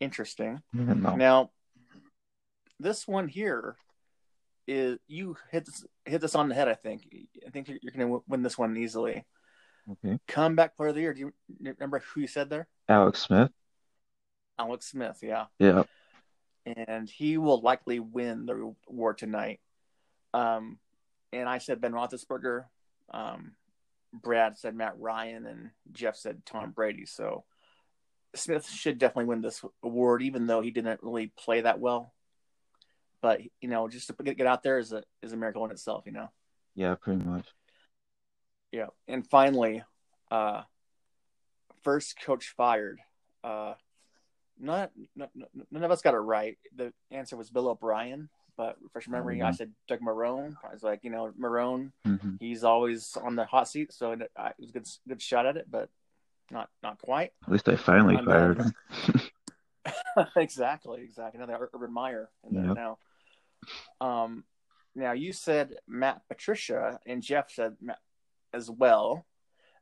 [0.00, 0.62] Interesting.
[0.72, 1.14] No.
[1.14, 1.50] Now,
[2.78, 3.76] this one here
[4.66, 6.68] is you hit this, hit this on the head.
[6.68, 7.02] I think.
[7.46, 9.24] I think you're, you're going to win this one easily.
[9.92, 10.18] Okay.
[10.26, 11.12] Comeback player of the year.
[11.12, 12.66] Do you remember who you said there?
[12.88, 13.50] Alex Smith.
[14.58, 15.18] Alex Smith.
[15.22, 15.82] Yeah, Yeah.
[16.64, 19.60] and he will likely win the award tonight.
[20.32, 20.78] Um,
[21.32, 22.64] and I said Ben Roethlisberger.
[23.12, 23.52] Um,
[24.12, 27.06] Brad said Matt Ryan, and Jeff said Tom Brady.
[27.06, 27.44] So
[28.34, 32.12] Smith should definitely win this award, even though he didn't really play that well.
[33.22, 36.04] But you know, just to get, out there is a is a miracle in itself.
[36.06, 36.30] You know.
[36.74, 37.46] Yeah, pretty much.
[38.72, 39.82] Yeah, and finally,
[40.30, 40.62] uh,
[41.82, 43.00] first coach fired.
[43.42, 43.74] Uh,
[44.58, 45.30] not, not
[45.70, 46.58] none of us got it right.
[46.76, 49.42] The answer was Bill O'Brien, but refresh your memory.
[49.42, 49.56] I Mhm.
[49.56, 50.56] said Doug Marrone.
[50.68, 51.92] I was like, you know, Marrone.
[52.04, 55.46] hmm He's always on the hot seat, so it, it was a good good shot
[55.46, 55.88] at it, but
[56.50, 57.32] not not quite.
[57.44, 58.72] At least I finally I'm fired him.
[60.36, 61.40] exactly, exactly.
[61.42, 62.76] Another Urban Meyer in there Yep.
[62.76, 62.98] now.
[64.00, 64.44] Um,
[64.94, 68.00] now you said Matt Patricia, and Jeff said Matt
[68.52, 69.24] as well.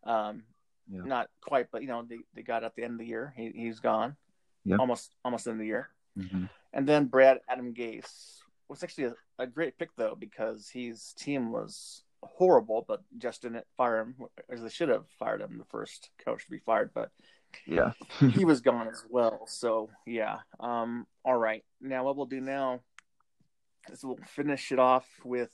[0.05, 0.45] Um,
[0.91, 1.03] Yeah.
[1.05, 3.35] Not quite, but you know they, they got at the end of the year.
[3.37, 4.17] He he's gone.
[4.65, 4.77] Yeah.
[4.77, 5.91] Almost almost end of the year.
[6.17, 11.15] hmm And then Brad Adam Gase was actually a, a great pick though because his
[11.19, 14.15] team was horrible, but just didn't fire him
[14.51, 15.59] as they should have fired him.
[15.59, 17.11] The first coach to be fired, but
[17.67, 17.93] Yeah.
[18.33, 19.47] he was gone as well.
[19.47, 20.39] So yeah.
[20.61, 21.07] Um.
[21.25, 21.65] All right.
[21.81, 22.81] Now what we'll do now
[23.91, 25.51] is we'll finish it off with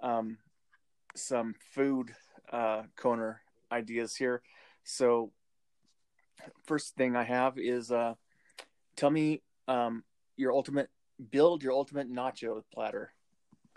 [0.00, 0.38] um
[1.14, 2.10] some food
[2.52, 4.40] uh corner ideas here.
[4.84, 5.30] So
[6.64, 8.14] first thing I have is uh
[8.96, 10.04] tell me um
[10.36, 10.88] your ultimate
[11.30, 13.12] build your ultimate nacho platter.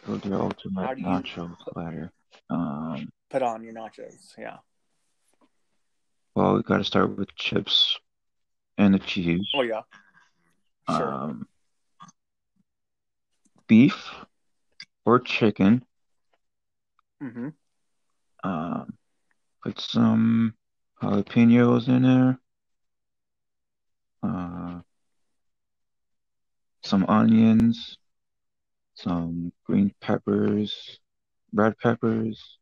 [0.06, 2.12] Build your ultimate How do you- nacho platter.
[2.50, 4.34] Um, Put on your nachos.
[4.38, 4.58] Yeah.
[6.36, 7.98] well, we got to start with chips
[8.78, 9.48] and the cheese.
[9.56, 9.82] Oh yeah.
[10.90, 11.14] Sure.
[11.14, 11.48] Um,
[13.68, 14.12] beef
[15.06, 15.84] or chicken.
[17.22, 17.50] mm-hmm.
[18.44, 18.94] Um,
[19.64, 20.54] put some
[21.02, 22.40] jalapenos in there.
[24.22, 24.63] Uh,
[26.84, 27.98] some onions,
[28.96, 31.00] some green peppers,
[31.54, 32.58] red peppers,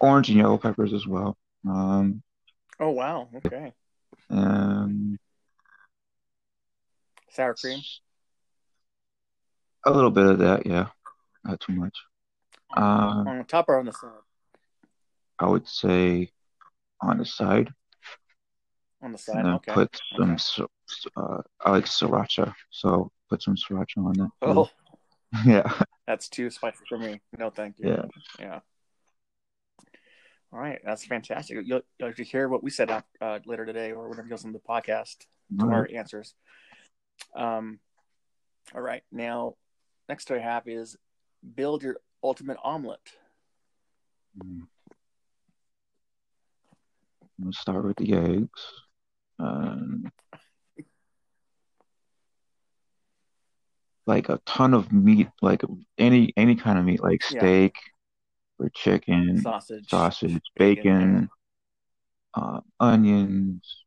[0.00, 1.36] orange and yellow peppers as well.
[1.68, 2.22] Um,
[2.78, 3.28] Oh wow.
[3.36, 3.72] Okay.
[4.28, 5.18] and
[7.30, 7.80] Sour cream.
[9.86, 10.88] a little bit of that, yeah,
[11.44, 11.96] not too much.
[12.76, 14.10] Um, on the top or on the side?
[15.38, 16.30] I would say
[17.00, 17.72] on the side.
[19.06, 19.44] On the And side.
[19.44, 19.72] then Okay.
[19.72, 21.12] put some, Okay.
[21.16, 24.30] uh, I like sriracha, so put some sriracha on that.
[24.42, 24.68] Oh,
[25.46, 25.72] Yeah,
[26.08, 27.20] that's too spicy for me.
[27.38, 27.88] No, thank you.
[27.90, 28.04] yeah.
[28.40, 28.60] Yeah.
[30.52, 31.58] All right, that's fantastic.
[31.64, 34.52] You'll, you'll hear what we said out, uh, later today, or whenever it goes on
[34.52, 35.18] the podcast
[35.60, 36.34] to All our answers.
[37.36, 37.78] Um,
[38.74, 39.54] all right, now
[40.08, 40.96] next I have is
[41.54, 43.12] build your ultimate omelet.
[44.36, 44.66] Mm.
[47.38, 48.62] I'm gonna start with the eggs.
[49.38, 50.10] Um,
[54.06, 55.62] like a ton of meat, like
[55.98, 57.40] any any kind of meat, like Yeah.
[57.40, 57.74] steak
[58.58, 61.28] or chicken, Sausage, sausage, bacon, bacon,
[62.34, 63.84] uh, onions,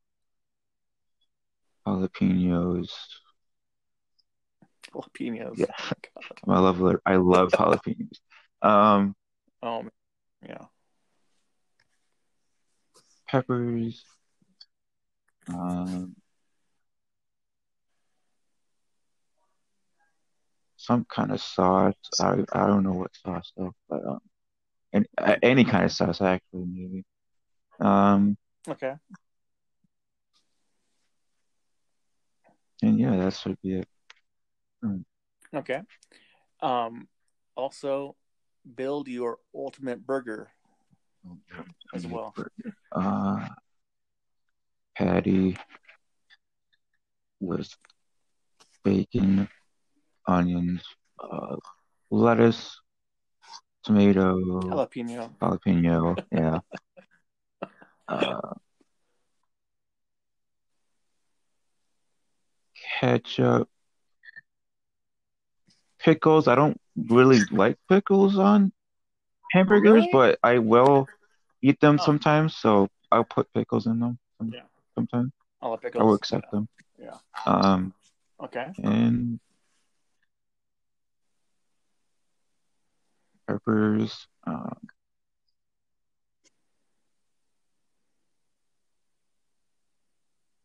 [1.88, 2.91] jalapenos.
[4.91, 5.57] jalapenos.
[5.57, 5.65] Yeah.
[5.77, 6.23] God.
[6.47, 8.19] I love I love jalapenos.
[8.61, 9.15] Um,
[9.63, 9.84] Oh,
[10.45, 10.65] yeah.
[13.27, 14.05] peppers.
[15.53, 16.15] Um,
[20.77, 21.93] some kind of sauce.
[22.19, 24.19] I I don't know what sauce though, but um,
[24.93, 27.03] and uh, any kind of sauce actually maybe.
[27.80, 28.93] Um, Okay.
[32.81, 33.88] and yeah, that should be it.
[35.53, 35.81] Okay.
[36.61, 37.07] Um,
[37.55, 38.15] also,
[38.76, 40.51] build your ultimate burger
[41.93, 42.35] as well.
[42.91, 43.47] Uh,
[44.99, 45.57] patty
[47.41, 47.69] with
[48.84, 49.49] bacon,
[50.27, 50.84] onions,
[51.23, 51.57] uh,
[52.11, 52.81] lettuce,
[53.84, 54.35] tomato,
[54.69, 55.31] Jalapeno.
[55.41, 56.59] jalapeno, yeah.
[58.09, 58.55] Uh,
[62.99, 63.69] ketchup,
[65.99, 66.47] pickles.
[66.47, 68.73] I don't really like pickles on
[69.51, 70.11] hamburgers, Really?
[70.11, 71.07] but I will
[71.61, 72.05] eat them Huh.
[72.05, 74.19] sometimes, so I'll put pickles in them
[74.51, 74.68] Yeah.
[74.99, 75.31] Sometimes.
[75.61, 76.01] All the pickles.
[76.01, 76.67] I will accept them.
[77.01, 77.17] Yeah.
[77.45, 77.93] Um,
[78.41, 78.67] Okay.
[78.84, 79.39] and
[83.47, 84.27] peppers.
[84.45, 84.77] Um,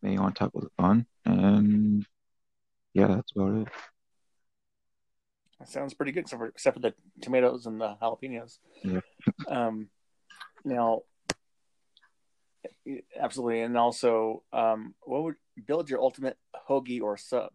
[0.03, 2.07] maybe on top of the bun, and
[2.93, 3.69] yeah, that's about it.
[5.59, 8.59] That sounds pretty good, except for, except for the tomatoes and the jalapenos.
[8.83, 9.01] Yeah.
[9.49, 9.89] um,
[10.65, 11.03] now,
[13.21, 15.35] absolutely, and also, um, what would
[15.67, 16.39] build your ultimate
[16.69, 17.51] hoagie or sub?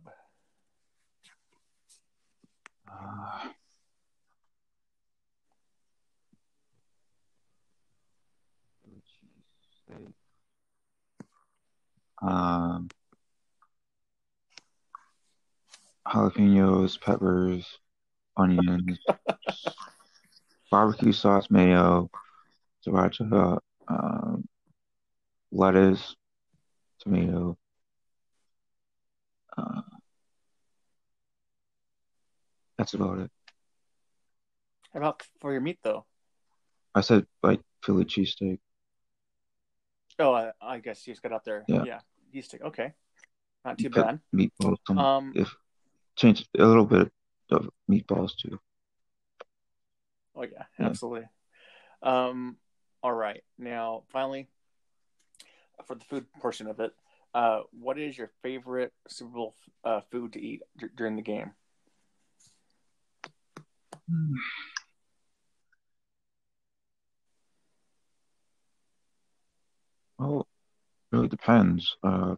[2.91, 3.49] Uh,
[12.21, 12.89] um,
[16.07, 17.77] jalapenos, peppers,
[18.37, 18.99] onions,
[20.71, 22.09] barbecue sauce, mayo,
[22.85, 24.47] sriracha, um,
[25.51, 26.15] lettuce,
[26.99, 27.57] tomato.
[29.57, 29.81] Uh,
[32.77, 33.31] that's about it.
[34.93, 36.05] How about for your meat though?
[36.95, 38.59] I said like Philly cheesesteak.
[40.17, 41.63] Oh, I, I guess you just got out there.
[41.67, 41.83] Yeah.
[42.31, 42.61] Yeah, stick.
[42.61, 42.93] Okay,
[43.63, 44.19] not too bad.
[44.35, 44.77] meatballs.
[44.87, 45.55] Some, Um, if
[46.15, 47.11] change a little bit
[47.51, 48.59] of meatballs too.
[50.35, 50.87] Oh yeah, Yeah.
[50.87, 51.27] absolutely.
[52.01, 52.57] Um,
[53.03, 53.43] all right.
[53.57, 54.47] Now, finally,
[55.85, 56.91] for the food portion of it,
[57.33, 61.51] uh, what is your favorite Super Bowl uh, food to eat d- during the game?
[70.17, 70.47] Well,
[71.11, 71.95] it really depends.
[72.03, 72.35] Uh,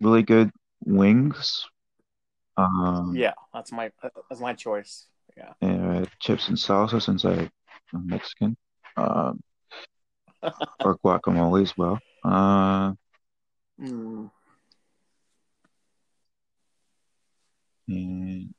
[0.00, 0.50] really good
[0.84, 1.66] wings.
[2.56, 3.92] Um, Yeah, that's my
[4.28, 5.06] that's my choice.
[5.36, 5.52] Yeah.
[5.62, 7.48] uh, chips and salsa since I,
[7.94, 8.56] I'm Mexican.
[8.96, 9.40] Um,
[10.84, 11.98] or guacamole as well.
[12.24, 12.92] Uh,
[13.80, 14.28] Mm,
[17.86, 18.52] and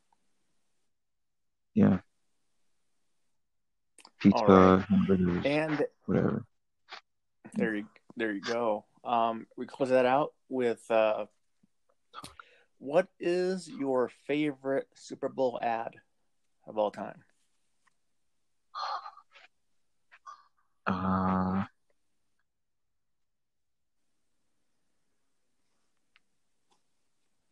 [1.73, 1.97] yeah,
[4.21, 4.85] pizza, right.
[4.89, 6.45] hamburgers, and whatever.
[7.55, 8.85] there you there you go.
[9.03, 11.25] Um, we close that out with uh,
[12.77, 15.95] what is your favorite Super Bowl ad
[16.65, 17.23] of all time?
[20.87, 21.65] Uh,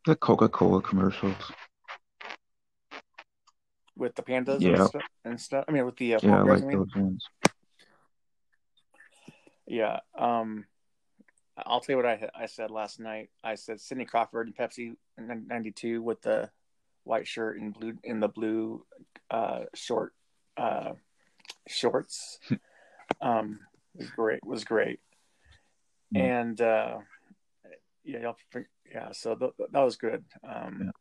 [0.07, 1.35] the Coca-Cola commercials.
[3.95, 4.69] With the pandas Yeah.
[4.69, 5.65] and, stuff, and stuff.
[5.67, 6.77] I mean, with the uh, Yeah, I like I mean.
[6.77, 7.27] those ones.
[9.67, 9.99] Yeah.
[10.17, 10.65] Um,
[11.57, 13.31] I'll tell you what I I said last night.
[13.43, 16.49] I said Cindy Crawford and Pepsi in '92 with the
[17.03, 18.85] white shirt and blue in the blue
[19.29, 20.13] uh, short
[20.55, 20.93] uh,
[21.67, 22.39] shorts.
[23.21, 23.59] um,
[23.95, 24.45] was great.
[24.45, 24.99] Was great.
[26.15, 26.21] Mm.
[26.21, 26.97] And uh,
[28.07, 29.11] yeah, y'all, yeah.
[29.11, 30.23] So th- that was good.
[30.43, 30.91] Um, Yeah.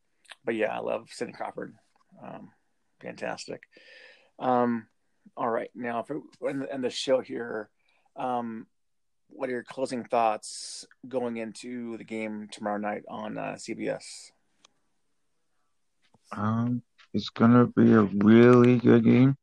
[0.44, 1.74] But yeah, I love Cindy Crawford.
[2.22, 2.50] Um,
[3.00, 3.62] fantastic.
[4.38, 4.88] Um,
[5.36, 7.70] all right, now for and, and the show here.
[8.16, 8.66] Um,
[9.28, 14.30] what are your closing thoughts going into the game tomorrow night on uh, CBS?
[16.32, 19.36] Um, it's gonna be a really good game.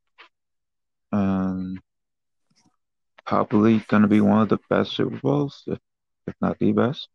[1.12, 1.80] Um,
[3.26, 5.80] probably gonna be one of the best Super Bowls, if,
[6.28, 7.08] if not the best.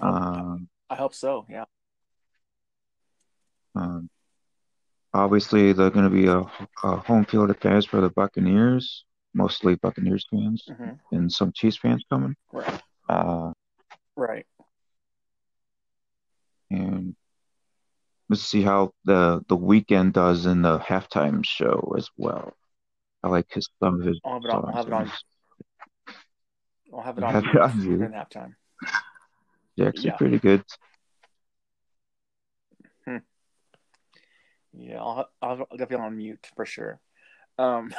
[0.00, 1.46] Um, I hope so.
[1.48, 1.64] Yeah.
[3.74, 4.08] um,
[5.12, 6.38] obviously they're gonna be a,
[6.82, 9.04] a home field advantage for the Buccaneers,
[9.34, 12.34] mostly Buccaneers fans, hmm and some Chiefs fans coming.
[12.52, 12.82] Right.
[13.08, 13.52] Uh,
[14.16, 14.46] Right.
[16.70, 17.14] and
[18.28, 22.52] let's see how the the Weeknd does in the halftime show as well.
[23.22, 24.64] I like his some of his I'll have it on.
[24.66, 25.12] I'll have it on.
[26.92, 27.32] I'll have it on.
[27.32, 28.54] have it on halftime.
[29.76, 30.16] They're actually Yeah.
[30.16, 30.64] pretty good.
[34.76, 37.00] Yeah, I'll, I'll, I'll on mute for sure.
[37.58, 37.94] Um,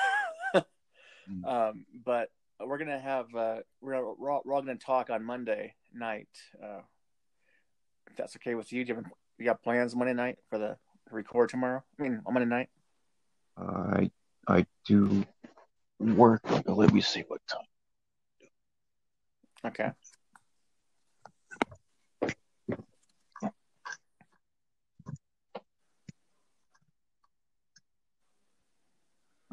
[1.28, 1.46] Mm.
[1.72, 2.30] um, but
[2.60, 6.30] we're gonna have uh, we're we're all, we're all gonna talk on Monday night.
[6.62, 6.82] Uh,
[8.10, 9.06] if that's okay with you, do you, have,
[9.40, 10.78] you got plans Monday night for the
[11.10, 11.84] record tomorrow?
[12.00, 12.70] I mean, on Monday night.
[13.58, 14.12] I
[14.48, 15.26] I do
[16.00, 16.42] work.
[16.68, 17.66] Let me see what time.
[19.66, 19.90] Okay.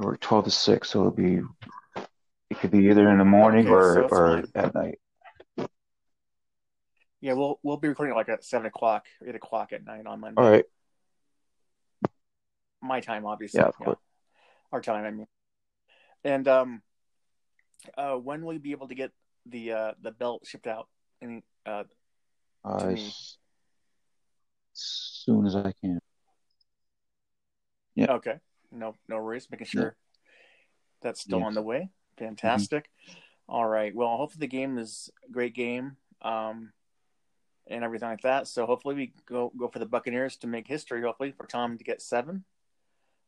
[0.02, 1.40] Work twelve to six, so it'll be
[2.50, 4.64] it could be either in the morning Okay, or so or fine.
[4.64, 4.98] at night.
[7.20, 10.42] Yeah, we'll we'll be recording like at seven o'clock, eight o'clock at night on Monday.
[10.42, 10.64] All right.
[12.82, 13.60] My time, obviously.
[13.60, 13.98] Yeah, of course.
[14.72, 15.28] Our time, I mean.
[16.24, 16.82] And um,
[17.96, 19.12] uh, when will you be able to get
[19.46, 20.88] the uh the belt shipped out?
[21.22, 21.84] Any uh
[22.64, 23.14] Uh, as
[24.72, 26.00] soon as I can.
[27.94, 28.12] Yeah.
[28.14, 28.38] Okay.
[28.72, 29.48] No, no worries.
[29.50, 29.96] Making sure
[31.02, 31.46] that's still Yes.
[31.46, 31.90] on the way.
[32.18, 32.90] Fantastic.
[33.48, 33.94] All right.
[33.94, 36.72] Well, hopefully the game is a great game, um,
[37.66, 38.46] and everything like that.
[38.48, 41.02] So hopefully we go go for the Buccaneers to make history.
[41.02, 42.44] Hopefully for Tom to get seven,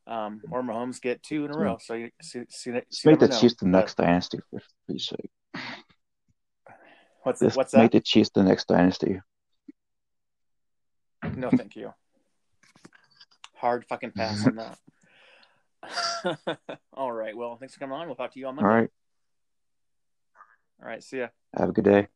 [0.07, 1.79] um, or Mahomes get two in a row.
[1.79, 3.39] So you see, see, Let's see make the know.
[3.39, 5.31] Chiefs the But next dynasty for Pete's sake.
[7.23, 7.99] What's Let's what's make that?
[7.99, 9.21] the Chiefs the next dynasty.
[11.37, 11.93] No, thank you.
[13.57, 14.79] Hard fucking pass on that.
[16.93, 17.37] All right.
[17.37, 18.07] Well, thanks for coming on.
[18.07, 18.81] We'll talk to you on All Monday.
[18.81, 18.91] right.
[20.83, 21.03] All right.
[21.03, 21.29] See ya.
[21.57, 22.09] Have a good day.